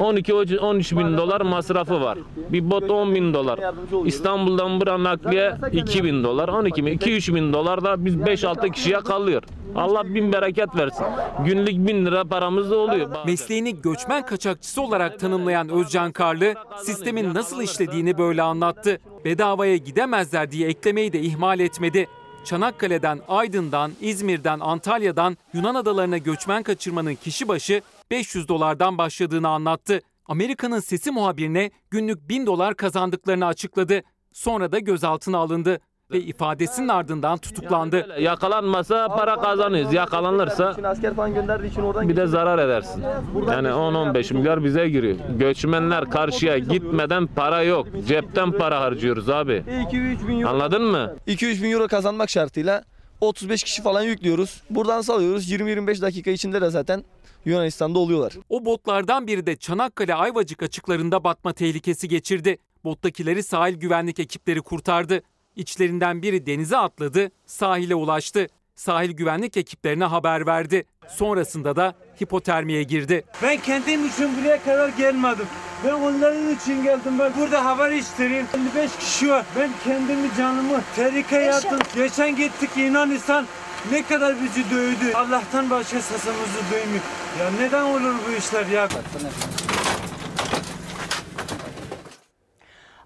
12-13 0.00 0.98
bin 0.98 1.16
dolar 1.18 1.40
masrafı 1.40 2.00
var. 2.00 2.18
Bir 2.36 2.70
bot 2.70 2.90
10 2.90 3.14
bin 3.14 3.34
dolar. 3.34 3.60
İstanbul'dan 4.04 4.80
buraya 4.80 5.02
nakliye 5.02 5.54
2 5.72 6.04
bin 6.04 6.24
dolar. 6.24 6.48
12 6.48 6.86
bin, 6.86 6.98
2-3 6.98 7.34
bin 7.34 7.52
dolar 7.52 7.84
da 7.84 8.04
biz 8.04 8.16
5-6 8.16 8.72
kişiye 8.72 9.00
kalıyor. 9.00 9.42
Allah 9.76 10.14
bin 10.14 10.32
bereket 10.32 10.76
versin. 10.76 11.06
Günlük 11.44 11.88
bin 11.88 12.06
lira 12.06 12.24
paramız 12.24 12.70
da 12.70 12.76
oluyor. 12.76 13.10
Mesleğini 13.26 13.82
göçmen 13.82 14.26
kaçakçısı 14.26 14.82
olarak 14.82 15.20
tanımlayan 15.20 15.68
Özcan 15.68 16.12
Karlı, 16.12 16.54
sistemin 16.76 17.34
nasıl 17.34 17.62
işlediğini 17.62 18.18
böyle 18.18 18.42
anlattı. 18.42 19.00
Bedavaya 19.24 19.76
gidemezler 19.76 20.50
diye 20.50 20.68
eklemeyi 20.68 21.12
de 21.12 21.20
ihmal 21.20 21.60
etmedi. 21.60 22.08
Çanakkale'den, 22.44 23.20
Aydın'dan, 23.28 23.92
İzmir'den, 24.00 24.60
Antalya'dan 24.60 25.36
Yunan 25.54 25.74
adalarına 25.74 26.18
göçmen 26.18 26.62
kaçırmanın 26.62 27.14
kişi 27.14 27.48
başı 27.48 27.82
500 28.10 28.48
dolardan 28.48 28.98
başladığını 28.98 29.48
anlattı. 29.48 30.00
Amerika'nın 30.26 30.80
sesi 30.80 31.10
muhabirine 31.10 31.70
günlük 31.90 32.28
1000 32.28 32.46
dolar 32.46 32.74
kazandıklarını 32.74 33.46
açıkladı. 33.46 34.02
Sonra 34.32 34.72
da 34.72 34.78
gözaltına 34.78 35.38
alındı 35.38 35.80
ve 36.10 36.20
ifadesinin 36.20 36.88
ardından 36.88 37.38
tutuklandı. 37.38 38.06
Yakalanmasa 38.20 39.08
para 39.08 39.40
kazanıyoruz. 39.40 39.92
Yakalanırsa 39.92 40.76
asker 40.84 41.14
falan 41.14 41.34
gönderdiği 41.34 41.70
için 41.70 41.82
oradan 41.82 42.08
bir 42.08 42.16
de 42.16 42.26
zarar 42.26 42.58
edersin. 42.58 43.02
Yani 43.48 43.68
10-15 43.68 44.34
milyar 44.34 44.64
bize 44.64 44.88
giriyor. 44.88 45.16
Göçmenler 45.38 46.10
karşıya 46.10 46.58
gitmeden 46.58 47.26
para 47.26 47.62
yok. 47.62 47.86
Cepten 48.06 48.52
para 48.52 48.80
harcıyoruz 48.80 49.30
abi. 49.30 49.64
2-3 49.92 50.28
bin 50.28 50.40
euro. 50.40 50.50
Anladın 50.50 50.82
mı? 50.82 51.14
2-3 51.26 51.62
bin 51.62 51.70
euro 51.70 51.88
kazanmak 51.88 52.30
şartıyla 52.30 52.84
35 53.20 53.64
kişi 53.64 53.82
falan 53.82 54.02
yüklüyoruz. 54.02 54.62
Buradan 54.70 55.00
salıyoruz. 55.00 55.50
20-25 55.50 56.02
dakika 56.02 56.30
içinde 56.30 56.60
de 56.60 56.70
zaten 56.70 57.04
Yunanistan'da 57.44 57.98
oluyorlar. 57.98 58.32
O 58.48 58.64
botlardan 58.64 59.26
biri 59.26 59.46
de 59.46 59.56
Çanakkale 59.56 60.14
Ayvacık 60.14 60.62
açıklarında 60.62 61.24
batma 61.24 61.52
tehlikesi 61.52 62.08
geçirdi. 62.08 62.58
Bottakileri 62.84 63.42
sahil 63.42 63.74
güvenlik 63.74 64.18
ekipleri 64.18 64.60
kurtardı. 64.60 65.22
İçlerinden 65.56 66.22
biri 66.22 66.46
denize 66.46 66.76
atladı, 66.76 67.30
sahile 67.46 67.94
ulaştı. 67.94 68.46
Sahil 68.74 69.10
güvenlik 69.10 69.56
ekiplerine 69.56 70.04
haber 70.04 70.46
verdi. 70.46 70.84
Sonrasında 71.08 71.76
da 71.76 71.94
hipotermiye 72.22 72.82
girdi. 72.82 73.24
Ben 73.42 73.56
kendim 73.60 74.06
için 74.06 74.30
buraya 74.40 74.62
kadar 74.62 74.88
gelmedim. 74.88 75.46
Ben 75.84 75.92
onların 75.92 76.54
için 76.54 76.82
geldim. 76.82 77.18
Ben 77.18 77.32
burada 77.38 77.64
haber 77.64 77.90
iştireyim. 77.90 78.46
55 78.76 78.96
kişi 78.96 79.30
var. 79.30 79.46
Ben 79.58 79.70
kendimi 79.84 80.28
canımı 80.38 80.80
tehlikeye 80.96 81.54
attım. 81.54 81.78
Geçen 81.94 82.36
gittik 82.36 82.70
Yunanistan. 82.76 83.46
Ne 83.92 84.02
kadar 84.06 84.42
bizi 84.42 84.70
dövdü. 84.70 85.12
Allah'tan 85.14 85.70
başka 85.70 86.00
sesimizi 86.02 86.58
duymuyor. 86.72 87.02
Ya 87.40 87.50
neden 87.60 87.82
olur 87.82 88.14
bu 88.28 88.32
işler 88.38 88.66
ya? 88.66 88.88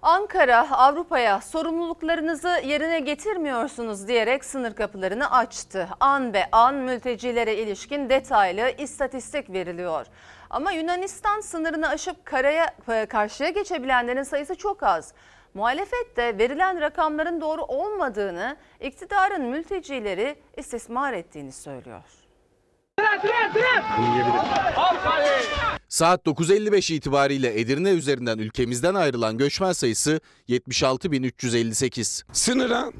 Ankara 0.09 0.71
Avrupa'ya 0.71 1.41
sorumluluklarınızı 1.41 2.61
yerine 2.65 2.99
getirmiyorsunuz 2.99 4.07
diyerek 4.07 4.45
sınır 4.45 4.73
kapılarını 4.73 5.31
açtı. 5.31 5.89
An 5.99 6.33
be 6.33 6.49
an 6.51 6.75
mültecilere 6.75 7.55
ilişkin 7.55 8.09
detaylı 8.09 8.71
istatistik 8.77 9.49
veriliyor. 9.49 10.05
Ama 10.49 10.71
Yunanistan 10.71 11.41
sınırını 11.41 11.89
aşıp 11.89 12.25
karaya 12.25 12.75
karşıya 13.09 13.49
geçebilenlerin 13.49 14.23
sayısı 14.23 14.55
çok 14.55 14.83
az. 14.83 15.13
Muhalefet 15.53 16.17
de 16.17 16.37
verilen 16.37 16.81
rakamların 16.81 17.41
doğru 17.41 17.63
olmadığını, 17.63 18.57
iktidarın 18.79 19.45
mültecileri 19.45 20.35
istismar 20.57 21.13
ettiğini 21.13 21.51
söylüyor. 21.51 22.03
Saat 25.89 26.25
9.55 26.25 26.93
itibariyle 26.93 27.59
Edirne 27.59 27.89
üzerinden 27.89 28.37
ülkemizden 28.37 28.95
ayrılan 28.95 29.37
göçmen 29.37 29.71
sayısı 29.71 30.19
76.358. 30.49 32.23
Sınıra 32.33 32.91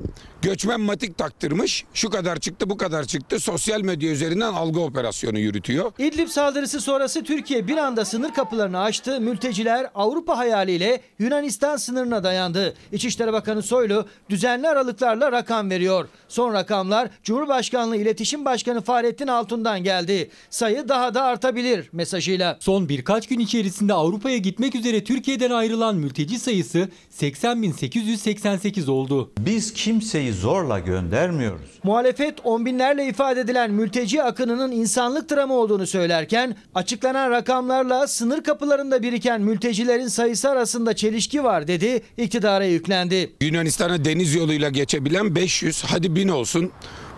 göçmen 0.41 0.81
matik 0.81 1.17
taktırmış. 1.17 1.85
Şu 1.93 2.09
kadar 2.09 2.39
çıktı 2.39 2.69
bu 2.69 2.77
kadar 2.77 3.03
çıktı. 3.03 3.39
Sosyal 3.39 3.81
medya 3.81 4.11
üzerinden 4.11 4.53
algı 4.53 4.79
operasyonu 4.79 5.39
yürütüyor. 5.39 5.91
İdlib 5.97 6.27
saldırısı 6.27 6.81
sonrası 6.81 7.23
Türkiye 7.23 7.67
bir 7.67 7.77
anda 7.77 8.05
sınır 8.05 8.33
kapılarını 8.33 8.79
açtı. 8.79 9.21
Mülteciler 9.21 9.89
Avrupa 9.95 10.37
hayaliyle 10.37 11.01
Yunanistan 11.19 11.77
sınırına 11.77 12.23
dayandı. 12.23 12.73
İçişleri 12.91 13.33
Bakanı 13.33 13.61
Soylu 13.61 14.05
düzenli 14.29 14.67
aralıklarla 14.67 15.31
rakam 15.31 15.69
veriyor. 15.69 16.07
Son 16.27 16.53
rakamlar 16.53 17.09
Cumhurbaşkanlığı 17.23 17.97
İletişim 17.97 18.45
Başkanı 18.45 18.81
Fahrettin 18.81 19.27
Altun'dan 19.27 19.83
geldi. 19.83 20.29
Sayı 20.49 20.89
daha 20.89 21.13
da 21.13 21.23
artabilir 21.23 21.89
mesajıyla. 21.93 22.57
Son 22.59 22.78
birkaç 22.87 23.27
gün 23.27 23.39
içerisinde 23.39 23.93
Avrupa'ya 23.93 24.37
gitmek 24.37 24.75
üzere 24.75 25.03
Türkiye'den 25.03 25.51
ayrılan 25.51 25.95
mülteci 25.95 26.39
sayısı 26.39 26.89
80.888 27.19 28.91
oldu. 28.91 29.31
Biz 29.39 29.73
kimseyi 29.73 30.33
zorla 30.33 30.79
göndermiyoruz. 30.79 31.69
Muhalefet 31.83 32.35
on 32.43 32.65
binlerle 32.65 33.07
ifade 33.07 33.39
edilen 33.39 33.71
mülteci 33.71 34.23
akınının 34.23 34.71
insanlık 34.71 35.31
dramı 35.31 35.53
olduğunu 35.53 35.87
söylerken 35.87 36.55
açıklanan 36.75 37.31
rakamlarla 37.31 38.07
sınır 38.07 38.43
kapılarında 38.43 39.03
biriken 39.03 39.41
mültecilerin 39.41 40.07
sayısı 40.07 40.49
arasında 40.49 40.95
çelişki 40.95 41.43
var 41.43 41.67
dedi, 41.67 42.01
iktidara 42.17 42.65
yüklendi. 42.65 43.31
Yunanistan'a 43.41 44.05
deniz 44.05 44.35
yoluyla 44.35 44.69
geçebilen 44.69 45.35
500 45.35 45.83
hadi 45.83 46.15
1000 46.15 46.27
olsun. 46.27 46.71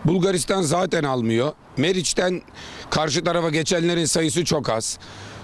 Bulgaristan 0.05 0.61
zaten 0.61 1.03
almıyor. 1.03 1.51
Meriç'ten 1.77 2.41
karşı 2.89 3.23
tarafa 3.23 3.49
geçenlerin 3.49 4.05
sayısı 4.05 4.45
çok 4.45 4.69
az. 4.69 4.99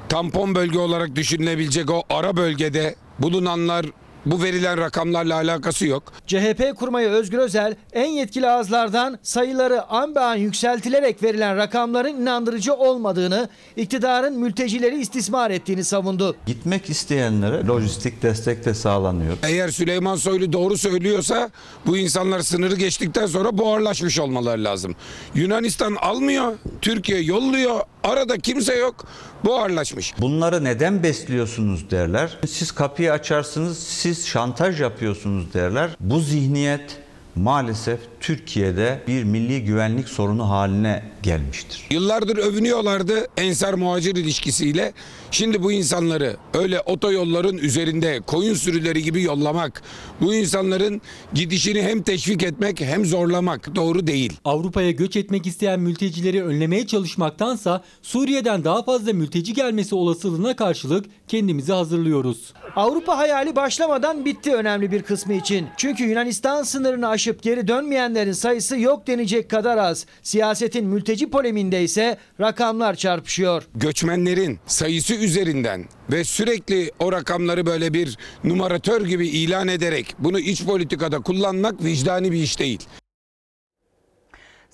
Tampon 0.09 0.55
bölge 0.55 0.79
olarak 0.79 1.15
düşünülebilecek 1.15 1.91
o 1.91 2.03
ara 2.09 2.37
bölgede 2.37 2.95
bulunanlar 3.19 3.85
bu 4.25 4.43
verilen 4.43 4.77
rakamlarla 4.77 5.35
alakası 5.35 5.85
yok. 5.87 6.03
CHP 6.27 6.75
kurmayı 6.75 7.09
Özgür 7.09 7.37
Özel 7.37 7.75
en 7.93 8.05
yetkili 8.09 8.47
ağızlardan 8.49 9.19
sayıları 9.23 9.83
an 9.89 10.15
be 10.15 10.19
an 10.19 10.35
yükseltilerek 10.35 11.23
verilen 11.23 11.57
rakamların 11.57 12.21
inandırıcı 12.21 12.73
olmadığını, 12.73 13.49
iktidarın 13.75 14.39
mültecileri 14.39 14.99
istismar 15.01 15.51
ettiğini 15.51 15.83
savundu. 15.83 16.35
Gitmek 16.45 16.89
isteyenlere 16.89 17.67
lojistik 17.67 18.21
destek 18.21 18.65
de 18.65 18.73
sağlanıyor. 18.73 19.37
Eğer 19.43 19.69
Süleyman 19.69 20.15
Soylu 20.15 20.53
doğru 20.53 20.77
söylüyorsa 20.77 21.49
bu 21.85 21.97
insanlar 21.97 22.39
sınırı 22.39 22.75
geçtikten 22.75 23.25
sonra 23.25 23.57
buharlaşmış 23.57 24.19
olmaları 24.19 24.63
lazım. 24.63 24.95
Yunanistan 25.35 25.95
almıyor, 25.95 26.53
Türkiye 26.81 27.21
yolluyor, 27.21 27.79
arada 28.03 28.37
kimse 28.37 28.75
yok, 28.75 29.05
buharlaşmış. 29.45 30.13
Bunları 30.19 30.63
neden 30.63 31.03
besliyorsunuz 31.03 31.91
derler. 31.91 32.37
Siz 32.47 32.71
kapıyı 32.71 33.11
açarsınız, 33.11 33.79
siz 33.79 34.27
şantaj 34.27 34.81
yapıyorsunuz 34.81 35.53
derler. 35.53 35.89
Bu 35.99 36.19
zihniyet 36.19 36.97
maalesef 37.35 37.99
Türkiye'de 38.19 38.99
bir 39.07 39.23
milli 39.23 39.63
güvenlik 39.63 40.09
sorunu 40.09 40.49
haline 40.49 41.03
gelmiştir. 41.23 41.87
Yıllardır 41.91 42.37
övünüyorlardı 42.37 43.27
ensar 43.37 43.73
muhacir 43.73 44.15
ilişkisiyle. 44.15 44.93
Şimdi 45.31 45.63
bu 45.63 45.71
insanları 45.71 46.37
öyle 46.53 46.81
otoyolların 46.81 47.57
üzerinde 47.57 48.19
koyun 48.27 48.53
sürüleri 48.53 49.03
gibi 49.03 49.21
yollamak, 49.21 49.81
bu 50.21 50.33
insanların 50.33 51.01
gidişini 51.33 51.81
hem 51.81 52.01
teşvik 52.01 52.43
etmek 52.43 52.81
hem 52.81 53.05
zorlamak 53.05 53.75
doğru 53.75 54.07
değil. 54.07 54.33
Avrupa'ya 54.45 54.91
göç 54.91 55.15
etmek 55.15 55.47
isteyen 55.47 55.79
mültecileri 55.79 56.43
önlemeye 56.43 56.87
çalışmaktansa 56.87 57.83
Suriye'den 58.01 58.63
daha 58.63 58.83
fazla 58.83 59.13
mülteci 59.13 59.53
gelmesi 59.53 59.95
olasılığına 59.95 60.55
karşılık 60.55 61.05
kendimizi 61.27 61.73
hazırlıyoruz. 61.73 62.53
Avrupa 62.75 63.17
hayali 63.17 63.55
başlamadan 63.55 64.25
bitti 64.25 64.53
önemli 64.53 64.91
bir 64.91 65.01
kısmı 65.01 65.33
için. 65.33 65.67
Çünkü 65.77 66.03
Yunanistan 66.03 66.63
sınırını 66.63 67.07
aşıp 67.07 67.43
geri 67.43 67.67
dönmeyenlerin 68.07 68.31
sayısı 68.31 68.79
yok 68.79 69.07
denecek 69.07 69.49
kadar 69.49 69.77
az. 69.77 70.05
Siyasetin 70.23 70.85
mülteci 70.85 71.29
poleminde 71.29 71.83
ise 71.83 72.17
rakamlar 72.39 72.95
çarpışıyor. 72.95 73.67
Göçmenlerin 73.75 74.59
sayısı 74.67 75.13
üzerinden 75.13 75.85
ve 76.11 76.23
sürekli 76.23 76.91
o 76.99 77.11
rakamları 77.11 77.65
böyle 77.65 77.93
bir 77.93 78.17
numaratör 78.43 79.05
gibi 79.05 79.27
ilan 79.27 79.67
ederek 79.67 80.15
bunu 80.19 80.39
iç 80.39 80.65
politikada 80.65 81.19
kullanmak 81.19 81.83
vicdani 81.83 82.31
bir 82.31 82.43
iş 82.43 82.59
değil. 82.59 82.87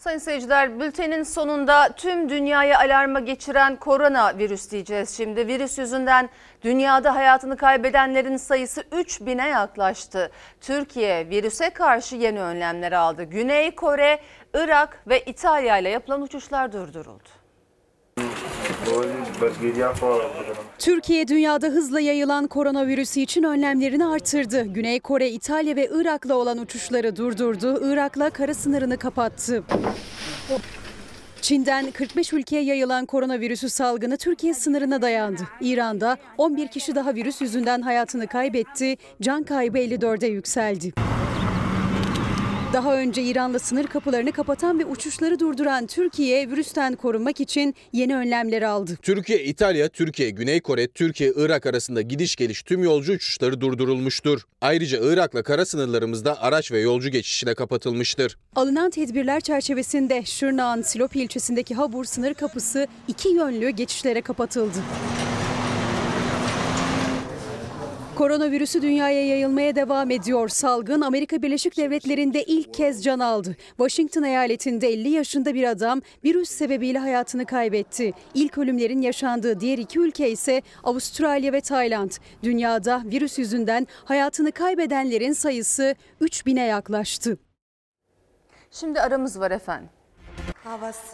Sayın 0.04 0.18
seyirciler 0.18 0.80
bültenin 0.80 1.24
sonunda 1.24 1.90
tüm 1.96 2.30
dünyayı 2.30 2.78
alarma 2.78 3.20
geçiren 3.20 3.76
koronavirüs 3.76 4.72
diyeceğiz. 4.72 5.18
Şimdi 5.18 5.48
virüs 5.48 5.78
yüzünden 5.78 6.30
dünyada 6.62 7.16
hayatını 7.16 7.58
kaybedenlerin 7.58 8.38
sayısı 8.38 8.82
3000'e 8.82 9.50
yaklaştı. 9.50 10.32
Türkiye 10.62 11.30
virüse 11.30 11.70
karşı 11.70 12.16
yeni 12.16 12.42
önlemler 12.42 12.92
aldı. 12.92 13.24
Güney 13.24 13.76
Kore, 13.76 14.20
Irak 14.54 15.04
ve 15.08 15.22
İtalya 15.22 15.78
ile 15.78 15.90
yapılan 15.90 16.22
uçuşlar 16.22 16.74
durduruldu. 16.74 17.30
Türkiye 20.80 21.28
dünyada 21.28 21.68
hızla 21.68 22.00
yayılan 22.00 22.48
koronavirüsü 22.48 23.20
için 23.20 23.44
önlemlerini 23.44 24.06
artırdı. 24.06 24.64
Güney 24.64 25.00
Kore, 25.00 25.30
İtalya 25.30 25.76
ve 25.76 25.90
Irak'la 25.94 26.36
olan 26.36 26.58
uçuşları 26.58 27.16
durdurdu. 27.16 27.94
Irak'la 27.94 28.30
kara 28.30 28.54
sınırını 28.54 28.98
kapattı. 28.98 29.64
Çin'den 31.42 31.92
45 31.92 32.34
ülkeye 32.34 32.64
yayılan 32.64 33.06
koronavirüsü 33.06 33.70
salgını 33.70 34.18
Türkiye 34.18 34.54
sınırına 34.54 35.02
dayandı. 35.02 35.42
İran'da 35.62 36.18
11 36.38 36.68
kişi 36.68 36.96
daha 36.96 37.16
virüs 37.16 37.42
yüzünden 37.42 37.82
hayatını 37.82 38.28
kaybetti. 38.28 38.98
Can 39.22 39.44
kaybı 39.44 39.78
54'e 39.78 40.28
yükseldi. 40.28 40.94
Daha 42.74 42.98
önce 42.98 43.24
İran'la 43.24 43.60
sınır 43.60 43.88
kapılarını 43.88 44.32
kapatan 44.32 44.80
ve 44.80 44.86
uçuşları 44.86 45.40
durduran 45.40 45.88
Türkiye 45.88 46.50
virüsten 46.50 46.96
korunmak 46.96 47.40
için 47.40 47.76
yeni 47.94 48.16
önlemler 48.16 48.62
aldı. 48.62 48.98
Türkiye, 49.02 49.44
İtalya, 49.44 49.90
Türkiye, 49.90 50.30
Güney 50.30 50.62
Kore, 50.62 50.88
Türkiye, 50.88 51.34
Irak 51.36 51.66
arasında 51.66 52.02
gidiş 52.02 52.36
geliş 52.36 52.64
tüm 52.64 52.84
yolcu 52.84 53.14
uçuşları 53.14 53.62
durdurulmuştur. 53.62 54.42
Ayrıca 54.62 55.00
Irak'la 55.02 55.44
kara 55.44 55.66
sınırlarımızda 55.66 56.42
araç 56.42 56.72
ve 56.72 56.80
yolcu 56.80 57.10
geçişine 57.10 57.54
kapatılmıştır. 57.54 58.38
Alınan 58.56 58.90
tedbirler 58.90 59.42
çerçevesinde 59.42 60.24
Şırnak'ın 60.26 60.82
Silopi 60.82 61.22
ilçesindeki 61.22 61.76
Habur 61.76 62.06
sınır 62.06 62.34
kapısı 62.34 62.88
iki 63.08 63.30
yönlü 63.30 63.70
geçişlere 63.70 64.22
kapatıldı. 64.22 64.78
Koronavirüsü 68.18 68.82
dünyaya 68.82 69.26
yayılmaya 69.28 69.76
devam 69.76 70.12
ediyor. 70.12 70.50
Salgın 70.50 71.02
Amerika 71.02 71.42
Birleşik 71.42 71.78
Devletleri'nde 71.78 72.44
ilk 72.44 72.74
kez 72.74 73.04
can 73.04 73.20
aldı. 73.20 73.56
Washington 73.68 74.24
eyaletinde 74.24 74.88
50 74.88 75.10
yaşında 75.10 75.54
bir 75.54 75.64
adam 75.64 76.02
virüs 76.24 76.50
sebebiyle 76.50 77.00
hayatını 77.00 77.46
kaybetti. 77.46 78.14
İlk 78.34 78.58
ölümlerin 78.58 79.02
yaşandığı 79.02 79.60
diğer 79.60 79.78
iki 79.78 80.00
ülke 80.00 80.32
ise 80.32 80.62
Avustralya 80.84 81.54
ve 81.54 81.62
Tayland. 81.62 82.12
Dünyada 82.44 83.04
virüs 83.06 83.40
yüzünden 83.40 83.88
hayatını 84.06 84.52
kaybedenlerin 84.52 85.34
sayısı 85.34 85.96
3000'e 86.22 86.64
yaklaştı. 86.64 87.38
Şimdi 88.72 89.02
aramız 89.02 89.40
var 89.40 89.52
efendim. 89.52 89.90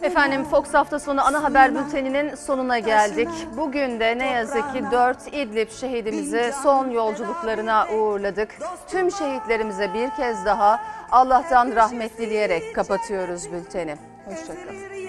Efendim 0.02 0.44
Fox 0.44 0.74
hafta 0.74 0.98
sonu 0.98 1.26
ana 1.26 1.42
haber 1.42 1.74
bülteninin 1.74 2.34
sonuna 2.34 2.78
geldik. 2.78 3.28
Bugün 3.56 4.00
de 4.00 4.18
ne 4.18 4.26
yazık 4.26 4.72
ki 4.72 4.84
4 4.92 5.18
İdlib 5.32 5.70
şehidimizi 5.70 6.52
son 6.62 6.90
yolculuklarına 6.90 7.86
uğurladık. 7.94 8.58
Tüm 8.88 9.10
şehitlerimize 9.10 9.94
bir 9.94 10.10
kez 10.10 10.44
daha 10.44 10.80
Allah'tan 11.10 11.76
rahmet 11.76 12.18
dileyerek 12.18 12.74
kapatıyoruz 12.74 13.52
bülteni. 13.52 13.96
Hoşçakalın. 14.24 14.99